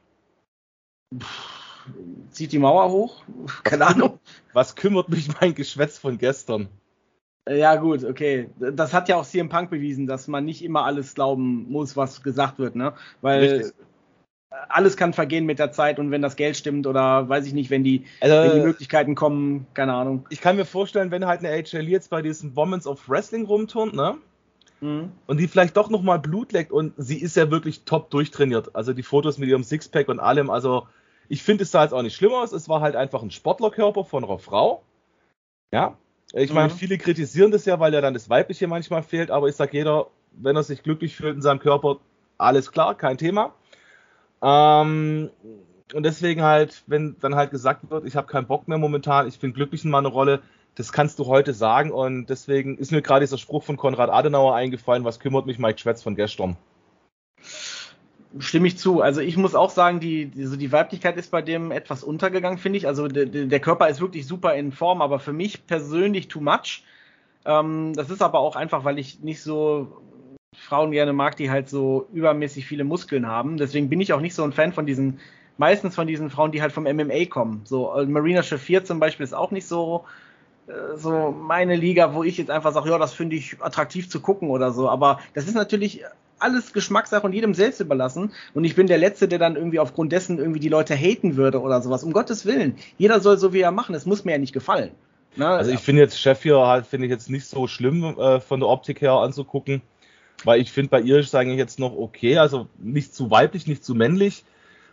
Zieht 2.30 2.52
die 2.52 2.58
Mauer 2.58 2.90
hoch? 2.90 3.22
Keine 3.64 3.86
Ahnung. 3.86 4.18
Was 4.52 4.74
kümmert 4.74 5.08
mich 5.08 5.28
mein 5.40 5.54
Geschwätz 5.54 5.98
von 5.98 6.18
gestern? 6.18 6.68
Ja, 7.48 7.76
gut, 7.76 8.04
okay. 8.04 8.50
Das 8.58 8.92
hat 8.92 9.08
ja 9.08 9.16
auch 9.16 9.24
CM 9.24 9.48
Punk 9.48 9.70
bewiesen, 9.70 10.06
dass 10.06 10.28
man 10.28 10.44
nicht 10.44 10.62
immer 10.62 10.84
alles 10.84 11.14
glauben 11.14 11.66
muss, 11.70 11.96
was 11.96 12.22
gesagt 12.22 12.58
wird, 12.58 12.76
ne? 12.76 12.92
Weil 13.22 13.40
Richtig. 13.40 13.72
alles 14.68 14.96
kann 14.96 15.12
vergehen 15.12 15.46
mit 15.46 15.58
der 15.58 15.72
Zeit 15.72 15.98
und 15.98 16.10
wenn 16.10 16.22
das 16.22 16.36
Geld 16.36 16.56
stimmt 16.56 16.86
oder 16.86 17.28
weiß 17.28 17.46
ich 17.46 17.54
nicht, 17.54 17.70
wenn 17.70 17.82
die, 17.82 18.04
Also, 18.20 18.36
wenn 18.36 18.60
die 18.60 18.66
Möglichkeiten 18.66 19.14
kommen, 19.14 19.66
keine 19.74 19.94
Ahnung. 19.94 20.26
ich 20.28 20.40
kann 20.40 20.56
mir 20.56 20.66
vorstellen, 20.66 21.10
wenn 21.10 21.26
halt 21.26 21.44
eine 21.44 21.82
Lee 21.82 21.90
jetzt 21.90 22.10
bei 22.10 22.22
diesen 22.22 22.54
Women's 22.54 22.86
of 22.86 23.08
Wrestling 23.08 23.46
rumturnt, 23.46 23.94
ne? 23.94 24.18
Mhm. 24.80 25.12
Und 25.26 25.38
die 25.38 25.48
vielleicht 25.48 25.76
doch 25.76 25.90
nochmal 25.90 26.18
Blut 26.18 26.52
leckt 26.52 26.72
und 26.72 26.92
sie 26.96 27.20
ist 27.20 27.36
ja 27.36 27.50
wirklich 27.50 27.84
top 27.84 28.10
durchtrainiert. 28.10 28.74
Also 28.76 28.92
die 28.92 29.02
Fotos 29.02 29.38
mit 29.38 29.48
ihrem 29.48 29.64
Sixpack 29.64 30.08
und 30.08 30.20
allem, 30.20 30.50
also 30.50 30.86
ich 31.30 31.44
finde 31.44 31.62
es 31.62 31.70
sah 31.70 31.84
jetzt 31.84 31.92
auch 31.92 32.02
nicht 32.02 32.16
schlimm 32.16 32.32
aus. 32.34 32.52
Es 32.52 32.68
war 32.68 32.80
halt 32.80 32.96
einfach 32.96 33.22
ein 33.22 33.30
Sportlerkörper 33.30 34.04
von 34.04 34.24
einer 34.24 34.38
Frau. 34.40 34.82
Ja. 35.72 35.96
Ich 36.32 36.52
meine, 36.52 36.72
Mhm. 36.72 36.76
viele 36.76 36.98
kritisieren 36.98 37.52
das 37.52 37.64
ja, 37.64 37.78
weil 37.78 37.94
ja 37.94 38.00
dann 38.00 38.14
das 38.14 38.28
Weibliche 38.28 38.66
manchmal 38.66 39.02
fehlt, 39.04 39.30
aber 39.30 39.48
ich 39.48 39.54
sag 39.54 39.72
jeder, 39.72 40.08
wenn 40.32 40.56
er 40.56 40.64
sich 40.64 40.82
glücklich 40.82 41.14
fühlt 41.16 41.36
in 41.36 41.42
seinem 41.42 41.60
Körper, 41.60 41.98
alles 42.36 42.72
klar, 42.72 42.96
kein 42.96 43.16
Thema. 43.16 43.54
Ähm, 44.42 45.30
und 45.94 46.02
deswegen 46.02 46.42
halt, 46.42 46.82
wenn 46.86 47.16
dann 47.20 47.36
halt 47.36 47.52
gesagt 47.52 47.90
wird, 47.90 48.06
ich 48.06 48.16
habe 48.16 48.26
keinen 48.26 48.46
Bock 48.46 48.66
mehr 48.66 48.78
momentan, 48.78 49.28
ich 49.28 49.38
bin 49.38 49.52
glücklich 49.52 49.84
in 49.84 49.90
meiner 49.90 50.08
Rolle, 50.08 50.42
das 50.74 50.92
kannst 50.92 51.18
du 51.20 51.26
heute 51.26 51.54
sagen 51.54 51.92
und 51.92 52.26
deswegen 52.26 52.76
ist 52.78 52.90
mir 52.90 53.02
gerade 53.02 53.24
dieser 53.24 53.38
Spruch 53.38 53.62
von 53.62 53.76
Konrad 53.76 54.10
Adenauer 54.10 54.54
eingefallen, 54.54 55.04
was 55.04 55.20
kümmert 55.20 55.46
mich 55.46 55.58
Mike 55.58 55.78
Schwetz 55.78 56.02
von 56.02 56.16
gestern. 56.16 56.56
Stimme 58.38 58.68
ich 58.68 58.78
zu. 58.78 59.02
Also 59.02 59.20
ich 59.20 59.36
muss 59.36 59.54
auch 59.54 59.70
sagen, 59.70 59.98
die, 59.98 60.26
die, 60.26 60.44
so 60.44 60.56
die 60.56 60.70
Weiblichkeit 60.70 61.16
ist 61.16 61.30
bei 61.30 61.42
dem 61.42 61.72
etwas 61.72 62.04
untergegangen, 62.04 62.58
finde 62.58 62.78
ich. 62.78 62.86
Also 62.86 63.08
de, 63.08 63.26
de, 63.26 63.46
der 63.46 63.60
Körper 63.60 63.88
ist 63.88 64.00
wirklich 64.00 64.26
super 64.26 64.54
in 64.54 64.70
Form, 64.72 65.02
aber 65.02 65.18
für 65.18 65.32
mich 65.32 65.66
persönlich 65.66 66.28
too 66.28 66.40
much. 66.40 66.84
Ähm, 67.44 67.92
das 67.94 68.10
ist 68.10 68.22
aber 68.22 68.38
auch 68.38 68.54
einfach, 68.54 68.84
weil 68.84 68.98
ich 68.98 69.20
nicht 69.20 69.42
so 69.42 70.00
Frauen 70.54 70.92
gerne 70.92 71.12
mag, 71.12 71.36
die 71.36 71.50
halt 71.50 71.68
so 71.68 72.08
übermäßig 72.12 72.66
viele 72.66 72.84
Muskeln 72.84 73.26
haben. 73.26 73.56
Deswegen 73.56 73.88
bin 73.88 74.00
ich 74.00 74.12
auch 74.12 74.20
nicht 74.20 74.34
so 74.34 74.44
ein 74.44 74.52
Fan 74.52 74.72
von 74.72 74.86
diesen, 74.86 75.18
meistens 75.58 75.94
von 75.94 76.06
diesen 76.06 76.30
Frauen, 76.30 76.52
die 76.52 76.62
halt 76.62 76.72
vom 76.72 76.84
MMA 76.84 77.24
kommen. 77.26 77.62
So 77.64 77.92
äh, 77.94 78.06
Marina 78.06 78.42
Shafir 78.42 78.84
zum 78.84 79.00
Beispiel 79.00 79.24
ist 79.24 79.34
auch 79.34 79.50
nicht 79.50 79.66
so 79.66 80.04
äh, 80.66 80.96
so 80.96 81.32
meine 81.32 81.76
Liga, 81.76 82.14
wo 82.14 82.22
ich 82.24 82.38
jetzt 82.38 82.50
einfach 82.50 82.72
sage, 82.72 82.90
ja, 82.90 82.98
das 82.98 83.12
finde 83.14 83.36
ich 83.36 83.60
attraktiv 83.60 84.08
zu 84.08 84.20
gucken 84.20 84.50
oder 84.50 84.72
so. 84.72 84.88
Aber 84.88 85.20
das 85.34 85.46
ist 85.46 85.54
natürlich 85.54 86.04
alles 86.40 86.72
Geschmackssache 86.72 87.24
und 87.24 87.33
jedem 87.33 87.55
selbst 87.55 87.81
überlassen. 87.81 88.33
Und 88.55 88.64
ich 88.64 88.74
bin 88.74 88.87
der 88.87 88.98
Letzte, 88.98 89.29
der 89.29 89.38
dann 89.38 89.57
irgendwie 89.57 89.79
aufgrund 89.79 90.12
dessen 90.12 90.38
irgendwie 90.38 90.61
die 90.61 90.68
Leute 90.68 90.94
haten 90.94 91.37
würde 91.37 91.61
oder 91.61 91.81
sowas. 91.83 92.03
Um 92.05 92.12
Gottes 92.12 92.46
Willen. 92.46 92.76
Jeder 92.98 93.20
soll 93.20 93.38
so 93.38 93.53
wie 93.53 93.61
er 93.61 93.70
machen. 93.70 93.94
Es 93.94 94.07
muss 94.07 94.24
mir 94.24 94.33
ja 94.33 94.38
nicht 94.38 94.53
gefallen. 94.53 94.90
Na, 95.37 95.57
also 95.57 95.70
ich 95.70 95.81
finde 95.81 96.03
jetzt 96.03 96.18
Chef 96.18 96.42
hier 96.42 96.59
halt, 96.59 96.87
finde 96.87 97.07
ich 97.07 97.11
jetzt 97.11 97.31
nicht 97.31 97.46
so 97.46 97.66
schlimm 97.66 98.03
äh, 98.18 98.40
von 98.40 98.61
der 98.61 98.68
Optik 98.68 99.00
her 99.00 99.12
anzugucken. 99.12 99.83
Weil 100.44 100.61
ich 100.61 100.72
finde 100.72 100.90
bei 100.90 101.00
ihr 101.00 101.18
ist 101.18 101.35
eigentlich 101.35 101.59
jetzt 101.59 101.79
noch 101.79 101.96
okay. 101.96 102.38
Also 102.38 102.66
nicht 102.79 103.14
zu 103.14 103.31
weiblich, 103.31 103.66
nicht 103.66 103.85
zu 103.85 103.94
männlich. 103.94 104.44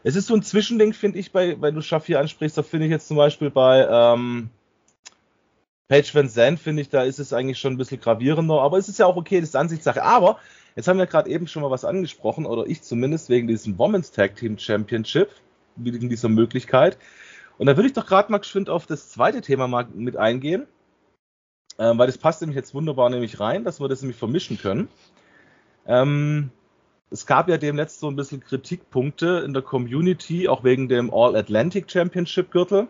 Es 0.04 0.16
ist 0.16 0.28
so 0.28 0.36
ein 0.36 0.44
Zwischending, 0.44 0.94
finde 0.94 1.20
ich, 1.20 1.32
bei, 1.32 1.60
wenn 1.60 1.76
du 1.76 1.82
Shafir 1.82 2.20
ansprichst, 2.20 2.58
da 2.58 2.64
finde 2.64 2.86
ich 2.86 2.92
jetzt 2.92 3.08
zum 3.08 3.18
Beispiel 3.18 3.50
bei 3.50 3.88
ähm, 3.90 4.50
Page 5.88 6.14
Van 6.14 6.30
Zandt, 6.30 6.60
finde 6.60 6.82
ich, 6.82 6.90
da 6.90 7.04
ist 7.04 7.20
es 7.20 7.34
eigentlich 7.34 7.60
schon 7.60 7.74
ein 7.74 7.78
bisschen 7.78 8.00
gravierender. 8.00 8.62
Aber 8.62 8.78
es 8.78 8.90
ist 8.90 9.00
ja 9.00 9.06
auch 9.06 9.16
okay, 9.16 9.40
das 9.40 9.50
ist 9.50 9.56
Ansichtssache. 9.56 10.04
Aber 10.04 10.40
Jetzt 10.78 10.88
haben 10.88 11.00
wir 11.00 11.08
gerade 11.08 11.28
eben 11.32 11.48
schon 11.48 11.64
mal 11.64 11.72
was 11.72 11.86
angesprochen, 11.86 12.46
oder 12.46 12.68
ich 12.68 12.84
zumindest, 12.84 13.30
wegen 13.30 13.48
diesem 13.48 13.80
Women's 13.80 14.12
Tag 14.12 14.36
Team 14.36 14.60
Championship, 14.60 15.32
wegen 15.76 16.08
dieser 16.08 16.30
Möglichkeit. 16.30 17.00
Und 17.58 17.66
da 17.66 17.76
würde 17.76 17.88
ich 17.88 17.94
doch 17.94 18.06
gerade 18.06 18.32
mal 18.32 18.38
geschwind 18.38 18.70
auf 18.70 18.86
das 18.86 19.10
zweite 19.10 19.42
Thema 19.42 19.68
mal 19.68 19.88
mit 19.92 20.18
eingehen, 20.18 20.68
ähm, 21.80 21.98
weil 21.98 22.06
das 22.06 22.20
passt 22.20 22.42
nämlich 22.42 22.58
jetzt 22.58 22.76
wunderbar 22.76 23.10
nämlich 23.10 23.40
rein, 23.40 23.64
dass 23.64 23.80
wir 23.80 23.88
das 23.88 24.04
nämlich 24.04 24.20
vermischen 24.20 24.60
können. 24.60 24.88
Ähm, 25.88 26.52
es 27.10 27.26
gab 27.26 27.50
ja 27.50 27.58
demnächst 27.58 28.00
so 28.00 28.08
ein 28.08 28.16
bisschen 28.16 28.40
Kritikpunkte 28.42 29.42
in 29.44 29.54
der 29.54 29.64
Community, 29.64 30.48
auch 30.48 30.64
wegen 30.64 30.88
dem 30.90 31.12
All-Atlantic 31.12 31.90
Championship 31.90 32.52
Gürtel. 32.52 32.88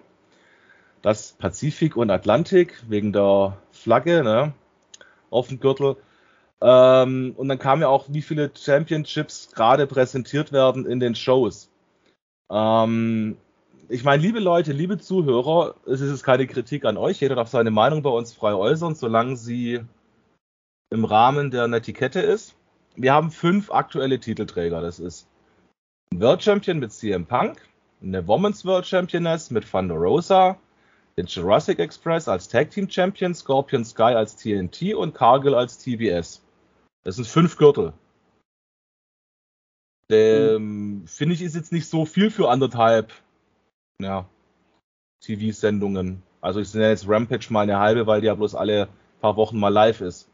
Das 1.01 1.37
Pazifik 1.39 1.95
und 1.95 2.11
Atlantik, 2.11 2.83
wegen 2.89 3.13
der 3.13 3.57
Flagge 3.71 4.23
ne, 4.23 4.51
auf 5.29 5.47
dem 5.47 5.61
Gürtel. 5.61 5.95
Ähm, 6.61 7.33
und 7.37 7.49
dann 7.49 7.59
kam 7.59 7.81
ja 7.81 7.87
auch, 7.87 8.05
wie 8.09 8.21
viele 8.21 8.51
Championships 8.55 9.51
gerade 9.53 9.85
präsentiert 9.85 10.51
werden 10.51 10.85
in 10.85 10.99
den 10.99 11.15
Shows. 11.15 11.69
Ähm, 12.51 13.37
ich 13.89 14.03
meine, 14.03 14.21
liebe 14.21 14.39
Leute, 14.39 14.73
liebe 14.73 14.97
Zuhörer, 14.97 15.75
es 15.85 16.01
ist 16.01 16.23
keine 16.23 16.47
Kritik 16.47 16.83
an 16.85 16.97
euch. 16.97 17.21
Jeder 17.21 17.35
darf 17.35 17.49
seine 17.49 17.71
Meinung 17.71 18.01
bei 18.01 18.09
uns 18.09 18.33
frei 18.33 18.53
äußern, 18.53 18.95
solange 18.95 19.37
sie 19.37 19.81
im 20.89 21.05
Rahmen 21.05 21.51
der 21.51 21.67
Netiquette 21.67 22.19
ist. 22.19 22.55
Wir 22.95 23.13
haben 23.13 23.31
fünf 23.31 23.71
aktuelle 23.71 24.19
Titelträger. 24.19 24.81
Das 24.81 24.99
ist 24.99 25.27
ein 26.11 26.21
World 26.21 26.43
Champion 26.43 26.79
mit 26.79 26.91
CM 26.91 27.25
Punk, 27.25 27.61
eine 28.01 28.27
Women's 28.27 28.65
World 28.65 28.87
Championess 28.87 29.51
mit 29.51 29.69
Thunder 29.69 29.95
Rosa, 29.95 30.57
den 31.17 31.27
Jurassic 31.27 31.79
Express 31.79 32.27
als 32.27 32.47
Tag 32.47 32.71
Team 32.71 32.89
Champion, 32.89 33.35
Scorpion 33.35 33.85
Sky 33.85 34.13
als 34.13 34.35
TNT 34.35 34.95
und 34.95 35.13
Cargill 35.13 35.53
als 35.53 35.77
TBS. 35.77 36.41
Das 37.07 37.15
sind 37.15 37.25
fünf 37.25 37.55
Gürtel. 37.55 37.93
Ähm, 40.11 41.03
mhm. 41.03 41.07
Finde 41.07 41.35
ich, 41.35 41.41
ist 41.41 41.55
jetzt 41.55 41.71
nicht 41.71 41.87
so 41.87 42.03
viel 42.03 42.29
für 42.29 42.49
anderthalb 42.49 43.13
ja, 44.01 44.27
TV-Sendungen. 45.23 46.21
Also 46.41 46.59
ich 46.59 46.73
nenne 46.73 46.89
jetzt 46.89 47.07
Rampage 47.07 47.47
mal 47.49 47.61
eine 47.61 47.79
halbe, 47.79 48.07
weil 48.07 48.19
die 48.19 48.27
ja 48.27 48.35
bloß 48.35 48.55
alle 48.55 48.89
paar 49.21 49.37
Wochen 49.37 49.57
mal 49.57 49.69
live 49.69 50.01
ist. 50.01 50.29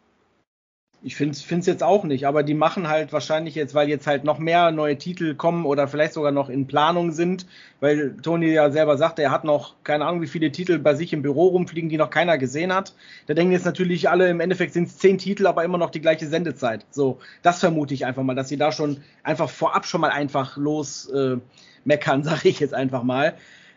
Ich 1.06 1.18
finde 1.18 1.34
es 1.36 1.66
jetzt 1.66 1.84
auch 1.84 2.06
nicht, 2.06 2.28
aber 2.28 2.44
die 2.44 2.54
machen 2.54 2.88
halt 2.88 3.12
wahrscheinlich 3.12 3.56
jetzt, 3.56 3.76
weil 3.76 3.90
jetzt 3.90 4.08
halt 4.08 4.24
noch 4.24 4.40
mehr 4.40 4.72
neue 4.72 4.98
Titel 4.98 5.36
kommen 5.36 5.66
oder 5.66 5.90
vielleicht 5.90 6.14
sogar 6.14 6.32
noch 6.32 6.48
in 6.48 6.66
Planung 6.66 7.12
sind, 7.12 7.46
weil 7.82 8.16
Tony 8.22 8.54
ja 8.54 8.72
selber 8.72 8.96
sagte, 8.98 9.22
er 9.22 9.32
hat 9.32 9.44
noch 9.44 9.76
keine 9.84 10.06
Ahnung, 10.06 10.22
wie 10.22 10.28
viele 10.28 10.50
Titel 10.50 10.80
bei 10.80 10.96
sich 10.96 11.12
im 11.12 11.22
Büro 11.22 11.48
rumfliegen, 11.48 11.90
die 11.90 11.98
noch 11.98 12.10
keiner 12.10 12.38
gesehen 12.38 12.74
hat. 12.74 12.94
Da 13.28 13.34
denken 13.34 13.52
jetzt 13.52 13.66
natürlich 13.66 14.10
alle, 14.10 14.30
im 14.30 14.40
Endeffekt 14.40 14.72
sind 14.72 14.88
es 14.88 14.98
zehn 14.98 15.18
Titel, 15.18 15.46
aber 15.46 15.66
immer 15.66 15.78
noch 15.78 15.90
die 15.90 16.00
gleiche 16.00 16.28
Sendezeit. 16.28 16.86
So, 16.90 17.20
das 17.42 17.60
vermute 17.60 17.94
ich 17.94 18.06
einfach 18.06 18.24
mal, 18.24 18.36
dass 18.36 18.48
sie 18.48 18.58
da 18.58 18.72
schon 18.72 19.04
einfach 19.24 19.50
vorab 19.50 19.86
schon 19.86 20.00
mal 20.00 20.12
einfach 20.12 20.56
los 20.56 21.10
äh, 21.10 21.36
meckern, 21.84 22.24
sage 22.24 22.48
ich 22.48 22.62
jetzt 22.62 22.74
einfach 22.74 23.04
mal. 23.04 23.34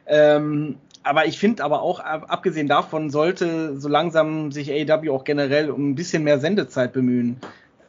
Ähm, 0.07 0.77
aber 1.07 1.27
ich 1.27 1.38
finde 1.38 1.62
aber 1.62 1.83
auch, 1.83 2.01
abgesehen 2.01 2.66
davon, 2.66 3.11
sollte 3.11 3.79
so 3.79 3.88
langsam 3.88 4.51
sich 4.51 4.71
AEW 4.71 5.14
auch 5.14 5.25
generell 5.25 5.71
um 5.71 5.90
ein 5.90 5.95
bisschen 5.95 6.25
mehr 6.25 6.40
Sendezeit 6.40 6.92
bemühen. 6.92 7.38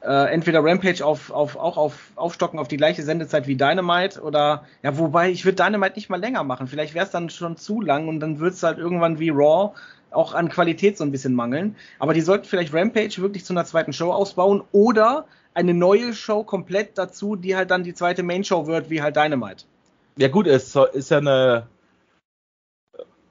Äh, 0.01 0.31
entweder 0.31 0.63
Rampage 0.63 1.03
auf, 1.03 1.31
auf, 1.31 1.55
auch 1.57 1.77
auf, 1.77 2.11
aufstocken 2.15 2.59
auf 2.59 2.67
die 2.67 2.77
gleiche 2.77 3.01
Sendezeit 3.01 3.47
wie 3.47 3.55
Dynamite 3.55 4.21
oder, 4.21 4.65
ja, 4.83 4.97
wobei 4.97 5.31
ich 5.31 5.45
würde 5.45 5.63
Dynamite 5.63 5.95
nicht 5.95 6.09
mal 6.09 6.19
länger 6.19 6.43
machen. 6.43 6.67
Vielleicht 6.67 6.93
wäre 6.93 7.05
es 7.05 7.11
dann 7.11 7.31
schon 7.31 7.57
zu 7.57 7.81
lang 7.81 8.07
und 8.07 8.19
dann 8.19 8.39
wird 8.39 8.53
es 8.53 8.61
halt 8.61 8.77
irgendwann 8.77 9.19
wie 9.19 9.29
Raw 9.29 9.73
auch 10.11 10.33
an 10.33 10.49
Qualität 10.49 10.97
so 10.97 11.03
ein 11.03 11.11
bisschen 11.11 11.33
mangeln. 11.33 11.75
Aber 11.97 12.13
die 12.13 12.21
sollten 12.21 12.45
vielleicht 12.45 12.73
Rampage 12.73 13.17
wirklich 13.17 13.43
zu 13.45 13.53
einer 13.53 13.65
zweiten 13.65 13.93
Show 13.93 14.11
ausbauen 14.11 14.63
oder 14.71 15.25
eine 15.55 15.73
neue 15.73 16.13
Show 16.13 16.43
komplett 16.43 16.97
dazu, 16.99 17.35
die 17.35 17.55
halt 17.55 17.71
dann 17.71 17.83
die 17.83 17.95
zweite 17.95 18.21
Main 18.21 18.43
Show 18.43 18.67
wird, 18.67 18.91
wie 18.91 19.01
halt 19.01 19.15
Dynamite. 19.15 19.65
Ja 20.17 20.27
gut, 20.27 20.45
es 20.45 20.75
ist 20.93 21.11
ja 21.11 21.17
eine 21.17 21.67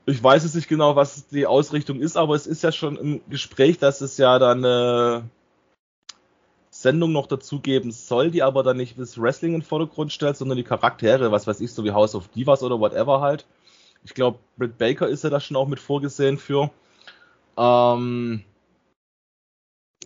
ich 0.06 0.22
weiß 0.22 0.44
es 0.44 0.54
nicht 0.54 0.68
genau, 0.68 0.94
was 0.94 1.26
die 1.28 1.46
Ausrichtung 1.46 2.00
ist, 2.00 2.16
aber 2.16 2.36
es 2.36 2.46
ist 2.46 2.62
ja 2.62 2.70
schon 2.70 2.96
im 2.96 3.20
Gespräch, 3.28 3.78
dass 3.78 4.00
es 4.00 4.16
ja 4.18 4.38
dann 4.38 4.64
eine 4.64 5.28
Sendung 6.70 7.12
noch 7.12 7.26
dazu 7.26 7.60
geben 7.60 7.90
soll, 7.90 8.30
die 8.30 8.42
aber 8.42 8.62
dann 8.62 8.76
nicht 8.76 8.98
das 8.98 9.20
Wrestling 9.20 9.54
in 9.54 9.60
den 9.60 9.66
Vordergrund 9.66 10.12
stellt, 10.12 10.36
sondern 10.36 10.56
die 10.56 10.64
Charaktere, 10.64 11.32
was 11.32 11.46
weiß 11.46 11.60
ich, 11.60 11.72
so 11.72 11.84
wie 11.84 11.90
House 11.90 12.14
of 12.14 12.28
Divas 12.28 12.62
oder 12.62 12.78
whatever 12.78 13.20
halt. 13.20 13.46
Ich 14.04 14.14
glaube, 14.14 14.38
Britt 14.56 14.78
Baker 14.78 15.08
ist 15.08 15.24
ja 15.24 15.30
da 15.30 15.40
schon 15.40 15.56
auch 15.56 15.66
mit 15.66 15.80
vorgesehen 15.80 16.38
für. 16.38 16.70
Ähm 17.56 18.44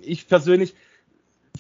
ich 0.01 0.29
persönlich 0.29 0.75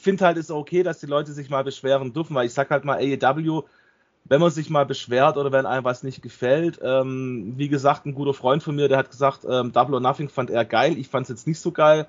finde 0.00 0.24
halt, 0.24 0.38
ist 0.38 0.50
okay, 0.50 0.82
dass 0.82 1.00
die 1.00 1.06
Leute 1.06 1.32
sich 1.32 1.50
mal 1.50 1.64
beschweren 1.64 2.14
dürfen, 2.14 2.34
weil 2.34 2.46
ich 2.46 2.54
sag 2.54 2.70
halt 2.70 2.84
mal, 2.84 2.98
AEW 2.98 3.64
wenn 4.24 4.40
man 4.40 4.50
sich 4.50 4.70
mal 4.70 4.86
beschwert 4.86 5.36
oder 5.36 5.52
wenn 5.52 5.66
einem 5.66 5.84
was 5.84 6.02
nicht 6.02 6.22
gefällt. 6.22 6.78
Ähm, 6.82 7.54
wie 7.56 7.68
gesagt, 7.68 8.06
ein 8.06 8.14
guter 8.14 8.34
Freund 8.34 8.62
von 8.62 8.76
mir, 8.76 8.88
der 8.88 8.98
hat 8.98 9.10
gesagt, 9.10 9.44
ähm, 9.48 9.72
Double 9.72 9.94
or 9.94 10.00
Nothing 10.00 10.28
fand 10.28 10.50
er 10.50 10.64
geil. 10.64 10.96
Ich 10.98 11.08
fand 11.08 11.24
es 11.24 11.30
jetzt 11.30 11.46
nicht 11.46 11.60
so 11.60 11.72
geil, 11.72 12.06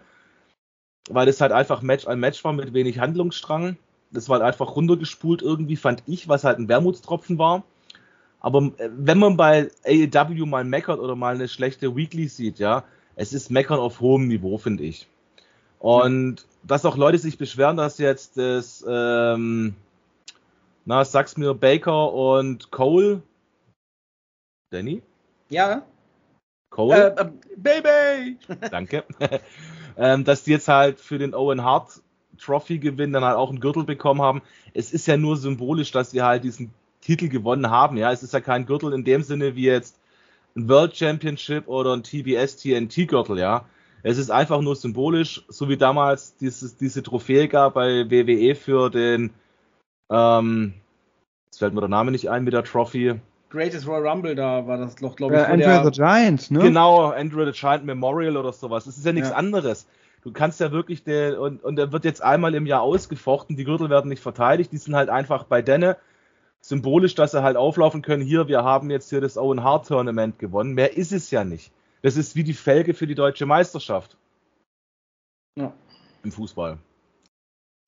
weil 1.10 1.28
es 1.28 1.42
halt 1.42 1.52
einfach 1.52 1.82
Match 1.82 2.08
ein 2.08 2.20
Match 2.20 2.44
war 2.44 2.54
mit 2.54 2.74
wenig 2.74 3.00
Handlungsstrang. 3.00 3.78
Das 4.12 4.30
war 4.30 4.40
halt 4.40 4.46
einfach 4.46 4.76
runtergespult 4.76 5.42
irgendwie, 5.42 5.78
fand 5.78 6.04
ich, 6.06 6.28
was 6.28 6.44
halt 6.44 6.60
ein 6.60 6.68
Wermutstropfen 6.68 7.38
war. 7.38 7.64
Aber 8.40 8.72
äh, 8.78 8.90
wenn 8.96 9.20
man 9.20 9.38
bei 9.38 9.70
AEW 9.86 10.46
mal 10.46 10.64
meckert 10.64 11.00
oder 11.00 11.16
mal 11.16 11.36
eine 11.36 11.48
schlechte 11.48 11.96
Weekly 11.96 12.28
sieht, 12.28 12.60
ja, 12.60 12.84
es 13.16 13.34
ist 13.34 13.52
Meckern 13.52 13.80
auf 13.80 14.00
hohem 14.00 14.28
Niveau, 14.28 14.58
finde 14.58 14.84
ich. 14.84 15.08
Und 15.80 16.46
dass 16.64 16.86
auch 16.86 16.98
Leute 16.98 17.18
sich 17.18 17.38
beschweren, 17.38 17.78
dass 17.78 17.98
jetzt 17.98 18.38
das 18.38 18.86
ähm, 18.88 19.76
na, 20.86 21.06
sag's 21.06 21.38
mir 21.38 21.54
Baker 21.54 22.14
und 22.14 22.72
Cole. 22.72 23.22
Danny? 24.72 25.02
Ja. 25.50 25.86
Cole? 26.70 27.16
Äh, 27.16 27.22
äh, 27.22 27.32
Baby! 27.58 28.38
Danke. 28.72 29.04
ähm, 29.98 30.24
dass 30.24 30.44
die 30.44 30.52
jetzt 30.52 30.68
halt 30.68 31.00
für 31.00 31.18
den 31.18 31.36
Owen 31.36 31.64
Hart 31.64 32.02
Trophy 32.40 32.80
gewinnen, 32.80 33.14
dann 33.14 33.26
halt 33.26 33.38
auch 33.38 33.50
einen 33.50 33.60
Gürtel 33.60 33.84
bekommen 33.84 34.22
haben. 34.22 34.42
Es 34.74 34.92
ist 34.92 35.06
ja 35.06 35.18
nur 35.18 35.38
symbolisch, 35.38 35.92
dass 35.92 36.12
sie 36.12 36.22
halt 36.22 36.44
diesen 36.44 36.74
Titel 37.02 37.30
gewonnen 37.30 37.70
haben. 37.70 37.98
Ja, 37.98 38.12
es 38.12 38.24
ist 38.24 38.34
ja 38.34 38.40
kein 38.40 38.66
Gürtel 38.66 38.94
in 38.94 39.04
dem 39.04 39.22
Sinne 39.22 39.56
wie 39.56 39.66
jetzt 39.66 40.00
ein 40.56 40.68
World 40.68 40.96
Championship 40.96 41.68
oder 41.68 41.94
ein 41.94 42.04
TBS 42.04 42.58
TNT 42.58 43.08
Gürtel, 43.08 43.38
ja. 43.38 43.66
Es 44.04 44.18
ist 44.18 44.32
einfach 44.32 44.62
nur 44.62 44.76
symbolisch, 44.76 45.44
so 45.48 45.70
wie 45.70 45.78
damals 45.78 46.36
dieses, 46.38 46.76
diese 46.78 47.04
Trophäe 47.04 47.48
gab 47.48 47.76
bei 47.76 48.10
WWE 48.10 48.56
für 48.56 48.90
den 48.90 49.32
ähm, 50.12 50.74
jetzt 51.48 51.60
fällt 51.60 51.74
mir 51.74 51.80
der 51.80 51.90
Name 51.90 52.12
nicht 52.12 52.30
ein 52.30 52.44
mit 52.44 52.54
der 52.54 52.64
Trophy. 52.64 53.20
Greatest 53.50 53.88
Royal 53.88 54.08
Rumble, 54.08 54.36
da 54.36 54.66
war 54.68 54.78
das 54.78 54.96
doch, 54.96 55.16
glaube 55.16 55.36
ich. 55.36 55.42
Ja, 55.42 55.48
Andrew 55.48 55.92
the 55.92 55.92
Giant, 55.92 56.52
ne? 56.52 56.60
Genau, 56.60 57.10
Andrew 57.10 57.46
the 57.46 57.52
Giant 57.52 57.86
Memorial 57.86 58.38
oder 58.38 58.54
sowas. 58.54 58.86
Das 58.86 58.98
ist 58.98 59.06
ja 59.06 59.12
nichts 59.12 59.30
ja. 59.30 59.36
anderes. 59.36 59.88
Du 60.24 60.32
kannst 60.32 60.60
ja 60.60 60.72
wirklich, 60.72 61.04
den, 61.04 61.36
und, 61.36 61.64
und 61.64 61.76
der 61.78 61.92
wird 61.92 62.06
jetzt 62.06 62.22
einmal 62.22 62.54
im 62.54 62.66
Jahr 62.66 62.82
ausgefochten, 62.82 63.58
die 63.58 63.64
Gürtel 63.64 63.90
werden 63.90 64.10
nicht 64.10 64.22
verteidigt, 64.22 64.72
die 64.72 64.78
sind 64.78 64.96
halt 64.96 65.10
einfach 65.10 65.46
bei 65.46 65.62
Denne 65.62 65.98
symbolisch, 66.62 67.16
dass 67.16 67.32
sie 67.32 67.42
halt 67.42 67.58
auflaufen 67.58 68.02
können. 68.02 68.24
Hier, 68.24 68.48
wir 68.48 68.64
haben 68.64 68.92
jetzt 68.92 69.10
hier 69.10 69.20
das 69.20 69.38
Owen 69.38 69.64
Hart 69.64 69.88
Tournament 69.88 70.38
gewonnen. 70.40 70.74
Mehr 70.74 70.96
ist 70.96 71.12
es 71.12 71.32
ja 71.32 71.44
nicht. 71.44 71.72
Das 72.04 72.18
ist 72.18 72.36
wie 72.36 72.44
die 72.44 72.54
Felge 72.54 72.94
für 72.94 73.08
die 73.08 73.16
deutsche 73.16 73.46
Meisterschaft. 73.46 74.16
Ja. 75.56 75.74
Im 76.24 76.32
Fußball. 76.32 76.78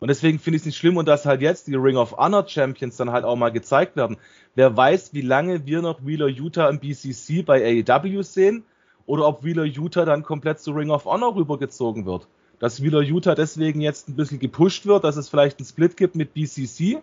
Und 0.03 0.09
deswegen 0.09 0.37
finde 0.37 0.57
ich 0.57 0.63
es 0.63 0.65
nicht 0.65 0.77
schlimm 0.77 0.97
und 0.97 1.07
dass 1.07 1.25
halt 1.25 1.39
jetzt 1.39 1.67
die 1.67 1.75
Ring 1.75 1.95
of 1.95 2.17
Honor 2.17 2.45
Champions 2.45 2.97
dann 2.97 3.11
halt 3.11 3.23
auch 3.23 3.37
mal 3.37 3.53
gezeigt 3.53 3.95
werden. 3.95 4.17
Wer 4.53 4.75
weiß, 4.75 5.13
wie 5.13 5.21
lange 5.21 5.65
wir 5.65 5.81
noch 5.81 6.05
Wheeler 6.05 6.27
Utah 6.27 6.67
im 6.67 6.81
BCC 6.81 7.41
bei 7.41 7.85
AEW 7.87 8.21
sehen 8.21 8.65
oder 9.05 9.25
ob 9.25 9.45
Wheeler 9.45 9.63
Utah 9.63 10.03
dann 10.03 10.23
komplett 10.23 10.59
zu 10.59 10.73
Ring 10.73 10.89
of 10.89 11.05
Honor 11.05 11.37
rübergezogen 11.37 12.05
wird. 12.05 12.27
Dass 12.59 12.83
Wheeler 12.83 12.99
Utah 12.99 13.33
deswegen 13.33 13.79
jetzt 13.79 14.09
ein 14.09 14.17
bisschen 14.17 14.39
gepusht 14.39 14.85
wird, 14.85 15.05
dass 15.05 15.15
es 15.15 15.29
vielleicht 15.29 15.59
einen 15.59 15.67
Split 15.67 15.95
gibt 15.95 16.15
mit 16.15 16.33
BCC 16.33 17.01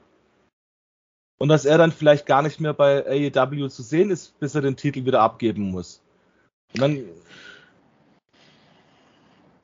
und 1.38 1.48
dass 1.48 1.64
er 1.64 1.78
dann 1.78 1.92
vielleicht 1.92 2.26
gar 2.26 2.42
nicht 2.42 2.60
mehr 2.60 2.74
bei 2.74 3.06
AEW 3.06 3.68
zu 3.68 3.82
sehen 3.82 4.10
ist, 4.10 4.38
bis 4.40 4.54
er 4.54 4.60
den 4.60 4.76
Titel 4.76 5.06
wieder 5.06 5.22
abgeben 5.22 5.70
muss. 5.70 6.02
Und 6.74 6.82
dann 6.82 7.04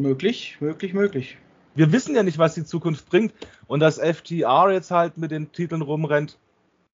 möglich, 0.00 0.56
möglich, 0.58 0.94
möglich. 0.94 1.36
Wir 1.76 1.92
wissen 1.92 2.14
ja 2.14 2.22
nicht, 2.22 2.38
was 2.38 2.54
die 2.54 2.64
Zukunft 2.64 3.08
bringt 3.08 3.34
und 3.66 3.80
dass 3.80 3.98
FTR 3.98 4.70
jetzt 4.72 4.90
halt 4.90 5.18
mit 5.18 5.30
den 5.30 5.52
Titeln 5.52 5.82
rumrennt, 5.82 6.38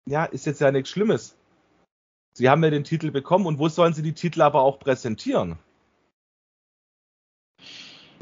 ja, 0.06 0.24
ist 0.24 0.44
jetzt 0.44 0.60
ja 0.60 0.72
nichts 0.72 0.90
Schlimmes. 0.90 1.36
Sie 2.34 2.50
haben 2.50 2.64
ja 2.64 2.70
den 2.70 2.82
Titel 2.82 3.10
bekommen 3.12 3.46
und 3.46 3.58
wo 3.58 3.68
sollen 3.68 3.94
sie 3.94 4.02
die 4.02 4.14
Titel 4.14 4.42
aber 4.42 4.62
auch 4.62 4.80
präsentieren? 4.80 5.56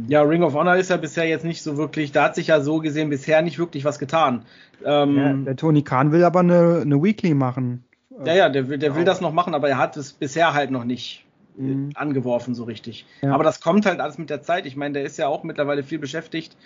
Ja, 0.06 0.22
Ring 0.22 0.42
of 0.42 0.54
Honor 0.54 0.76
ist 0.76 0.90
ja 0.90 0.96
bisher 0.96 1.26
jetzt 1.26 1.44
nicht 1.44 1.62
so 1.62 1.76
wirklich, 1.76 2.12
da 2.12 2.24
hat 2.24 2.34
sich 2.34 2.48
ja 2.48 2.60
so 2.60 2.78
gesehen 2.78 3.10
bisher 3.10 3.42
nicht 3.42 3.58
wirklich 3.58 3.84
was 3.84 3.98
getan. 3.98 4.44
Ähm, 4.84 5.16
ja, 5.16 5.32
der 5.32 5.56
Tony 5.56 5.82
Khan 5.82 6.12
will 6.12 6.24
aber 6.24 6.40
eine, 6.40 6.80
eine 6.82 7.02
Weekly 7.02 7.34
machen. 7.34 7.84
Ja, 8.24 8.34
ja, 8.34 8.48
der, 8.48 8.64
der 8.64 8.96
will 8.96 9.04
das 9.04 9.20
noch 9.20 9.32
machen, 9.32 9.54
aber 9.54 9.68
er 9.68 9.78
hat 9.78 9.96
es 9.96 10.12
bisher 10.12 10.52
halt 10.52 10.70
noch 10.70 10.84
nicht 10.84 11.24
mhm. 11.56 11.90
angeworfen 11.94 12.54
so 12.54 12.64
richtig. 12.64 13.06
Ja. 13.22 13.32
Aber 13.32 13.44
das 13.44 13.60
kommt 13.60 13.86
halt 13.86 14.00
alles 14.00 14.18
mit 14.18 14.30
der 14.30 14.42
Zeit. 14.42 14.66
Ich 14.66 14.76
meine, 14.76 14.94
der 14.94 15.04
ist 15.04 15.18
ja 15.18 15.28
auch 15.28 15.42
mittlerweile 15.42 15.82
viel 15.82 15.98
beschäftigt 15.98 16.56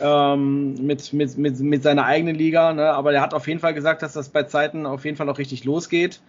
ähm, 0.00 0.74
mit, 0.74 1.12
mit, 1.12 1.38
mit, 1.38 1.60
mit 1.60 1.82
seiner 1.82 2.04
eigenen 2.04 2.36
Liga, 2.36 2.72
ne? 2.72 2.90
aber 2.90 3.12
der 3.12 3.20
hat 3.20 3.34
auf 3.34 3.46
jeden 3.46 3.60
Fall 3.60 3.74
gesagt, 3.74 4.02
dass 4.02 4.12
das 4.12 4.28
bei 4.28 4.42
Zeiten 4.44 4.86
auf 4.86 5.04
jeden 5.04 5.16
Fall 5.16 5.28
auch 5.28 5.38
richtig 5.38 5.64
losgeht. 5.64 6.20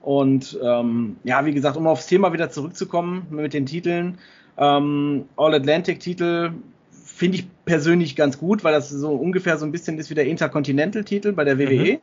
Und 0.00 0.58
ähm, 0.62 1.16
ja, 1.24 1.44
wie 1.44 1.52
gesagt, 1.52 1.76
um 1.76 1.86
aufs 1.86 2.06
Thema 2.06 2.32
wieder 2.32 2.50
zurückzukommen 2.50 3.26
mit 3.30 3.52
den 3.52 3.66
Titeln, 3.66 4.18
ähm, 4.56 5.26
All-Atlantic-Titel 5.36 6.52
finde 6.90 7.38
ich 7.38 7.46
persönlich 7.64 8.16
ganz 8.16 8.38
gut, 8.38 8.64
weil 8.64 8.72
das 8.72 8.88
so 8.88 9.12
ungefähr 9.12 9.58
so 9.58 9.66
ein 9.66 9.72
bisschen 9.72 9.98
ist 9.98 10.08
wie 10.10 10.14
der 10.14 10.26
Intercontinental-Titel 10.26 11.32
bei 11.32 11.44
der 11.44 11.58
WWE. 11.58 11.94
Mhm. 11.94 11.98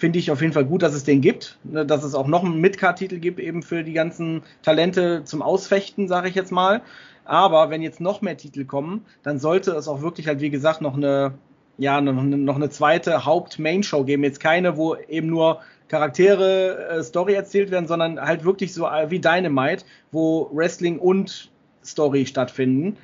Finde 0.00 0.18
ich 0.18 0.30
auf 0.30 0.40
jeden 0.40 0.54
Fall 0.54 0.64
gut, 0.64 0.82
dass 0.82 0.94
es 0.94 1.04
den 1.04 1.20
gibt, 1.20 1.58
ne, 1.62 1.84
dass 1.84 2.04
es 2.04 2.14
auch 2.14 2.26
noch 2.26 2.42
einen 2.42 2.58
Midcard-Titel 2.58 3.18
gibt, 3.18 3.38
eben 3.38 3.62
für 3.62 3.84
die 3.84 3.92
ganzen 3.92 4.42
Talente 4.62 5.24
zum 5.24 5.42
Ausfechten, 5.42 6.08
sage 6.08 6.30
ich 6.30 6.34
jetzt 6.34 6.52
mal. 6.52 6.80
Aber 7.26 7.68
wenn 7.68 7.82
jetzt 7.82 8.00
noch 8.00 8.22
mehr 8.22 8.38
Titel 8.38 8.64
kommen, 8.64 9.04
dann 9.22 9.38
sollte 9.38 9.72
es 9.72 9.88
auch 9.88 10.00
wirklich 10.00 10.26
halt, 10.26 10.40
wie 10.40 10.48
gesagt, 10.48 10.80
noch 10.80 10.96
eine, 10.96 11.34
ja, 11.76 12.00
noch 12.00 12.22
noch 12.22 12.56
eine 12.56 12.70
zweite 12.70 13.26
Haupt-Main-Show 13.26 14.04
geben. 14.04 14.24
Jetzt 14.24 14.40
keine, 14.40 14.78
wo 14.78 14.96
eben 14.96 15.26
nur 15.26 15.60
Charaktere, 15.88 16.88
äh, 16.88 17.02
Story 17.02 17.34
erzählt 17.34 17.70
werden, 17.70 17.86
sondern 17.86 18.18
halt 18.18 18.42
wirklich 18.42 18.72
so 18.72 18.86
äh, 18.86 19.10
wie 19.10 19.20
Dynamite, 19.20 19.84
wo 20.12 20.48
Wrestling 20.50 20.98
und 20.98 21.50
Story 21.84 22.24
stattfinden. 22.24 22.96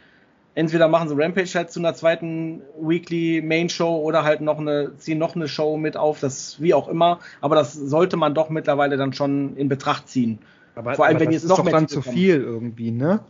Entweder 0.56 0.88
machen 0.88 1.10
sie 1.10 1.14
Rampage 1.14 1.52
halt 1.54 1.70
zu 1.70 1.80
einer 1.80 1.92
zweiten 1.92 2.62
Weekly 2.80 3.42
Main 3.42 3.68
Show 3.68 3.98
oder 3.98 4.24
halt 4.24 4.40
noch 4.40 4.58
eine, 4.58 4.96
ziehen 4.96 5.18
noch 5.18 5.36
eine 5.36 5.48
Show 5.48 5.76
mit 5.76 5.98
auf, 5.98 6.18
das 6.18 6.58
wie 6.62 6.72
auch 6.72 6.88
immer. 6.88 7.20
Aber 7.42 7.56
das 7.56 7.74
sollte 7.74 8.16
man 8.16 8.34
doch 8.34 8.48
mittlerweile 8.48 8.96
dann 8.96 9.12
schon 9.12 9.54
in 9.58 9.68
Betracht 9.68 10.08
ziehen. 10.08 10.38
Aber, 10.74 10.94
Vor 10.94 11.04
allem, 11.04 11.20
wenn 11.20 11.30
jetzt 11.30 11.46
noch 11.46 11.58
ist 11.58 11.66
doch 11.66 11.70
dann 11.70 11.88
zu 11.88 12.00
viel 12.00 12.40
irgendwie, 12.40 12.90
ne? 12.90 13.20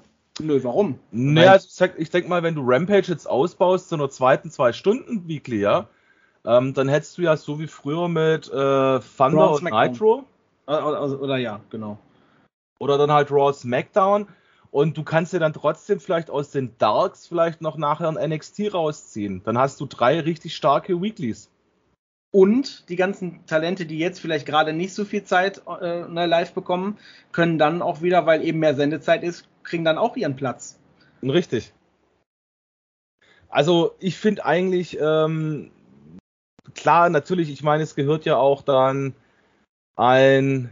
Nö, 0.41 0.63
warum? 0.63 1.01
Naja, 1.11 1.53
also 1.53 1.87
ich 1.97 2.11
denke 2.11 2.29
mal, 2.29 2.45
wenn 2.45 2.55
du 2.55 2.63
Rampage 2.65 3.09
jetzt 3.09 3.29
ausbaust 3.29 3.89
zu 3.89 3.97
einer 3.97 4.09
zweiten 4.09 4.53
zwei 4.53 4.73
Stunden 4.73 5.27
Weekly, 5.27 5.59
ja, 5.59 5.89
ähm, 6.45 6.75
dann 6.75 6.89
hättest 6.89 7.19
du 7.19 7.23
ja 7.23 7.37
so 7.37 7.59
wie 7.59 7.67
früher 7.67 8.09
mit 8.09 8.47
äh, 8.47 9.01
Thunder 9.01 9.51
und 9.51 9.65
Nitro. 9.65 10.25
Oder, 10.69 10.87
oder, 10.87 11.21
oder, 11.21 11.37
ja, 11.39 11.59
genau. 11.71 11.99
Oder 12.79 12.99
dann 12.99 13.11
halt 13.11 13.33
Raw 13.33 13.53
SmackDown. 13.53 14.29
Und 14.77 14.99
du 14.99 15.05
kannst 15.05 15.33
dir 15.33 15.39
dann 15.39 15.55
trotzdem 15.55 16.01
vielleicht 16.01 16.29
aus 16.29 16.51
den 16.51 16.77
Darks 16.77 17.27
vielleicht 17.27 17.63
noch 17.63 17.79
nachher 17.79 18.15
ein 18.15 18.31
NXT 18.31 18.75
rausziehen. 18.75 19.41
Dann 19.43 19.57
hast 19.57 19.81
du 19.81 19.87
drei 19.87 20.21
richtig 20.21 20.55
starke 20.55 21.01
Weeklies. 21.01 21.51
Und 22.31 22.87
die 22.91 22.97
ganzen 22.97 23.47
Talente, 23.47 23.87
die 23.87 23.99
jetzt 23.99 24.21
vielleicht 24.21 24.45
gerade 24.45 24.75
nicht 24.75 24.93
so 24.93 25.07
viel 25.07 25.25
Zeit 25.25 25.63
äh, 25.81 26.07
ne, 26.07 26.27
live 26.27 26.53
bekommen, 26.53 26.99
können 27.33 27.57
dann 27.57 27.81
auch 27.81 28.03
wieder, 28.03 28.27
weil 28.27 28.45
eben 28.45 28.59
mehr 28.59 28.75
Sendezeit 28.75 29.23
ist, 29.23 29.49
kriegen 29.63 29.83
dann 29.83 29.97
auch 29.97 30.15
ihren 30.15 30.37
Platz. 30.37 30.79
Richtig. 31.23 31.73
Also 33.49 33.95
ich 33.99 34.19
finde 34.19 34.45
eigentlich, 34.45 34.99
ähm, 35.01 35.71
klar, 36.75 37.09
natürlich, 37.09 37.49
ich 37.49 37.63
meine, 37.63 37.83
es 37.83 37.95
gehört 37.95 38.27
ja 38.27 38.37
auch 38.37 38.61
dann 38.61 39.15
ein 39.97 40.69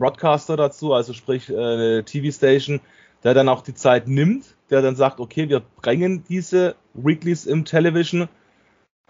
Broadcaster 0.00 0.56
dazu, 0.56 0.94
also 0.94 1.12
sprich 1.12 1.50
äh, 1.50 1.54
eine 1.54 2.04
TV-Station, 2.04 2.80
der 3.22 3.34
dann 3.34 3.50
auch 3.50 3.62
die 3.62 3.74
Zeit 3.74 4.08
nimmt, 4.08 4.56
der 4.70 4.80
dann 4.80 4.96
sagt, 4.96 5.20
okay, 5.20 5.48
wir 5.50 5.60
bringen 5.60 6.24
diese 6.26 6.74
Weeklies 6.94 7.44
im 7.44 7.66
Television, 7.66 8.28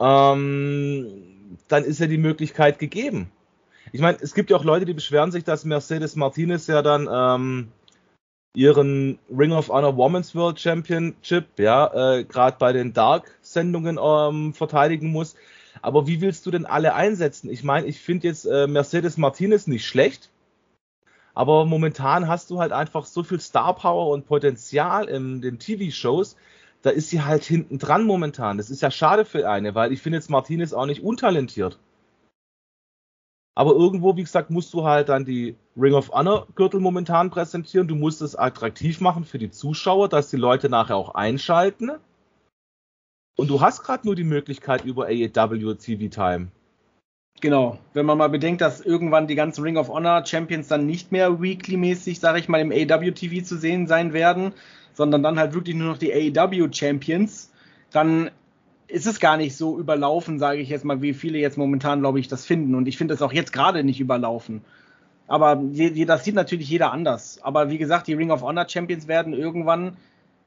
ähm, 0.00 1.56
dann 1.68 1.84
ist 1.84 2.00
ja 2.00 2.08
die 2.08 2.18
Möglichkeit 2.18 2.80
gegeben. 2.80 3.30
Ich 3.92 4.00
meine, 4.00 4.18
es 4.20 4.34
gibt 4.34 4.50
ja 4.50 4.56
auch 4.56 4.64
Leute, 4.64 4.84
die 4.84 4.92
beschweren 4.92 5.30
sich, 5.30 5.44
dass 5.44 5.64
Mercedes 5.64 6.16
Martinez 6.16 6.66
ja 6.66 6.82
dann 6.82 7.08
ähm, 7.10 7.68
ihren 8.54 9.20
Ring 9.30 9.52
of 9.52 9.68
Honor 9.68 9.96
Women's 9.96 10.34
World 10.34 10.58
Championship, 10.58 11.46
ja, 11.58 12.16
äh, 12.16 12.24
gerade 12.24 12.56
bei 12.58 12.72
den 12.72 12.92
Dark-Sendungen 12.92 13.98
ähm, 14.02 14.54
verteidigen 14.54 15.12
muss. 15.12 15.36
Aber 15.82 16.08
wie 16.08 16.20
willst 16.20 16.46
du 16.46 16.50
denn 16.50 16.66
alle 16.66 16.94
einsetzen? 16.94 17.48
Ich 17.48 17.62
meine, 17.62 17.86
ich 17.86 18.00
finde 18.00 18.26
jetzt 18.26 18.44
äh, 18.44 18.66
Mercedes 18.66 19.16
Martinez 19.16 19.68
nicht 19.68 19.86
schlecht, 19.86 20.30
aber 21.34 21.64
momentan 21.64 22.28
hast 22.28 22.50
du 22.50 22.60
halt 22.60 22.72
einfach 22.72 23.06
so 23.06 23.22
viel 23.22 23.40
Star 23.40 23.74
Power 23.74 24.08
und 24.12 24.26
Potenzial 24.26 25.08
in 25.08 25.40
den 25.40 25.58
TV-Shows, 25.58 26.36
da 26.82 26.90
ist 26.90 27.10
sie 27.10 27.22
halt 27.22 27.44
hinten 27.44 27.78
dran 27.78 28.04
momentan. 28.04 28.56
Das 28.56 28.70
ist 28.70 28.82
ja 28.82 28.90
schade 28.90 29.24
für 29.24 29.48
eine, 29.48 29.74
weil 29.74 29.92
ich 29.92 30.02
finde 30.02 30.18
jetzt 30.18 30.30
Martinez 30.30 30.72
auch 30.72 30.86
nicht 30.86 31.02
untalentiert. 31.02 31.78
Aber 33.54 33.72
irgendwo, 33.72 34.16
wie 34.16 34.22
gesagt, 34.22 34.50
musst 34.50 34.72
du 34.72 34.84
halt 34.84 35.08
dann 35.08 35.24
die 35.24 35.56
Ring 35.76 35.92
of 35.92 36.10
Honor 36.12 36.46
Gürtel 36.54 36.80
momentan 36.80 37.30
präsentieren. 37.30 37.88
Du 37.88 37.94
musst 37.94 38.22
es 38.22 38.36
attraktiv 38.36 39.00
machen 39.00 39.24
für 39.24 39.38
die 39.38 39.50
Zuschauer, 39.50 40.08
dass 40.08 40.30
die 40.30 40.36
Leute 40.36 40.68
nachher 40.68 40.96
auch 40.96 41.14
einschalten. 41.14 41.90
Und 43.36 43.48
du 43.48 43.60
hast 43.60 43.82
gerade 43.82 44.06
nur 44.06 44.14
die 44.14 44.24
Möglichkeit 44.24 44.84
über 44.84 45.06
AEW 45.06 45.74
TV 45.74 46.08
Time. 46.08 46.48
Genau, 47.40 47.78
wenn 47.94 48.04
man 48.04 48.18
mal 48.18 48.28
bedenkt, 48.28 48.60
dass 48.60 48.82
irgendwann 48.82 49.26
die 49.26 49.34
ganzen 49.34 49.62
Ring 49.62 49.78
of 49.78 49.88
Honor 49.88 50.26
Champions 50.26 50.68
dann 50.68 50.84
nicht 50.84 51.10
mehr 51.10 51.40
weekly-mäßig, 51.40 52.20
sage 52.20 52.38
ich 52.38 52.48
mal, 52.48 52.60
im 52.60 52.70
AEW 52.70 53.12
TV 53.12 53.42
zu 53.44 53.56
sehen 53.56 53.86
sein 53.86 54.12
werden, 54.12 54.52
sondern 54.92 55.22
dann 55.22 55.38
halt 55.38 55.54
wirklich 55.54 55.74
nur 55.74 55.88
noch 55.88 55.98
die 55.98 56.12
AEW 56.12 56.68
Champions, 56.70 57.50
dann 57.90 58.30
ist 58.88 59.06
es 59.06 59.20
gar 59.20 59.38
nicht 59.38 59.56
so 59.56 59.78
überlaufen, 59.78 60.38
sage 60.38 60.60
ich 60.60 60.68
jetzt 60.68 60.84
mal, 60.84 61.00
wie 61.00 61.14
viele 61.14 61.38
jetzt 61.38 61.56
momentan, 61.56 62.00
glaube 62.00 62.20
ich, 62.20 62.28
das 62.28 62.44
finden. 62.44 62.74
Und 62.74 62.88
ich 62.88 62.98
finde 62.98 63.14
es 63.14 63.22
auch 63.22 63.32
jetzt 63.32 63.52
gerade 63.52 63.84
nicht 63.84 64.00
überlaufen. 64.00 64.62
Aber 65.26 65.56
das 65.56 66.24
sieht 66.24 66.34
natürlich 66.34 66.68
jeder 66.68 66.92
anders. 66.92 67.38
Aber 67.42 67.70
wie 67.70 67.78
gesagt, 67.78 68.08
die 68.08 68.14
Ring 68.14 68.32
of 68.32 68.42
Honor 68.42 68.68
Champions 68.68 69.08
werden 69.08 69.32
irgendwann 69.32 69.96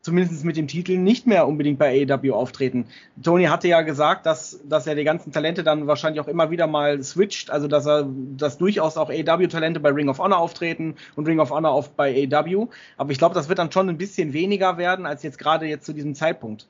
zumindest 0.04 0.43
mit 0.43 0.58
dem 0.58 0.68
Titel, 0.68 0.97
nicht 0.97 1.26
mehr 1.26 1.47
unbedingt 1.47 1.80
bei 1.80 2.06
AEW 2.06 2.34
auftreten. 2.34 2.86
Tony 3.24 3.45
hatte 3.45 3.70
ja 3.70 3.82
gesagt, 3.82 4.26
dass, 4.26 4.60
dass 4.66 4.86
er 4.86 4.95
die 4.95 5.06
ganzen 5.06 5.32
Talente 5.32 5.64
dann 5.64 5.88
wahrscheinlich 5.88 6.20
auch 6.20 6.28
immer 6.28 6.51
wieder 6.51 6.68
mal 6.68 7.01
switcht, 7.01 7.49
also 7.49 7.68
dass 7.70 7.88
er, 7.88 8.08
dass 8.38 8.58
durchaus 8.58 8.97
auch 8.97 9.10
AEW-Talente 9.10 9.80
bei 9.80 9.89
Ring 9.89 10.10
of 10.10 10.20
Honor 10.20 10.38
auftreten 10.38 10.95
und 11.16 11.26
Ring 11.26 11.39
of 11.39 11.51
Honor 11.51 11.72
auf 11.72 11.91
bei 11.91 12.28
AEW. 12.30 12.68
Aber 12.97 13.12
ich 13.12 13.18
glaube, 13.18 13.34
das 13.34 13.47
wird 13.47 13.60
dann 13.60 13.72
schon 13.72 13.89
ein 13.89 13.97
bisschen 13.97 14.34
weniger 14.34 14.78
werden, 14.78 15.06
als 15.06 15.24
jetzt 15.24 15.39
gerade 15.39 15.66
jetzt 15.66 15.86
zu 15.86 15.93
diesem 15.93 16.16
Zeitpunkt 16.16 16.68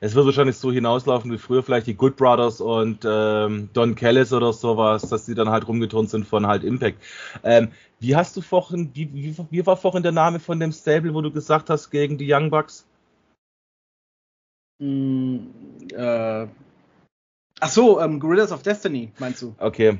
es 0.00 0.14
wird 0.14 0.26
wahrscheinlich 0.26 0.56
so 0.56 0.70
hinauslaufen 0.70 1.32
wie 1.32 1.38
früher 1.38 1.62
vielleicht 1.62 1.86
die 1.86 1.94
Good 1.94 2.16
Brothers 2.16 2.60
und 2.60 3.04
ähm, 3.04 3.70
Don 3.72 3.94
Callis 3.94 4.32
oder 4.32 4.52
sowas, 4.52 5.08
dass 5.08 5.24
die 5.24 5.34
dann 5.34 5.50
halt 5.50 5.66
rumgeturnt 5.66 6.10
sind 6.10 6.26
von 6.26 6.46
halt 6.46 6.64
Impact. 6.64 6.98
Ähm, 7.42 7.70
wie 8.00 8.14
hast 8.14 8.36
du 8.36 8.42
vorhin, 8.42 8.90
wie, 8.94 9.12
wie, 9.14 9.36
wie, 9.50 9.66
war 9.66 9.76
vorhin 9.76 10.02
der 10.02 10.12
Name 10.12 10.38
von 10.38 10.60
dem 10.60 10.72
Stable, 10.72 11.14
wo 11.14 11.22
du 11.22 11.30
gesagt 11.30 11.70
hast, 11.70 11.90
gegen 11.90 12.18
die 12.18 12.30
Young 12.30 12.50
Bucks? 12.50 12.86
Mm, 14.78 15.38
äh, 15.94 16.46
ach 17.60 17.68
so, 17.68 18.00
ähm, 18.00 18.20
Gorillas 18.20 18.52
of 18.52 18.62
Destiny, 18.62 19.12
meinst 19.18 19.40
du? 19.40 19.54
Okay, 19.58 19.98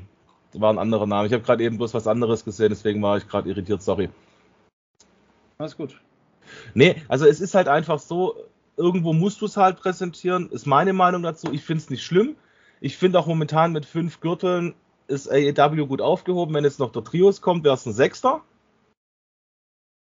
das 0.51 0.61
war 0.61 0.71
ein 0.71 0.77
anderer 0.77 1.07
Name. 1.07 1.27
Ich 1.27 1.33
habe 1.33 1.43
gerade 1.43 1.63
eben 1.63 1.77
bloß 1.77 1.95
was 1.95 2.05
anderes 2.05 2.45
gesehen, 2.45 2.69
deswegen 2.69 3.01
war 3.01 3.17
ich 3.17 3.27
gerade 3.27 3.49
irritiert, 3.49 3.81
sorry. 3.81 4.09
Alles 5.57 5.75
gut. 5.75 5.99
Nee, 6.75 7.01
also 7.07 7.25
es 7.25 7.41
ist 7.41 7.55
halt 7.55 7.67
einfach 7.67 7.99
so, 7.99 8.35
irgendwo 8.77 9.11
musst 9.11 9.41
du 9.41 9.45
es 9.45 9.57
halt 9.57 9.77
präsentieren, 9.77 10.49
ist 10.51 10.65
meine 10.65 10.93
Meinung 10.93 11.23
dazu. 11.23 11.51
Ich 11.51 11.63
finde 11.63 11.83
es 11.83 11.89
nicht 11.89 12.05
schlimm. 12.05 12.35
Ich 12.79 12.95
finde 12.95 13.19
auch 13.19 13.25
momentan 13.25 13.73
mit 13.73 13.85
fünf 13.85 14.19
Gürteln 14.21 14.75
ist 15.07 15.29
AEW 15.29 15.87
gut 15.87 16.01
aufgehoben. 16.01 16.53
Wenn 16.53 16.63
jetzt 16.63 16.79
noch 16.79 16.91
der 16.91 17.03
Trios 17.03 17.41
kommt, 17.41 17.63
wäre 17.63 17.73
es 17.73 17.85
ein 17.85 17.93
Sechster. 17.93 18.43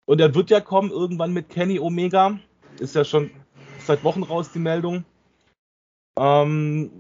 Und 0.07 0.21
er 0.21 0.35
wird 0.35 0.51
ja 0.51 0.61
kommen 0.61 0.91
irgendwann 0.91 1.33
mit 1.33 1.51
Kenny 1.51 1.79
Omega. 1.79 2.39
Ist 2.79 2.95
ja 2.95 3.05
schon 3.05 3.31
seit 3.79 4.05
Wochen 4.05 4.23
raus 4.23 4.53
die 4.53 4.59
Meldung. 4.59 5.05
Ähm, 6.19 6.91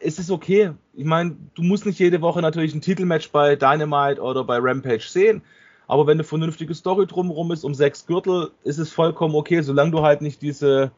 es 0.00 0.18
ist 0.18 0.30
okay. 0.30 0.72
Ich 0.94 1.04
meine, 1.04 1.36
du 1.54 1.62
musst 1.62 1.86
nicht 1.86 1.98
jede 1.98 2.20
Woche 2.20 2.40
natürlich 2.40 2.74
ein 2.74 2.80
Titelmatch 2.80 3.30
bei 3.30 3.56
Dynamite 3.56 4.20
oder 4.20 4.44
bei 4.44 4.58
Rampage 4.58 5.06
sehen. 5.06 5.42
Aber 5.90 6.06
wenn 6.06 6.18
eine 6.18 6.24
vernünftige 6.24 6.72
Story 6.72 7.04
drumherum 7.04 7.50
ist, 7.50 7.64
um 7.64 7.74
sechs 7.74 8.06
Gürtel, 8.06 8.52
ist 8.62 8.78
es 8.78 8.92
vollkommen 8.92 9.34
okay, 9.34 9.60
solange 9.60 9.90
du 9.90 10.02
halt 10.02 10.22
nicht 10.22 10.40
diese 10.40 10.92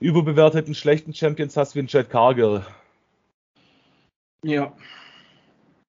überbewerteten 0.00 0.74
schlechten 0.74 1.14
Champions 1.14 1.56
hast 1.56 1.76
wie 1.76 1.78
ein 1.78 1.86
Chad 1.86 2.10
Cargill. 2.10 2.66
Ja. 4.44 4.76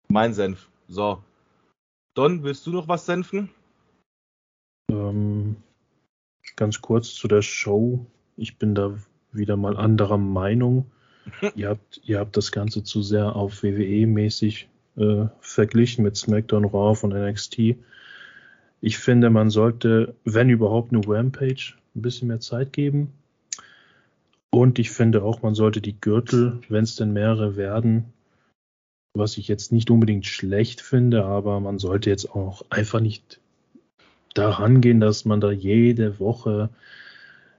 Mein 0.10 0.32
Senf. 0.36 0.70
So. 0.88 1.24
Don, 2.14 2.44
willst 2.44 2.68
du 2.68 2.72
noch 2.72 2.88
was 2.88 3.08
senfen? 3.08 3.50
Ähm, 4.92 5.56
ganz 6.58 6.82
kurz 6.82 7.16
zu 7.16 7.28
der 7.28 7.42
Show. 7.42 8.06
Ich 8.38 8.60
bin 8.60 8.76
da 8.76 8.96
wieder 9.32 9.58
mal 9.58 9.76
anderer 9.76 10.20
Meinung. 10.20 10.92
ihr, 11.56 11.70
habt, 11.70 12.00
ihr 12.04 12.20
habt 12.20 12.38
das 12.38 12.52
Ganze 12.52 12.84
zu 12.84 13.02
sehr 13.02 13.36
auf 13.36 13.64
WWE-mäßig 13.64 14.68
äh, 14.98 15.26
verglichen 15.40 16.04
mit 16.04 16.16
SmackDown, 16.18 16.66
Raw 16.66 16.98
und 17.06 17.14
NXT. 17.14 17.76
Ich 18.82 18.98
finde, 18.98 19.30
man 19.30 19.50
sollte, 19.50 20.16
wenn 20.26 20.50
überhaupt, 20.50 20.92
nur 20.92 21.04
Rampage 21.08 21.74
ein 21.96 22.02
bisschen 22.02 22.28
mehr 22.28 22.40
Zeit 22.40 22.74
geben. 22.74 23.14
Und 24.50 24.80
ich 24.80 24.92
finde 24.92 25.24
auch, 25.24 25.42
man 25.42 25.56
sollte 25.56 25.82
die 25.82 26.00
Gürtel, 26.00 26.60
wenn 26.68 26.84
es 26.84 26.96
denn 26.96 27.14
mehrere 27.14 27.56
werden, 27.56 28.06
was 29.14 29.38
ich 29.38 29.48
jetzt 29.48 29.72
nicht 29.72 29.90
unbedingt 29.90 30.26
schlecht 30.26 30.82
finde, 30.82 31.26
aber 31.26 31.60
man 31.60 31.80
sollte 31.80 32.10
jetzt 32.10 32.32
auch 32.32 32.64
einfach 32.70 33.00
nicht 33.00 33.40
daran 34.34 34.82
gehen, 34.82 35.00
dass 35.00 35.26
man 35.26 35.42
da 35.42 35.52
jede 35.52 36.20
Woche 36.20 36.70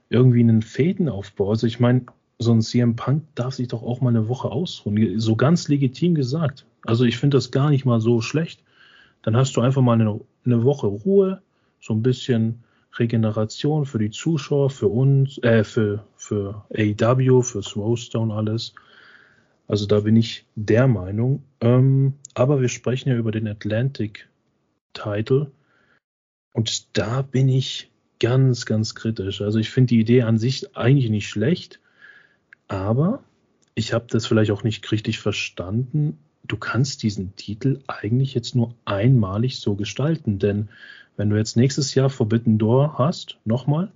irgendwie 0.09 0.41
einen 0.41 0.61
Fäden 0.61 1.09
aufbaut. 1.09 1.49
Also 1.49 1.67
ich 1.67 1.79
meine, 1.79 2.05
so 2.39 2.51
ein 2.51 2.61
CM 2.61 2.95
Punk 2.95 3.23
darf 3.35 3.55
sich 3.55 3.67
doch 3.67 3.83
auch 3.83 4.01
mal 4.01 4.09
eine 4.09 4.27
Woche 4.27 4.51
ausruhen. 4.51 5.19
So 5.19 5.35
ganz 5.35 5.67
legitim 5.67 6.15
gesagt. 6.15 6.65
Also 6.85 7.05
ich 7.05 7.17
finde 7.17 7.37
das 7.37 7.51
gar 7.51 7.69
nicht 7.69 7.85
mal 7.85 8.01
so 8.01 8.21
schlecht. 8.21 8.63
Dann 9.21 9.35
hast 9.37 9.55
du 9.55 9.61
einfach 9.61 9.81
mal 9.81 9.99
eine, 9.99 10.19
eine 10.45 10.63
Woche 10.63 10.87
Ruhe, 10.87 11.41
so 11.79 11.93
ein 11.93 12.03
bisschen 12.03 12.63
Regeneration 12.97 13.85
für 13.85 13.99
die 13.99 14.11
Zuschauer, 14.11 14.69
für 14.69 14.87
uns, 14.87 15.37
äh, 15.39 15.63
für, 15.63 16.05
für 16.15 16.65
AEW, 16.75 17.41
für 17.41 17.63
Swowstone 17.63 18.33
alles. 18.33 18.73
Also 19.67 19.85
da 19.85 20.01
bin 20.01 20.15
ich 20.15 20.45
der 20.55 20.87
Meinung. 20.87 21.43
Ähm, 21.61 22.13
aber 22.33 22.61
wir 22.61 22.69
sprechen 22.69 23.09
ja 23.09 23.15
über 23.15 23.31
den 23.31 23.47
Atlantic 23.47 24.29
Title. 24.93 25.51
Und 26.53 26.97
da 26.97 27.21
bin 27.21 27.49
ich 27.49 27.89
ganz, 28.19 28.65
ganz 28.65 28.95
kritisch. 28.95 29.41
Also 29.41 29.59
ich 29.59 29.71
finde 29.71 29.89
die 29.89 29.99
Idee 29.99 30.21
an 30.23 30.37
sich 30.37 30.77
eigentlich 30.77 31.09
nicht 31.09 31.27
schlecht, 31.27 31.79
aber 32.67 33.23
ich 33.75 33.93
habe 33.93 34.05
das 34.09 34.27
vielleicht 34.27 34.51
auch 34.51 34.63
nicht 34.63 34.89
richtig 34.91 35.19
verstanden. 35.19 36.19
Du 36.45 36.57
kannst 36.57 37.03
diesen 37.03 37.35
Titel 37.35 37.81
eigentlich 37.87 38.33
jetzt 38.33 38.55
nur 38.55 38.75
einmalig 38.85 39.59
so 39.59 39.75
gestalten, 39.75 40.39
denn 40.39 40.69
wenn 41.15 41.29
du 41.29 41.37
jetzt 41.37 41.55
nächstes 41.55 41.95
Jahr 41.95 42.09
Forbidden 42.09 42.57
Door 42.57 42.97
hast, 42.97 43.37
nochmal, 43.45 43.91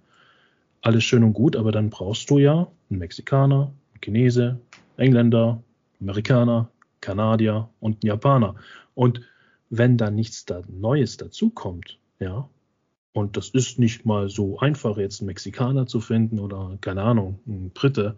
alles 0.81 1.03
schön 1.03 1.23
und 1.23 1.33
gut, 1.33 1.55
aber 1.55 1.71
dann 1.71 1.89
brauchst 1.89 2.29
du 2.29 2.37
ja 2.37 2.67
einen 2.89 2.99
Mexikaner, 2.99 3.71
einen 3.93 4.01
Chinese, 4.01 4.59
Engländer, 4.95 5.61
Amerikaner, 5.99 6.69
Kanadier 7.01 7.69
und 7.79 7.95
einen 7.95 8.09
Japaner. 8.09 8.55
Und 8.95 9.21
wenn 9.69 9.97
da 9.97 10.09
nichts 10.09 10.45
da 10.45 10.61
Neues 10.67 11.17
dazukommt, 11.17 11.97
ja, 12.19 12.47
und 13.13 13.35
das 13.35 13.49
ist 13.49 13.79
nicht 13.79 14.05
mal 14.05 14.29
so 14.29 14.59
einfach, 14.59 14.97
jetzt 14.97 15.21
einen 15.21 15.27
Mexikaner 15.27 15.87
zu 15.87 15.99
finden 15.99 16.39
oder, 16.39 16.77
keine 16.81 17.01
Ahnung, 17.01 17.39
einen 17.47 17.71
Brite, 17.71 18.15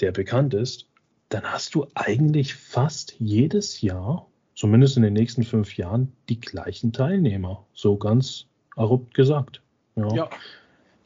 der 0.00 0.12
bekannt 0.12 0.54
ist, 0.54 0.87
dann 1.28 1.44
hast 1.44 1.74
du 1.74 1.86
eigentlich 1.94 2.54
fast 2.54 3.14
jedes 3.18 3.80
Jahr, 3.80 4.26
zumindest 4.54 4.96
in 4.96 5.02
den 5.02 5.12
nächsten 5.12 5.42
fünf 5.42 5.76
Jahren, 5.76 6.12
die 6.28 6.40
gleichen 6.40 6.92
Teilnehmer. 6.92 7.66
So 7.74 7.96
ganz 7.96 8.46
abrupt 8.76 9.14
gesagt. 9.14 9.62
Ja. 9.96 10.14
ja. 10.14 10.30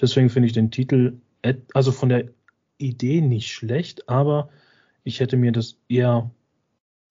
Deswegen 0.00 0.30
finde 0.30 0.46
ich 0.46 0.52
den 0.52 0.70
Titel, 0.70 1.14
also 1.74 1.92
von 1.92 2.08
der 2.08 2.28
Idee 2.78 3.20
nicht 3.20 3.50
schlecht, 3.52 4.08
aber 4.08 4.48
ich 5.04 5.20
hätte 5.20 5.36
mir 5.36 5.52
das 5.52 5.76
eher 5.88 6.30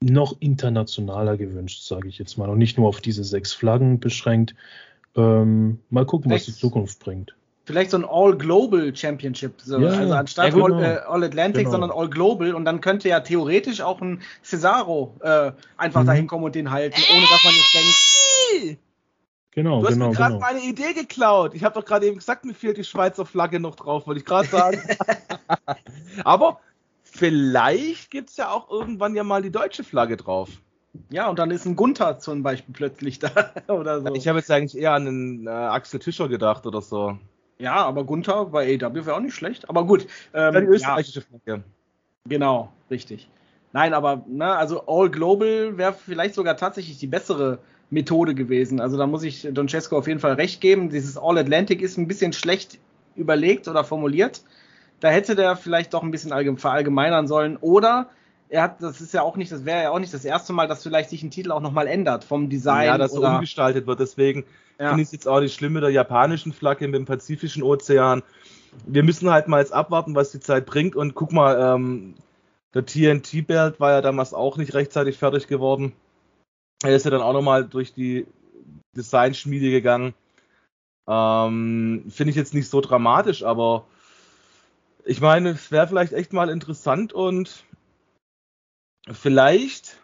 noch 0.01 0.36
internationaler 0.39 1.38
gewünscht, 1.38 1.84
sage 1.84 2.07
ich 2.07 2.18
jetzt 2.18 2.38
mal, 2.38 2.49
und 2.49 2.57
nicht 2.57 2.78
nur 2.78 2.88
auf 2.88 3.01
diese 3.01 3.24
sechs 3.24 3.53
Flaggen 3.53 3.99
beschränkt. 3.99 4.55
Ähm, 5.16 5.80
mal 5.89 6.05
gucken, 6.05 6.32
Vielleicht. 6.32 6.47
was 6.47 6.55
die 6.55 6.59
Zukunft 6.59 6.99
bringt 6.99 7.36
vielleicht 7.66 7.91
so 7.91 7.97
ein 7.97 8.05
All-Global 8.05 8.95
Championship. 8.95 9.62
So. 9.62 9.80
Ja, 9.80 9.89
also 9.89 10.14
anstatt 10.14 10.55
ja, 10.55 10.64
All, 10.64 10.84
äh, 10.84 10.97
All, 11.07 11.24
Atlantic, 11.24 11.66
genau. 11.66 11.72
sondern 11.72 11.91
All 11.91 12.09
Global. 12.09 12.53
Und 12.53 12.66
dann 12.66 12.82
könnte 12.82 13.09
ja 13.09 13.20
theoretisch 13.20 13.82
auch 13.82 14.01
ein 14.01 14.22
Cesaro 14.43 15.16
äh, 15.22 15.51
einfach 15.78 16.03
mhm. 16.03 16.07
dahin 16.07 16.28
kommen 16.28 16.43
und 16.43 16.55
den 16.55 16.72
halten, 16.72 16.99
ohne 17.12 17.22
dass 17.22 17.43
man 17.43 17.53
jetzt 17.53 17.74
denkt. 17.74 18.80
Genau, 19.53 19.82
du 19.82 19.88
hast 19.88 19.93
genau, 19.93 20.09
mir 20.09 20.16
gerade 20.16 20.36
genau. 20.36 20.45
meine 20.45 20.62
Idee 20.62 20.93
geklaut. 20.93 21.53
Ich 21.55 21.64
habe 21.64 21.76
doch 21.76 21.86
gerade 21.86 22.05
eben 22.05 22.18
gesagt, 22.18 22.45
mir 22.45 22.53
fehlt 22.53 22.78
die 22.78 22.86
Schweizer 22.86 23.26
Flagge 23.26 23.59
noch 23.59 23.76
drauf, 23.76 24.07
wollte 24.07 24.20
ich 24.20 24.26
gerade 24.26 24.47
sagen. 24.47 24.82
Aber 26.24 26.62
vielleicht 27.03 28.12
gibt 28.12 28.30
es 28.30 28.38
ja 28.38 28.49
auch 28.49 28.70
irgendwann 28.72 29.14
ja 29.14 29.26
mal 29.26 29.41
die 29.41 29.51
deutsche 29.51 29.84
Flagge 29.84 30.16
drauf. 30.16 30.49
Ja, 31.09 31.28
und 31.30 31.38
dann 31.39 31.51
ist 31.51 31.66
ein 31.66 31.76
Gunther 31.76 32.20
zum 32.20 32.43
Beispiel 32.43 32.74
plötzlich 32.74 33.20
da 33.20 33.53
oder 33.68 34.01
so. 34.01 34.14
Ich 34.14 34.28
habe 34.28 34.39
jetzt 34.39 34.51
eigentlich 34.51 34.82
eher 34.82 34.93
an 34.93 35.07
einen 35.07 35.47
äh, 35.47 35.49
Axel 35.49 35.99
Tischer 35.99 36.30
gedacht 36.30 36.66
oder 36.66 36.82
so. 36.82 37.18
Ja, 37.62 37.76
aber 37.76 38.03
Gunther 38.03 38.45
bei 38.45 38.76
AW 38.76 39.05
wäre 39.05 39.16
auch 39.16 39.20
nicht 39.20 39.36
schlecht. 39.36 39.70
Aber 39.70 39.86
gut. 39.86 40.07
Ähm, 40.34 40.53
die 40.53 40.62
österreichische 40.62 41.24
ja. 41.45 41.59
Genau, 42.28 42.72
richtig. 42.89 43.30
Nein, 43.72 43.93
aber 43.93 44.26
na, 44.28 44.47
ne, 44.47 44.55
also 44.57 44.86
All 44.88 45.09
Global 45.09 45.78
wäre 45.78 45.93
vielleicht 45.93 46.34
sogar 46.34 46.57
tatsächlich 46.57 46.97
die 46.97 47.07
bessere 47.07 47.59
Methode 47.91 48.34
gewesen. 48.34 48.82
Also 48.82 48.97
da 48.97 49.05
muss 49.05 49.24
ich 49.24 49.47
Don 49.51 49.70
Cesco 49.70 49.97
auf 49.97 50.07
jeden 50.07 50.20
Fall 50.20 50.34
recht 50.34 50.59
geben. 50.59 50.89
Dieses 50.89 51.18
All 51.18 51.38
Atlantic 51.38 51.82
ist 51.82 51.97
ein 51.97 52.07
bisschen 52.07 52.34
schlecht 52.34 52.80
überlegt 53.16 53.68
oder 53.68 53.84
formuliert. 53.84 54.43
Da 54.99 55.09
hätte 55.09 55.36
der 55.36 55.55
vielleicht 55.55 55.93
doch 55.93 56.03
ein 56.03 56.12
bisschen 56.12 56.57
verallgemeinern 56.57 57.28
sollen. 57.28 57.57
Oder 57.57 58.09
er 58.52 58.64
hat, 58.64 58.84
das 58.84 58.99
ist 58.99 59.14
ja 59.14 59.22
auch 59.22 59.38
nicht, 59.38 59.49
das 59.52 59.64
wäre 59.64 59.84
ja 59.84 59.91
auch 59.91 59.99
nicht 59.99 60.14
das 60.14 60.26
erste 60.26 60.52
Mal, 60.52 60.68
dass 60.68 60.84
vielleicht 60.84 61.10
sich 61.10 61.24
ein 61.24 61.32
Titel 61.32 61.54
auch 61.54 61.62
nochmal 61.62 61.88
ändert 61.88 62.26
vom 62.26 62.49
Design. 62.49 62.86
Ja, 62.86 62.97
dass 62.97 63.14
er 63.14 63.36
umgestaltet 63.36 63.88
wird. 63.88 64.02
Deswegen 64.02 64.43
ja. 64.78 64.89
finde 64.89 65.04
ich 65.04 65.08
es 65.08 65.14
jetzt 65.14 65.28
auch 65.28 65.39
nicht 65.39 65.56
schlimm 65.56 65.74
mit 65.74 65.84
der 65.84 65.89
japanischen 65.89 66.52
Flagge 66.52 66.91
dem 66.91 67.06
Pazifischen 67.06 67.64
Ozean. 67.64 68.24
Wir 68.86 69.04
müssen 69.04 69.30
halt 69.30 69.47
mal 69.47 69.60
jetzt 69.62 69.72
abwarten, 69.72 70.16
was 70.16 70.32
die 70.32 70.41
Zeit 70.41 70.66
bringt. 70.66 70.97
Und 70.97 71.16
guck 71.16 71.32
mal, 71.32 71.76
ähm, 71.76 72.16
der 72.74 72.86
TNT-Belt 72.86 73.80
war 73.80 73.91
ja 73.91 74.02
damals 74.02 74.34
auch 74.34 74.58
nicht 74.58 74.74
rechtzeitig 74.74 75.18
fertig 75.18 75.47
geworden. 75.47 75.93
Er 76.84 76.93
ist 76.93 77.06
ja 77.06 77.12
dann 77.12 77.22
auch 77.22 77.34
nochmal 77.34 77.66
durch 77.66 77.93
die 77.93 78.28
Designschmiede 78.97 79.72
gegangen. 79.72 80.14
Ähm, 81.08 82.04
finde 82.10 82.32
ich 82.32 82.36
jetzt 82.36 82.54
nicht 82.54 82.70
so 82.70 82.82
dramatisch, 82.82 83.43
aber 83.43 83.86
ich 85.06 85.22
meine, 85.22 85.52
es 85.52 85.72
wäre 85.72 85.88
vielleicht 85.88 86.12
echt 86.12 86.34
mal 86.34 86.49
interessant 86.49 87.14
und 87.14 87.66
Vielleicht, 89.10 89.99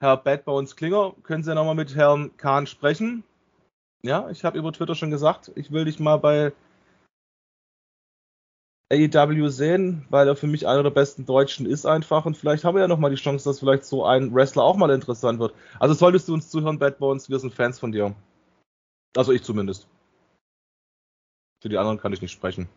Herr 0.00 0.16
Bad 0.16 0.44
Bones 0.44 0.76
Klinger, 0.76 1.14
können 1.22 1.44
Sie 1.44 1.54
nochmal 1.54 1.74
mit 1.74 1.94
Herrn 1.94 2.36
Kahn 2.36 2.66
sprechen? 2.66 3.22
Ja, 4.02 4.30
ich 4.30 4.44
habe 4.44 4.58
über 4.58 4.72
Twitter 4.72 4.94
schon 4.94 5.10
gesagt, 5.10 5.52
ich 5.54 5.70
will 5.70 5.84
dich 5.84 5.98
mal 5.98 6.16
bei 6.16 6.52
AEW 8.92 9.48
sehen, 9.48 10.06
weil 10.10 10.28
er 10.28 10.36
für 10.36 10.46
mich 10.46 10.66
einer 10.66 10.82
der 10.82 10.90
besten 10.90 11.26
Deutschen 11.26 11.66
ist 11.66 11.86
einfach 11.86 12.26
und 12.26 12.36
vielleicht 12.36 12.64
haben 12.64 12.74
wir 12.74 12.82
ja 12.82 12.88
nochmal 12.88 13.10
die 13.10 13.16
Chance, 13.16 13.44
dass 13.48 13.60
vielleicht 13.60 13.84
so 13.84 14.04
ein 14.04 14.34
Wrestler 14.34 14.62
auch 14.62 14.76
mal 14.76 14.90
interessant 14.90 15.38
wird. 15.38 15.54
Also 15.80 15.94
solltest 15.94 16.28
du 16.28 16.34
uns 16.34 16.50
zuhören, 16.50 16.78
Bad 16.78 16.98
Bones, 16.98 17.28
wir 17.28 17.38
sind 17.38 17.54
Fans 17.54 17.78
von 17.78 17.92
dir. 17.92 18.14
Also 19.16 19.32
ich 19.32 19.42
zumindest. 19.42 19.88
Für 21.62 21.68
die 21.68 21.78
anderen 21.78 21.98
kann 21.98 22.12
ich 22.12 22.20
nicht 22.20 22.32
sprechen. 22.32 22.68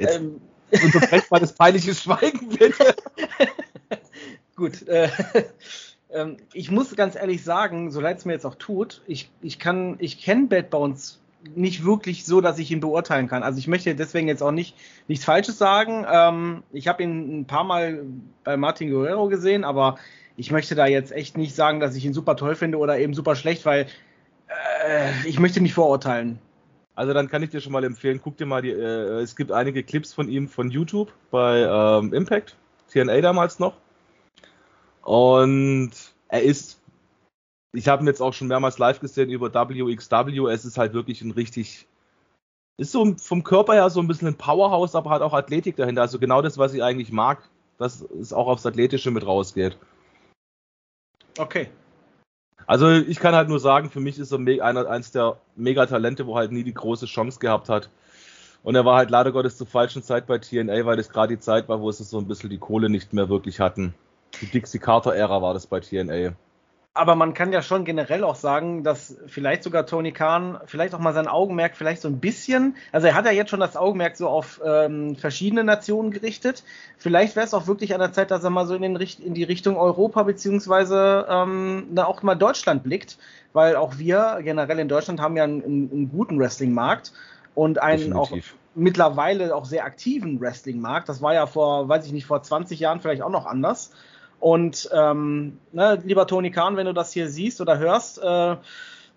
Jetzt 0.00 0.16
ähm, 0.16 0.40
unterbrecht 0.70 1.30
mal 1.30 1.40
das 1.40 1.52
peinliche 1.52 1.94
Schweigen, 1.94 2.48
bitte. 2.48 2.94
Gut. 4.56 4.88
Äh, 4.88 5.10
äh, 6.08 6.36
ich 6.52 6.70
muss 6.70 6.96
ganz 6.96 7.16
ehrlich 7.16 7.44
sagen, 7.44 7.90
so 7.90 8.00
leid 8.00 8.18
es 8.18 8.24
mir 8.24 8.32
jetzt 8.32 8.46
auch 8.46 8.54
tut, 8.54 9.02
ich, 9.06 9.30
ich 9.42 9.58
kann, 9.58 9.96
ich 9.98 10.22
kenne 10.22 10.46
Bad 10.46 10.70
Bones 10.70 11.20
nicht 11.54 11.84
wirklich 11.84 12.24
so, 12.24 12.40
dass 12.40 12.58
ich 12.58 12.70
ihn 12.70 12.80
beurteilen 12.80 13.28
kann. 13.28 13.42
Also 13.42 13.58
ich 13.58 13.66
möchte 13.66 13.94
deswegen 13.94 14.28
jetzt 14.28 14.42
auch 14.42 14.50
nicht 14.52 14.76
nichts 15.08 15.24
Falsches 15.24 15.58
sagen. 15.58 16.06
Ähm, 16.10 16.62
ich 16.72 16.88
habe 16.88 17.02
ihn 17.02 17.40
ein 17.40 17.46
paar 17.46 17.64
Mal 17.64 18.04
bei 18.44 18.56
Martin 18.56 18.90
Guerrero 18.90 19.28
gesehen, 19.28 19.64
aber 19.64 19.96
ich 20.36 20.50
möchte 20.50 20.74
da 20.74 20.86
jetzt 20.86 21.12
echt 21.12 21.36
nicht 21.36 21.54
sagen, 21.54 21.80
dass 21.80 21.94
ich 21.94 22.04
ihn 22.04 22.14
super 22.14 22.36
toll 22.36 22.54
finde 22.54 22.78
oder 22.78 22.98
eben 22.98 23.14
super 23.14 23.36
schlecht, 23.36 23.64
weil 23.64 23.86
äh, 24.86 25.26
ich 25.26 25.38
möchte 25.38 25.60
nicht 25.60 25.74
vorurteilen. 25.74 26.38
Also 27.00 27.14
dann 27.14 27.30
kann 27.30 27.42
ich 27.42 27.48
dir 27.48 27.62
schon 27.62 27.72
mal 27.72 27.82
empfehlen, 27.82 28.20
guck 28.22 28.36
dir 28.36 28.44
mal 28.44 28.60
die, 28.60 28.72
äh, 28.72 29.22
es 29.22 29.34
gibt 29.34 29.52
einige 29.52 29.82
Clips 29.82 30.12
von 30.12 30.28
ihm 30.28 30.48
von 30.48 30.70
YouTube 30.70 31.10
bei 31.30 31.62
ähm, 31.62 32.12
Impact, 32.12 32.58
TNA 32.92 33.22
damals 33.22 33.58
noch. 33.58 33.72
Und 35.00 35.92
er 36.28 36.42
ist, 36.42 36.78
ich 37.72 37.88
habe 37.88 38.04
ihn 38.04 38.06
jetzt 38.06 38.20
auch 38.20 38.34
schon 38.34 38.48
mehrmals 38.48 38.76
live 38.76 39.00
gesehen 39.00 39.30
über 39.30 39.50
WXW, 39.50 40.52
es 40.52 40.66
ist 40.66 40.76
halt 40.76 40.92
wirklich 40.92 41.22
ein 41.22 41.30
richtig 41.30 41.86
ist 42.76 42.92
so 42.92 43.14
vom 43.16 43.44
Körper 43.44 43.72
her 43.72 43.88
so 43.88 44.00
ein 44.00 44.06
bisschen 44.06 44.28
ein 44.28 44.36
Powerhouse, 44.36 44.94
aber 44.94 45.08
hat 45.08 45.22
auch 45.22 45.32
Athletik 45.32 45.76
dahinter. 45.76 46.02
Also 46.02 46.18
genau 46.18 46.42
das, 46.42 46.58
was 46.58 46.74
ich 46.74 46.82
eigentlich 46.82 47.12
mag, 47.12 47.48
dass 47.78 48.02
es 48.02 48.34
auch 48.34 48.46
aufs 48.46 48.66
Athletische 48.66 49.10
mit 49.10 49.24
rausgeht. 49.24 49.78
Okay. 51.38 51.70
Also 52.66 52.90
ich 52.90 53.18
kann 53.18 53.34
halt 53.34 53.48
nur 53.48 53.58
sagen, 53.58 53.90
für 53.90 54.00
mich 54.00 54.18
ist 54.18 54.32
er 54.32 54.38
einer, 54.62 54.88
eins 54.88 55.12
der 55.12 55.36
Megatalente, 55.56 56.26
wo 56.26 56.36
halt 56.36 56.52
nie 56.52 56.62
die 56.62 56.74
große 56.74 57.06
Chance 57.06 57.40
gehabt 57.40 57.68
hat. 57.68 57.90
Und 58.62 58.74
er 58.74 58.84
war 58.84 58.96
halt 58.96 59.10
leider 59.10 59.32
Gottes 59.32 59.56
zur 59.56 59.66
falschen 59.66 60.02
Zeit 60.02 60.26
bei 60.26 60.38
TNA, 60.38 60.84
weil 60.84 60.96
das 60.96 61.08
gerade 61.08 61.34
die 61.34 61.40
Zeit 61.40 61.68
war, 61.68 61.80
wo 61.80 61.90
sie 61.90 62.04
so 62.04 62.18
ein 62.18 62.28
bisschen 62.28 62.50
die 62.50 62.58
Kohle 62.58 62.90
nicht 62.90 63.12
mehr 63.12 63.28
wirklich 63.28 63.58
hatten. 63.58 63.94
Die 64.40 64.46
Dixie 64.46 64.78
Carter-Ära 64.78 65.40
war 65.42 65.54
das 65.54 65.66
bei 65.66 65.80
TNA. 65.80 66.34
Aber 66.92 67.14
man 67.14 67.34
kann 67.34 67.52
ja 67.52 67.62
schon 67.62 67.84
generell 67.84 68.24
auch 68.24 68.34
sagen, 68.34 68.82
dass 68.82 69.16
vielleicht 69.26 69.62
sogar 69.62 69.86
Tony 69.86 70.10
Khan 70.10 70.58
vielleicht 70.66 70.92
auch 70.92 70.98
mal 70.98 71.14
sein 71.14 71.28
Augenmerk 71.28 71.76
vielleicht 71.76 72.02
so 72.02 72.08
ein 72.08 72.18
bisschen, 72.18 72.74
also 72.90 73.06
er 73.06 73.14
hat 73.14 73.26
ja 73.26 73.30
jetzt 73.30 73.50
schon 73.50 73.60
das 73.60 73.76
Augenmerk 73.76 74.16
so 74.16 74.28
auf 74.28 74.60
ähm, 74.64 75.14
verschiedene 75.14 75.62
Nationen 75.62 76.10
gerichtet. 76.10 76.64
Vielleicht 76.98 77.36
wäre 77.36 77.46
es 77.46 77.54
auch 77.54 77.68
wirklich 77.68 77.94
an 77.94 78.00
der 78.00 78.12
Zeit, 78.12 78.32
dass 78.32 78.42
er 78.42 78.50
mal 78.50 78.66
so 78.66 78.74
in, 78.74 78.82
den, 78.82 78.96
in 78.96 79.34
die 79.34 79.44
Richtung 79.44 79.76
Europa 79.76 80.24
beziehungsweise 80.24 81.26
ähm, 81.28 81.96
auch 81.96 82.24
mal 82.24 82.34
Deutschland 82.34 82.82
blickt, 82.82 83.18
weil 83.52 83.76
auch 83.76 83.98
wir 83.98 84.40
generell 84.42 84.80
in 84.80 84.88
Deutschland 84.88 85.20
haben 85.20 85.36
ja 85.36 85.44
einen, 85.44 85.62
einen 85.62 86.10
guten 86.10 86.40
Wrestling-Markt 86.40 87.12
und 87.54 87.80
einen 87.80 88.12
Definitiv. 88.12 88.52
auch 88.52 88.56
mittlerweile 88.74 89.54
auch 89.54 89.64
sehr 89.64 89.84
aktiven 89.84 90.40
Wrestling-Markt. 90.40 91.08
Das 91.08 91.22
war 91.22 91.34
ja 91.34 91.46
vor, 91.46 91.88
weiß 91.88 92.06
ich 92.06 92.12
nicht, 92.12 92.26
vor 92.26 92.42
20 92.42 92.80
Jahren 92.80 93.00
vielleicht 93.00 93.22
auch 93.22 93.30
noch 93.30 93.46
anders. 93.46 93.92
Und 94.40 94.88
ähm, 94.92 95.58
ne, 95.72 96.00
lieber 96.02 96.26
Tony 96.26 96.50
Kahn, 96.50 96.76
wenn 96.76 96.86
du 96.86 96.94
das 96.94 97.12
hier 97.12 97.28
siehst 97.28 97.60
oder 97.60 97.78
hörst, 97.78 98.18
äh, 98.22 98.56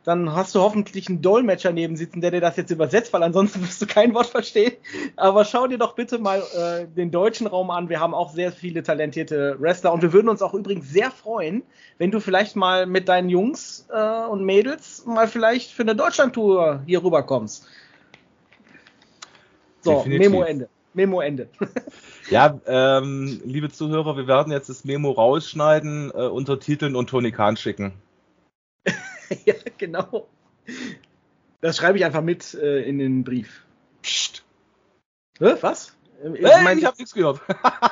dann 0.03 0.35
hast 0.35 0.53
du 0.53 0.59
hoffentlich 0.59 1.07
einen 1.07 1.21
Dolmetscher 1.21 1.71
neben 1.71 1.95
sitzen, 1.95 2.19
der 2.19 2.31
dir 2.31 2.41
das 2.41 2.57
jetzt 2.57 2.71
übersetzt, 2.71 3.13
weil 3.13 3.23
ansonsten 3.23 3.61
wirst 3.63 3.81
du 3.81 3.87
kein 3.87 4.13
Wort 4.13 4.27
verstehen. 4.27 4.73
Aber 5.15 5.45
schau 5.45 5.67
dir 5.67 5.77
doch 5.77 5.95
bitte 5.95 6.17
mal 6.17 6.43
äh, 6.55 6.85
den 6.87 7.09
deutschen 7.09 7.47
Raum 7.47 7.69
an. 7.69 7.87
Wir 7.87 8.01
haben 8.01 8.13
auch 8.13 8.33
sehr 8.33 8.51
viele 8.51 8.83
talentierte 8.83 9.55
Wrestler 9.59 9.93
und 9.93 10.01
wir 10.01 10.11
würden 10.11 10.27
uns 10.27 10.41
auch 10.41 10.53
übrigens 10.53 10.89
sehr 10.89 11.09
freuen, 11.09 11.63
wenn 11.97 12.11
du 12.11 12.19
vielleicht 12.19 12.57
mal 12.57 12.85
mit 12.85 13.07
deinen 13.07 13.29
Jungs 13.29 13.87
äh, 13.93 14.25
und 14.25 14.43
Mädels 14.43 15.05
mal 15.05 15.27
vielleicht 15.27 15.71
für 15.71 15.83
eine 15.83 15.95
Deutschlandtour 15.95 16.81
hier 16.85 17.01
rüberkommst. 17.01 17.65
So, 19.81 19.97
Definitiv. 19.99 20.31
Memo 20.31 20.43
Ende. 20.43 20.69
Memo 20.93 21.21
Ende. 21.21 21.47
ja, 22.29 22.59
ähm, 22.65 23.41
liebe 23.45 23.69
Zuhörer, 23.69 24.17
wir 24.17 24.27
werden 24.27 24.51
jetzt 24.51 24.69
das 24.69 24.83
Memo 24.83 25.11
rausschneiden, 25.11 26.11
äh, 26.11 26.27
untertiteln 26.27 26.95
und 26.95 27.09
Tony 27.09 27.31
Kahn 27.31 27.57
schicken. 27.57 27.93
ja, 29.45 29.55
genau. 29.77 30.27
Das 31.61 31.77
schreibe 31.77 31.97
ich 31.97 32.05
einfach 32.05 32.21
mit 32.21 32.53
äh, 32.53 32.81
in 32.83 32.97
den 32.97 33.23
Brief. 33.23 33.65
Psst. 34.01 34.43
Hä, 35.39 35.55
was? 35.61 35.95
Ich, 36.33 36.41
hey, 36.41 36.63
mein, 36.63 36.77
ich 36.77 36.85
habe 36.85 36.97
nichts 36.97 37.13
gehört. 37.13 37.41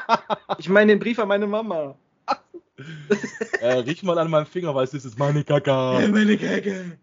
ich 0.58 0.70
meine 0.70 0.94
den 0.94 1.00
Brief 1.00 1.20
an 1.20 1.28
meine 1.28 1.48
Mama. 1.48 1.96
äh, 3.62 3.74
riech 3.80 4.04
mal 4.04 4.18
an 4.18 4.30
meinem 4.30 4.46
Finger, 4.46 4.74
weil 4.74 4.86
es 4.86 4.94
ist 4.94 5.18
meine 5.20 5.44
Kaka. 5.44 6.00
meine 6.10 6.38
Kacke. 6.38 6.98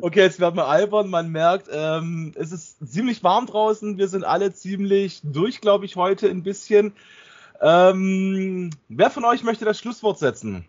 Okay, 0.00 0.20
jetzt 0.20 0.40
werden 0.40 0.56
wir 0.56 0.66
albern. 0.66 1.10
Man 1.10 1.30
merkt, 1.30 1.68
ähm, 1.70 2.32
es 2.36 2.52
ist 2.52 2.86
ziemlich 2.86 3.22
warm 3.22 3.46
draußen. 3.46 3.98
Wir 3.98 4.08
sind 4.08 4.24
alle 4.24 4.52
ziemlich 4.52 5.20
durch, 5.22 5.60
glaube 5.60 5.84
ich, 5.84 5.96
heute 5.96 6.28
ein 6.28 6.42
bisschen. 6.42 6.94
Ähm, 7.60 8.70
wer 8.88 9.10
von 9.10 9.24
euch 9.24 9.42
möchte 9.42 9.64
das 9.64 9.78
Schlusswort 9.78 10.18
setzen? 10.18 10.66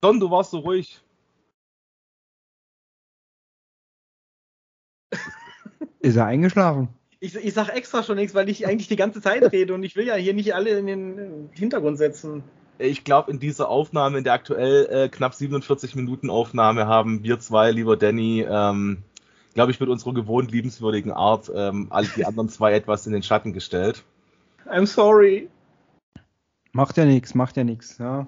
Don, 0.00 0.18
du 0.18 0.30
warst 0.30 0.50
so 0.50 0.60
ruhig. 0.60 1.00
Ist 6.00 6.16
er 6.16 6.26
eingeschlafen? 6.26 6.88
Ich, 7.20 7.34
ich 7.34 7.52
sag 7.52 7.68
extra 7.68 8.02
schon 8.02 8.16
nichts, 8.16 8.34
weil 8.34 8.48
ich 8.48 8.66
eigentlich 8.66 8.88
die 8.88 8.96
ganze 8.96 9.20
Zeit 9.20 9.52
rede 9.52 9.74
und 9.74 9.82
ich 9.82 9.94
will 9.94 10.06
ja 10.06 10.14
hier 10.14 10.32
nicht 10.32 10.54
alle 10.54 10.78
in 10.78 10.86
den 10.86 11.50
Hintergrund 11.52 11.98
setzen 11.98 12.42
ich 12.80 13.04
glaube, 13.04 13.30
in 13.30 13.38
dieser 13.38 13.68
Aufnahme, 13.68 14.18
in 14.18 14.24
der 14.24 14.32
aktuell 14.32 14.86
äh, 14.86 15.08
knapp 15.08 15.34
47 15.34 15.94
Minuten 15.94 16.30
Aufnahme, 16.30 16.86
haben 16.86 17.22
wir 17.22 17.38
zwei, 17.38 17.70
lieber 17.70 17.96
Danny, 17.96 18.46
ähm, 18.48 19.02
glaube 19.54 19.72
ich, 19.72 19.80
mit 19.80 19.88
unserer 19.88 20.14
gewohnt 20.14 20.50
liebenswürdigen 20.50 21.12
Art 21.12 21.50
ähm, 21.54 21.88
alle 21.90 22.08
die 22.16 22.24
anderen 22.24 22.48
zwei 22.48 22.72
etwas 22.72 23.06
in 23.06 23.12
den 23.12 23.22
Schatten 23.22 23.52
gestellt. 23.52 24.04
I'm 24.66 24.86
sorry. 24.86 25.48
Macht 26.72 26.96
ja 26.96 27.04
nichts, 27.04 27.34
macht 27.34 27.56
ja 27.56 27.64
nichts. 27.64 27.98
Ja. 27.98 28.26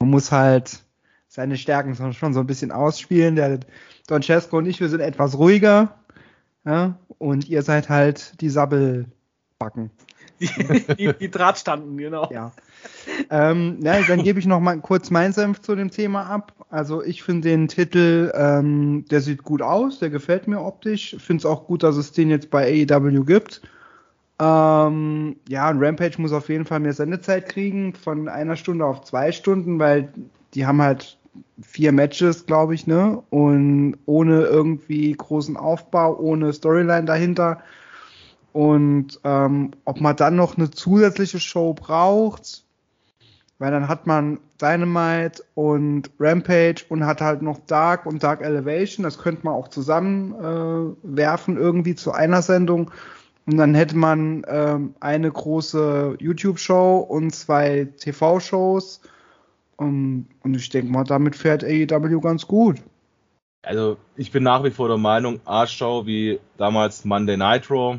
Man 0.00 0.10
muss 0.10 0.30
halt 0.30 0.82
seine 1.28 1.56
Stärken 1.56 1.94
schon 2.12 2.34
so 2.34 2.40
ein 2.40 2.46
bisschen 2.46 2.70
ausspielen. 2.70 3.36
Der 3.36 3.60
Don 4.06 4.22
Cesco 4.22 4.58
und 4.58 4.66
ich, 4.66 4.80
wir 4.80 4.88
sind 4.88 5.00
etwas 5.00 5.38
ruhiger. 5.38 5.98
Ja, 6.64 6.98
und 7.18 7.48
ihr 7.48 7.62
seid 7.62 7.88
halt 7.88 8.40
die 8.40 8.50
Sabbelbacken. 8.50 9.90
Die, 10.42 10.94
die, 10.96 11.12
die 11.12 11.30
Drahtstanden, 11.30 11.96
genau. 11.96 12.28
Ja. 12.32 12.52
ähm, 13.30 13.78
ja, 13.80 14.00
dann 14.02 14.22
gebe 14.22 14.38
ich 14.38 14.46
noch 14.46 14.60
mal 14.60 14.78
kurz 14.80 15.10
meinen 15.10 15.32
Senf 15.32 15.60
zu 15.60 15.76
dem 15.76 15.90
Thema 15.90 16.24
ab. 16.24 16.52
Also 16.68 17.02
ich 17.02 17.22
finde 17.22 17.48
den 17.48 17.68
Titel, 17.68 18.32
ähm, 18.34 19.04
der 19.10 19.20
sieht 19.20 19.44
gut 19.44 19.62
aus, 19.62 20.00
der 20.00 20.10
gefällt 20.10 20.48
mir 20.48 20.60
optisch. 20.60 21.16
Finde 21.18 21.42
es 21.42 21.46
auch 21.46 21.66
gut, 21.66 21.82
dass 21.82 21.96
es 21.96 22.12
den 22.12 22.30
jetzt 22.30 22.50
bei 22.50 22.86
AEW 22.90 23.24
gibt. 23.24 23.62
Ähm, 24.40 25.36
ja, 25.48 25.68
ein 25.68 25.78
Rampage 25.78 26.20
muss 26.20 26.32
auf 26.32 26.48
jeden 26.48 26.64
Fall 26.64 26.80
mehr 26.80 26.92
Sendezeit 26.92 27.48
kriegen, 27.48 27.94
von 27.94 28.28
einer 28.28 28.56
Stunde 28.56 28.84
auf 28.84 29.02
zwei 29.02 29.30
Stunden, 29.30 29.78
weil 29.78 30.12
die 30.54 30.66
haben 30.66 30.82
halt 30.82 31.18
vier 31.62 31.92
Matches, 31.92 32.46
glaube 32.46 32.74
ich, 32.74 32.86
ne? 32.86 33.22
Und 33.30 33.98
ohne 34.06 34.42
irgendwie 34.42 35.12
großen 35.12 35.56
Aufbau, 35.56 36.18
ohne 36.18 36.52
Storyline 36.52 37.04
dahinter. 37.04 37.62
Und 38.52 39.18
ähm, 39.24 39.70
ob 39.84 40.00
man 40.00 40.16
dann 40.16 40.36
noch 40.36 40.56
eine 40.56 40.70
zusätzliche 40.70 41.40
Show 41.40 41.72
braucht, 41.74 42.64
weil 43.58 43.70
dann 43.70 43.88
hat 43.88 44.06
man 44.06 44.40
Dynamite 44.60 45.42
und 45.54 46.10
Rampage 46.18 46.84
und 46.88 47.06
hat 47.06 47.20
halt 47.20 47.42
noch 47.42 47.60
Dark 47.66 48.06
und 48.06 48.22
Dark 48.22 48.42
Elevation. 48.42 49.04
Das 49.04 49.18
könnte 49.18 49.44
man 49.44 49.54
auch 49.54 49.68
zusammenwerfen 49.68 51.56
äh, 51.56 51.60
irgendwie 51.60 51.94
zu 51.94 52.12
einer 52.12 52.42
Sendung. 52.42 52.90
Und 53.46 53.56
dann 53.56 53.74
hätte 53.74 53.96
man 53.96 54.44
ähm, 54.46 54.94
eine 55.00 55.30
große 55.30 56.16
YouTube-Show 56.20 56.98
und 56.98 57.34
zwei 57.34 57.88
TV-Shows. 57.98 59.00
Um, 59.76 60.26
und 60.42 60.54
ich 60.54 60.68
denke 60.68 60.92
mal, 60.92 61.04
damit 61.04 61.34
fährt 61.34 61.64
AEW 61.64 62.20
ganz 62.20 62.46
gut. 62.46 62.76
Also 63.62 63.96
ich 64.16 64.30
bin 64.32 64.42
nach 64.42 64.64
wie 64.64 64.70
vor 64.70 64.88
der 64.88 64.98
Meinung, 64.98 65.40
A-Show 65.44 66.04
wie 66.06 66.40
damals 66.56 67.04
Monday 67.04 67.36
Nitro, 67.36 67.98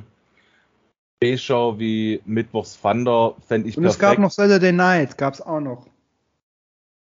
B-Show 1.24 1.80
wie 1.80 2.22
Mittwochs 2.26 2.82
Thunder 2.82 3.36
fände 3.48 3.70
ich 3.70 3.78
Und 3.78 3.84
perfekt. 3.84 4.04
es 4.04 4.10
gab 4.10 4.20
noch 4.20 4.32
Saturday 4.32 4.74
Night, 4.74 5.18
gab 5.18 5.34
es 5.34 5.42
auch 5.42 5.62
noch. 5.62 5.88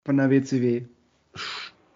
Von 0.05 0.19
der 0.19 0.29
WCW. 0.29 0.83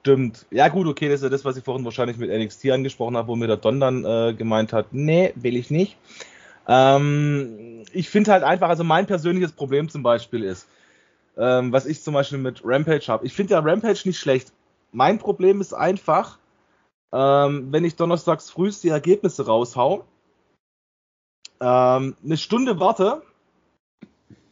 Stimmt. 0.01 0.47
Ja 0.51 0.69
gut, 0.69 0.87
okay, 0.87 1.09
das 1.11 1.17
ist 1.17 1.25
ja 1.25 1.29
das, 1.29 1.45
was 1.45 1.59
ich 1.59 1.65
vorhin 1.65 1.85
wahrscheinlich 1.85 2.17
mit 2.17 2.31
NXT 2.31 2.71
angesprochen 2.71 3.15
habe, 3.15 3.29
wo 3.29 3.37
mir 3.37 3.47
der 3.47 3.59
Don 3.59 3.79
dann 3.79 4.07
äh, 4.07 4.33
gemeint 4.33 4.73
hat, 4.73 4.87
nee, 4.93 5.35
will 5.35 5.55
ich 5.55 5.71
nicht. 5.71 5.99
Ähm, 6.67 7.85
ich 7.93 8.09
finde 8.09 8.33
halt 8.33 8.43
einfach, 8.43 8.71
also 8.71 8.85
mein 8.85 9.05
persönliches 9.05 9.53
Problem 9.53 9.91
zum 9.91 10.03
Beispiel 10.03 10.45
ist, 10.45 10.67
ähm, 11.37 11.73
was 11.73 11.85
ich 11.85 12.03
zum 12.03 12.15
Beispiel 12.15 12.39
mit 12.39 12.63
Rampage 12.65 13.05
habe. 13.09 13.27
Ich 13.27 13.35
finde 13.35 13.53
ja 13.53 13.61
Rampage 13.61 14.01
nicht 14.07 14.19
schlecht. 14.19 14.51
Mein 14.93 15.19
Problem 15.19 15.61
ist 15.61 15.75
einfach, 15.75 16.39
ähm, 17.13 17.69
wenn 17.71 17.85
ich 17.85 17.97
donnerstags 17.97 18.49
früh 18.49 18.71
die 18.83 18.89
Ergebnisse 18.89 19.45
raushau, 19.45 20.07
ähm, 21.61 22.17
eine 22.25 22.37
Stunde 22.37 22.81
warte, 22.81 23.23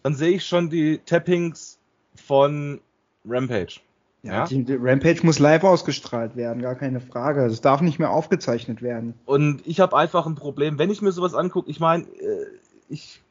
dann 0.02 0.14
sehe 0.14 0.36
ich 0.36 0.46
schon 0.46 0.70
die 0.70 0.98
Tappings 0.98 1.78
von 2.14 2.80
Rampage. 3.24 3.80
Ja, 4.22 4.32
ja? 4.32 4.46
Die, 4.46 4.74
Rampage 4.74 5.24
muss 5.24 5.38
live 5.38 5.64
ausgestrahlt 5.64 6.36
werden, 6.36 6.62
gar 6.62 6.74
keine 6.74 7.00
Frage. 7.00 7.44
Es 7.44 7.60
darf 7.60 7.80
nicht 7.80 7.98
mehr 7.98 8.10
aufgezeichnet 8.10 8.82
werden. 8.82 9.14
Und 9.24 9.66
ich 9.66 9.80
habe 9.80 9.96
einfach 9.96 10.26
ein 10.26 10.34
Problem, 10.34 10.78
wenn 10.78 10.90
ich 10.90 11.02
mir 11.02 11.12
sowas 11.12 11.34
angucke. 11.34 11.70
Ich 11.70 11.80
meine, 11.80 12.04
äh, 12.04 12.46
ich 12.88 13.22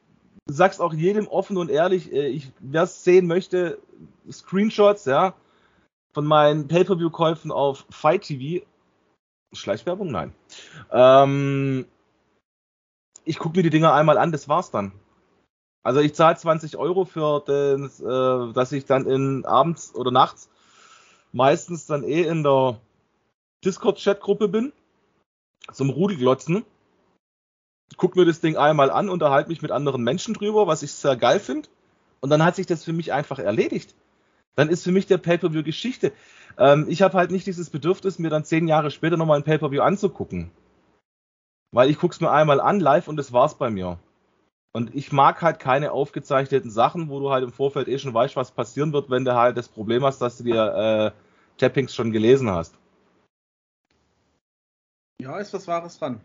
sag's 0.46 0.80
auch 0.80 0.94
jedem 0.94 1.26
offen 1.26 1.56
und 1.56 1.70
ehrlich, 1.70 2.12
äh, 2.12 2.28
ich, 2.28 2.50
wer 2.60 2.84
es 2.84 3.04
sehen 3.04 3.26
möchte, 3.26 3.78
Screenshots, 4.30 5.04
ja, 5.04 5.34
von 6.14 6.24
meinen 6.24 6.66
Pay-Per-View-Käufen 6.66 7.52
auf 7.52 7.84
Fight 7.90 8.22
TV. 8.22 8.64
Schleichwerbung? 9.52 10.10
Nein. 10.10 10.32
Ähm, 10.90 11.86
ich 13.26 13.38
gucke 13.38 13.58
mir 13.58 13.62
die 13.62 13.70
Dinger 13.70 13.92
einmal 13.92 14.16
an, 14.16 14.32
das 14.32 14.48
war's 14.48 14.70
dann. 14.70 14.92
Also 15.82 16.00
ich 16.00 16.14
zahle 16.14 16.36
20 16.36 16.78
Euro 16.78 17.04
für 17.04 17.42
das, 17.44 18.00
äh, 18.00 18.52
dass 18.52 18.72
ich 18.72 18.86
dann 18.86 19.06
in 19.06 19.44
abends 19.44 19.94
oder 19.94 20.10
nachts 20.10 20.48
meistens 21.32 21.86
dann 21.86 22.02
eh 22.02 22.22
in 22.22 22.42
der 22.42 22.80
Discord-Chat-Gruppe 23.64 24.48
bin, 24.48 24.72
zum 25.72 25.90
Rudelglotzen. 25.90 26.64
Guck 27.96 28.16
mir 28.16 28.24
das 28.24 28.40
Ding 28.40 28.56
einmal 28.56 28.90
an, 28.90 29.08
unterhalte 29.08 29.48
mich 29.48 29.62
mit 29.62 29.70
anderen 29.70 30.02
Menschen 30.02 30.34
drüber, 30.34 30.66
was 30.66 30.82
ich 30.82 30.92
sehr 30.92 31.16
geil 31.16 31.40
finde. 31.40 31.68
Und 32.20 32.30
dann 32.30 32.44
hat 32.44 32.56
sich 32.56 32.66
das 32.66 32.84
für 32.84 32.92
mich 32.92 33.12
einfach 33.12 33.38
erledigt. 33.38 33.94
dann 34.54 34.70
ist 34.70 34.84
für 34.84 34.92
mich 34.92 35.06
der 35.06 35.18
Pay-Per-View 35.18 35.62
Geschichte. 35.62 36.12
Ähm, 36.56 36.86
ich 36.88 37.02
habe 37.02 37.18
halt 37.18 37.30
nicht 37.30 37.46
dieses 37.46 37.68
Bedürfnis, 37.68 38.18
mir 38.18 38.30
dann 38.30 38.44
zehn 38.44 38.66
Jahre 38.68 38.90
später 38.90 39.18
nochmal 39.18 39.38
ein 39.38 39.44
Pay-Per-View 39.44 39.82
anzugucken. 39.82 40.50
Weil 41.72 41.90
ich 41.90 41.98
guck's 41.98 42.20
mir 42.20 42.30
einmal 42.30 42.60
an 42.60 42.80
live 42.80 43.08
und 43.08 43.16
das 43.16 43.32
war's 43.32 43.58
bei 43.58 43.70
mir. 43.70 43.98
Und 44.72 44.94
ich 44.94 45.10
mag 45.10 45.40
halt 45.40 45.58
keine 45.58 45.92
aufgezeichneten 45.92 46.70
Sachen, 46.70 47.08
wo 47.08 47.18
du 47.18 47.30
halt 47.30 47.42
im 47.42 47.52
Vorfeld 47.52 47.88
eh 47.88 47.98
schon 47.98 48.12
weißt, 48.12 48.36
was 48.36 48.50
passieren 48.50 48.92
wird, 48.92 49.08
wenn 49.08 49.24
du 49.24 49.34
halt 49.34 49.56
das 49.56 49.68
Problem 49.68 50.04
hast, 50.04 50.18
dass 50.18 50.38
du 50.38 50.44
dir 50.44 51.14
äh, 51.16 51.58
Tappings 51.58 51.94
schon 51.94 52.12
gelesen 52.12 52.50
hast. 52.50 52.74
Ja, 55.20 55.38
ist 55.38 55.54
was 55.54 55.66
Wahres 55.66 55.98
dran. 55.98 56.20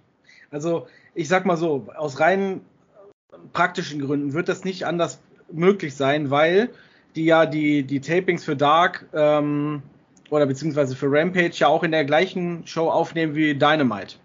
Also, 0.50 0.88
ich 1.16 1.30
sag 1.30 1.46
mal 1.46 1.56
so, 1.56 1.88
aus 1.96 2.20
rein 2.20 2.62
praktischen 3.54 4.02
Gründen 4.02 4.34
wird 4.34 4.50
das 4.50 4.66
nicht 4.66 4.86
anders 4.86 5.22
möglich 5.52 5.96
sein, 5.96 6.30
weil 6.30 6.70
die 7.16 7.26
ja 7.26 7.46
die, 7.46 7.84
die 7.84 8.02
Tapings 8.02 8.44
für 8.44 8.56
Dark 8.56 9.08
ähm, 9.14 9.82
oder 10.30 10.46
beziehungsweise 10.46 10.96
für 10.96 11.08
Rampage 11.10 11.56
ja 11.56 11.68
auch 11.68 11.84
in 11.84 11.92
der 11.92 12.06
gleichen 12.06 12.66
Show 12.68 12.90
aufnehmen 12.90 13.36
wie 13.36 13.54
Dynamite. 13.54 14.16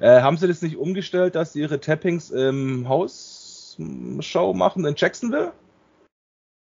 Äh, 0.00 0.20
haben 0.20 0.36
sie 0.36 0.48
das 0.48 0.62
nicht 0.62 0.76
umgestellt, 0.76 1.34
dass 1.34 1.52
sie 1.52 1.60
ihre 1.60 1.80
Tappings 1.80 2.30
im 2.30 2.88
Haus-Show 2.88 4.54
machen 4.54 4.84
in 4.84 4.94
Jacksonville? 4.96 5.52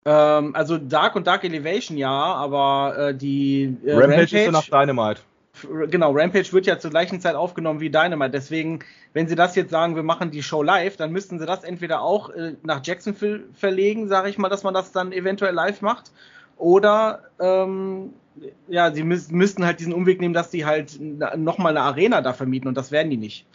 Ähm, 0.04 0.54
also 0.54 0.78
Dark 0.78 1.16
und 1.16 1.26
Dark 1.26 1.44
Elevation 1.44 1.96
ja, 1.96 2.10
aber 2.10 2.94
äh, 2.98 3.14
die 3.14 3.76
äh, 3.84 3.92
Rampage, 3.92 4.02
Rampage 4.02 4.22
ist 4.22 4.44
ja 4.46 4.50
nach 4.50 4.64
Dynamite 4.64 5.20
genau, 5.88 6.12
Rampage 6.12 6.52
wird 6.52 6.66
ja 6.66 6.78
zur 6.78 6.90
gleichen 6.90 7.20
Zeit 7.20 7.34
aufgenommen 7.34 7.80
wie 7.80 7.90
Dynamite. 7.90 8.30
Deswegen, 8.30 8.80
wenn 9.12 9.28
sie 9.28 9.34
das 9.34 9.54
jetzt 9.56 9.70
sagen, 9.70 9.96
wir 9.96 10.02
machen 10.02 10.30
die 10.30 10.42
Show 10.42 10.62
live, 10.62 10.96
dann 10.96 11.12
müssten 11.12 11.38
sie 11.38 11.46
das 11.46 11.64
entweder 11.64 12.02
auch 12.02 12.30
äh, 12.30 12.56
nach 12.62 12.80
Jacksonville 12.84 13.44
verlegen, 13.52 14.08
sage 14.08 14.28
ich 14.28 14.38
mal, 14.38 14.48
dass 14.48 14.62
man 14.62 14.74
das 14.74 14.92
dann 14.92 15.12
eventuell 15.12 15.54
live 15.54 15.82
macht. 15.82 16.12
Oder 16.60 17.22
ähm, 17.40 18.12
ja, 18.68 18.92
sie 18.92 19.02
müß, 19.02 19.30
müssten 19.30 19.64
halt 19.64 19.80
diesen 19.80 19.92
Umweg 19.92 20.20
nehmen, 20.20 20.34
dass 20.34 20.50
sie 20.50 20.64
halt 20.64 20.98
nochmal 21.36 21.76
eine 21.76 21.84
Arena 21.84 22.20
da 22.20 22.32
vermieten 22.32 22.68
und 22.68 22.76
das 22.76 22.92
werden 22.92 23.10
die 23.10 23.16
nicht. 23.16 23.46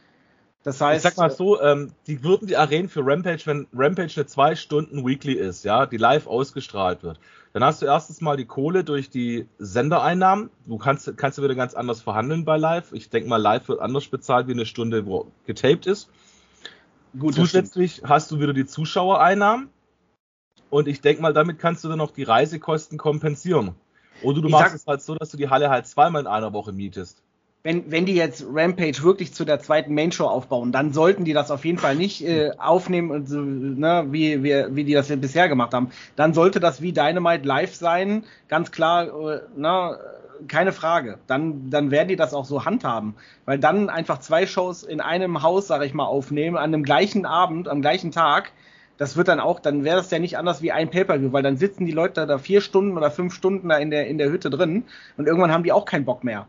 Das 0.64 0.82
heißt, 0.82 1.06
ich 1.06 1.12
sag 1.12 1.18
mal 1.18 1.30
so, 1.30 1.62
ähm, 1.62 1.92
die 2.08 2.24
würden 2.24 2.48
die 2.48 2.58
Arenen 2.58 2.90
für 2.90 3.06
Rampage, 3.06 3.44
wenn 3.46 3.68
Rampage 3.72 4.14
eine 4.16 4.26
zwei 4.26 4.56
Stunden 4.56 5.06
Weekly 5.06 5.34
ist, 5.34 5.64
ja, 5.64 5.86
die 5.86 5.98
live 5.98 6.26
ausgestrahlt 6.26 7.04
wird, 7.04 7.20
dann 7.54 7.64
hast 7.64 7.84
du 7.84 7.86
erstens 7.86 8.20
mal 8.20 8.36
die 8.36 8.46
Kohle 8.46 8.84
durch 8.84 9.12
die 9.12 9.48
Sendereinnahmen. 9.60 10.50
Du 10.66 10.80
kannst, 10.80 11.16
kannst 11.18 11.38
du 11.38 11.44
wieder 11.44 11.54
ganz 11.54 11.76
anders 11.76 12.02
verhandeln 12.02 12.46
bei 12.46 12.58
live. 12.58 12.92
Ich 12.94 13.12
denke 13.12 13.30
mal, 13.30 13.38
live 13.38 13.68
wird 13.70 13.80
anders 13.80 14.08
bezahlt 14.08 14.48
wie 14.48 14.54
eine 14.54 14.66
Stunde, 14.66 15.06
wo 15.06 15.32
getaped 15.46 15.86
ist. 15.86 16.10
Gut, 17.18 17.36
Zusätzlich 17.36 18.02
hast 18.04 18.32
du 18.32 18.40
wieder 18.40 18.54
die 18.54 18.66
Zuschauereinnahmen. 18.66 19.70
Und 20.76 20.90
ich 20.90 21.00
denke 21.00 21.22
mal, 21.22 21.32
damit 21.32 21.58
kannst 21.58 21.86
du 21.86 21.88
dann 21.88 22.00
noch 22.00 22.12
die 22.12 22.24
Reisekosten 22.24 22.98
kompensieren. 22.98 23.76
Oder 24.22 24.42
du 24.42 24.48
ich 24.48 24.52
machst 24.52 24.76
es 24.76 24.86
halt 24.86 25.02
so, 25.02 25.16
dass 25.16 25.30
du 25.30 25.38
die 25.38 25.50
Halle 25.50 25.70
halt 25.70 25.88
zweimal 25.88 26.24
in 26.24 26.28
einer 26.28 26.52
Woche 26.52 26.74
mietest 26.74 27.22
wenn, 27.64 27.90
wenn 27.90 28.06
die 28.06 28.14
jetzt 28.14 28.46
Rampage 28.48 29.02
wirklich 29.02 29.34
zu 29.34 29.44
der 29.44 29.60
zweiten 29.60 29.96
Main 29.96 30.12
Show 30.12 30.28
aufbauen, 30.28 30.72
dann 30.72 30.94
sollten 30.94 31.26
die 31.26 31.34
das 31.34 31.50
auf 31.50 31.66
jeden 31.66 31.80
Fall 31.80 31.96
nicht 31.96 32.24
äh, 32.24 32.52
aufnehmen, 32.60 33.10
und 33.10 33.28
so, 33.28 33.42
ne, 33.42 34.06
wie, 34.12 34.44
wie, 34.44 34.66
wie 34.76 34.84
die 34.84 34.94
das 34.94 35.08
bisher 35.08 35.50
gemacht 35.50 35.74
haben. 35.74 35.90
Dann 36.16 36.36
sollte 36.36 36.60
das 36.60 36.84
wie 36.84 36.94
Dynamite 36.94 37.48
live 37.48 37.74
sein, 37.74 38.24
ganz 38.50 38.72
klar, 38.72 39.08
äh, 39.08 39.42
ne, 39.56 39.98
keine 40.48 40.74
Frage. 40.74 41.18
Dann, 41.26 41.72
dann 41.72 41.90
werden 41.90 42.10
die 42.10 42.16
das 42.16 42.36
auch 42.36 42.46
so 42.46 42.66
handhaben. 42.66 43.16
Weil 43.46 43.58
dann 43.58 43.90
einfach 43.90 44.20
zwei 44.20 44.46
Shows 44.46 44.84
in 44.84 45.02
einem 45.02 45.42
Haus, 45.42 45.66
sag 45.66 45.82
ich 45.84 45.96
mal, 45.96 46.06
aufnehmen, 46.06 46.58
an 46.58 46.72
dem 46.72 46.84
gleichen 46.84 47.26
Abend, 47.26 47.68
am 47.68 47.82
gleichen 47.82 48.12
Tag, 48.12 48.52
das 48.98 49.18
wird 49.18 49.28
dann 49.28 49.40
auch, 49.40 49.60
dann 49.60 49.84
wäre 49.84 49.98
das 49.98 50.12
ja 50.12 50.20
nicht 50.20 50.38
anders 50.38 50.62
wie 50.62 50.72
ein 50.72 50.90
Pay-Per-View, 50.90 51.32
weil 51.32 51.44
dann 51.44 51.58
sitzen 51.58 51.86
die 51.86 51.92
Leute 51.92 52.26
da 52.26 52.38
vier 52.38 52.62
Stunden 52.62 52.98
oder 52.98 53.12
fünf 53.12 53.34
Stunden 53.34 53.70
da 53.70 53.78
in 53.78 53.90
der, 53.90 54.08
in 54.08 54.18
der 54.18 54.30
Hütte 54.30 54.50
drin 54.50 54.84
und 55.18 55.28
irgendwann 55.28 55.52
haben 55.52 55.64
die 55.64 55.72
auch 55.72 55.86
keinen 55.86 56.06
Bock 56.06 56.24
mehr. 56.24 56.48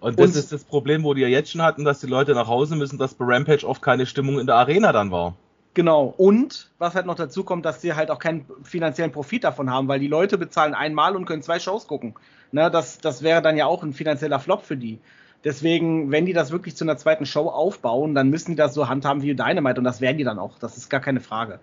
Und 0.00 0.18
das 0.18 0.30
und, 0.30 0.36
ist 0.36 0.52
das 0.52 0.64
Problem, 0.64 1.04
wo 1.04 1.14
die 1.14 1.22
ja 1.22 1.28
jetzt 1.28 1.50
schon 1.50 1.62
hatten, 1.62 1.84
dass 1.84 2.00
die 2.00 2.06
Leute 2.06 2.34
nach 2.34 2.48
Hause 2.48 2.76
müssen, 2.76 2.98
dass 2.98 3.14
bei 3.14 3.24
Rampage 3.26 3.66
oft 3.66 3.82
keine 3.82 4.06
Stimmung 4.06 4.38
in 4.38 4.46
der 4.46 4.56
Arena 4.56 4.92
dann 4.92 5.10
war. 5.10 5.34
Genau. 5.76 6.14
Und 6.16 6.70
was 6.78 6.94
halt 6.94 7.06
noch 7.06 7.16
dazu 7.16 7.44
kommt, 7.44 7.64
dass 7.66 7.82
sie 7.82 7.94
halt 7.94 8.10
auch 8.10 8.18
keinen 8.18 8.46
finanziellen 8.62 9.12
Profit 9.12 9.44
davon 9.44 9.70
haben, 9.70 9.88
weil 9.88 10.00
die 10.00 10.06
Leute 10.06 10.38
bezahlen 10.38 10.74
einmal 10.74 11.14
und 11.16 11.26
können 11.26 11.42
zwei 11.42 11.58
Shows 11.58 11.86
gucken. 11.86 12.14
Ne, 12.52 12.70
das, 12.70 12.98
das 12.98 13.22
wäre 13.22 13.42
dann 13.42 13.56
ja 13.56 13.66
auch 13.66 13.82
ein 13.82 13.92
finanzieller 13.92 14.38
Flop 14.38 14.62
für 14.62 14.76
die. 14.76 15.00
Deswegen, 15.44 16.10
wenn 16.10 16.24
die 16.24 16.32
das 16.32 16.50
wirklich 16.50 16.76
zu 16.76 16.84
einer 16.84 16.96
zweiten 16.96 17.26
Show 17.26 17.48
aufbauen, 17.48 18.14
dann 18.14 18.30
müssen 18.30 18.52
die 18.52 18.56
das 18.56 18.74
so 18.74 18.88
handhaben 18.88 19.22
wie 19.22 19.34
Dynamite 19.34 19.78
und 19.78 19.84
das 19.84 20.00
werden 20.00 20.18
die 20.18 20.24
dann 20.24 20.38
auch. 20.38 20.58
Das 20.58 20.76
ist 20.76 20.88
gar 20.88 21.00
keine 21.00 21.20
Frage. 21.20 21.60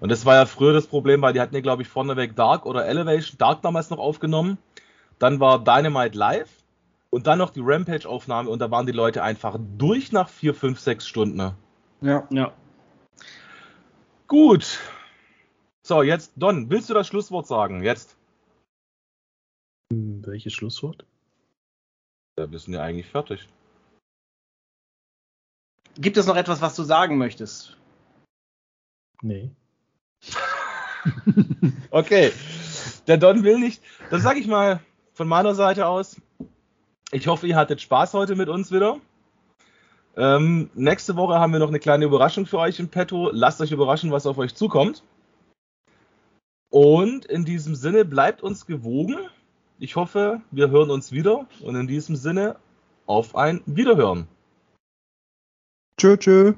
Und 0.00 0.10
das 0.10 0.26
war 0.26 0.34
ja 0.34 0.46
früher 0.46 0.72
das 0.72 0.86
Problem, 0.86 1.22
weil 1.22 1.32
die 1.32 1.40
hatten 1.40 1.54
ja, 1.54 1.60
glaube 1.60 1.82
ich, 1.82 1.88
vorneweg 1.88 2.36
Dark 2.36 2.66
oder 2.66 2.86
Elevation, 2.86 3.38
Dark 3.38 3.62
damals 3.62 3.90
noch 3.90 3.98
aufgenommen. 3.98 4.58
Dann 5.18 5.40
war 5.40 5.64
Dynamite 5.64 6.16
live 6.16 6.50
und 7.10 7.26
dann 7.26 7.38
noch 7.38 7.50
die 7.50 7.62
Rampage-Aufnahme 7.62 8.50
und 8.50 8.58
da 8.58 8.70
waren 8.70 8.86
die 8.86 8.92
Leute 8.92 9.22
einfach 9.22 9.58
durch 9.78 10.12
nach 10.12 10.28
vier, 10.28 10.54
fünf, 10.54 10.80
sechs 10.80 11.06
Stunden. 11.06 11.54
Ja. 12.02 12.26
Ja. 12.30 12.52
Gut. 14.28 14.80
So, 15.82 16.02
jetzt, 16.02 16.32
Don, 16.36 16.68
willst 16.68 16.90
du 16.90 16.94
das 16.94 17.06
Schlusswort 17.06 17.46
sagen? 17.46 17.82
Jetzt. 17.82 18.16
Hm, 19.92 20.26
welches 20.26 20.52
Schlusswort? 20.52 21.06
Ja, 22.38 22.50
wir 22.50 22.58
sind 22.58 22.74
ja 22.74 22.82
eigentlich 22.82 23.06
fertig. 23.06 23.48
Gibt 25.94 26.18
es 26.18 26.26
noch 26.26 26.36
etwas, 26.36 26.60
was 26.60 26.76
du 26.76 26.82
sagen 26.82 27.16
möchtest? 27.16 27.78
Nee. 29.22 29.50
Okay. 31.90 32.32
Der 33.06 33.16
Don 33.16 33.42
will 33.44 33.58
nicht. 33.58 33.82
Dann 34.10 34.20
sage 34.20 34.40
ich 34.40 34.46
mal 34.46 34.80
von 35.14 35.28
meiner 35.28 35.54
Seite 35.54 35.86
aus, 35.86 36.20
ich 37.12 37.28
hoffe, 37.28 37.46
ihr 37.46 37.56
hattet 37.56 37.80
Spaß 37.80 38.14
heute 38.14 38.34
mit 38.34 38.48
uns 38.48 38.72
wieder. 38.72 38.98
Ähm, 40.16 40.70
nächste 40.74 41.16
Woche 41.16 41.38
haben 41.38 41.52
wir 41.52 41.60
noch 41.60 41.68
eine 41.68 41.78
kleine 41.78 42.06
Überraschung 42.06 42.46
für 42.46 42.58
euch 42.58 42.80
im 42.80 42.88
Petto. 42.88 43.30
Lasst 43.32 43.60
euch 43.60 43.70
überraschen, 43.70 44.10
was 44.10 44.26
auf 44.26 44.38
euch 44.38 44.54
zukommt. 44.54 45.02
Und 46.70 47.26
in 47.26 47.44
diesem 47.44 47.74
Sinne 47.74 48.04
bleibt 48.04 48.42
uns 48.42 48.66
gewogen. 48.66 49.16
Ich 49.78 49.96
hoffe, 49.96 50.40
wir 50.50 50.70
hören 50.70 50.90
uns 50.90 51.12
wieder. 51.12 51.46
Und 51.62 51.76
in 51.76 51.86
diesem 51.86 52.16
Sinne 52.16 52.56
auf 53.06 53.36
ein 53.36 53.62
Wiederhören. 53.66 54.26
Tschö, 55.98 56.16
tschö. 56.16 56.54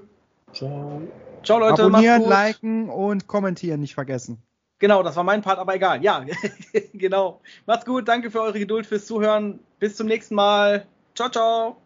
Ciao. 0.53 1.03
Ciao, 1.49 1.59
Leute. 1.59 1.82
Abonnieren, 1.82 2.28
liken 2.28 2.90
und 2.90 3.26
kommentieren 3.26 3.80
nicht 3.80 3.94
vergessen. 3.94 4.42
Genau, 4.80 5.03
das 5.03 5.16
war 5.16 5.24
mein 5.24 5.40
Part, 5.40 5.59
aber 5.59 5.74
egal. 5.76 6.05
Ja, 6.05 6.26
genau. 6.92 7.40
Macht's 7.64 7.86
gut, 7.86 8.07
danke 8.07 8.30
für 8.30 8.42
eure 8.42 8.59
Geduld, 8.59 8.84
fürs 8.84 9.07
Zuhören. 9.07 9.59
Bis 9.78 9.96
zum 9.96 10.09
nächsten 10.09 10.34
Mal. 10.34 10.86
Ciao, 11.14 11.30
ciao. 11.30 11.78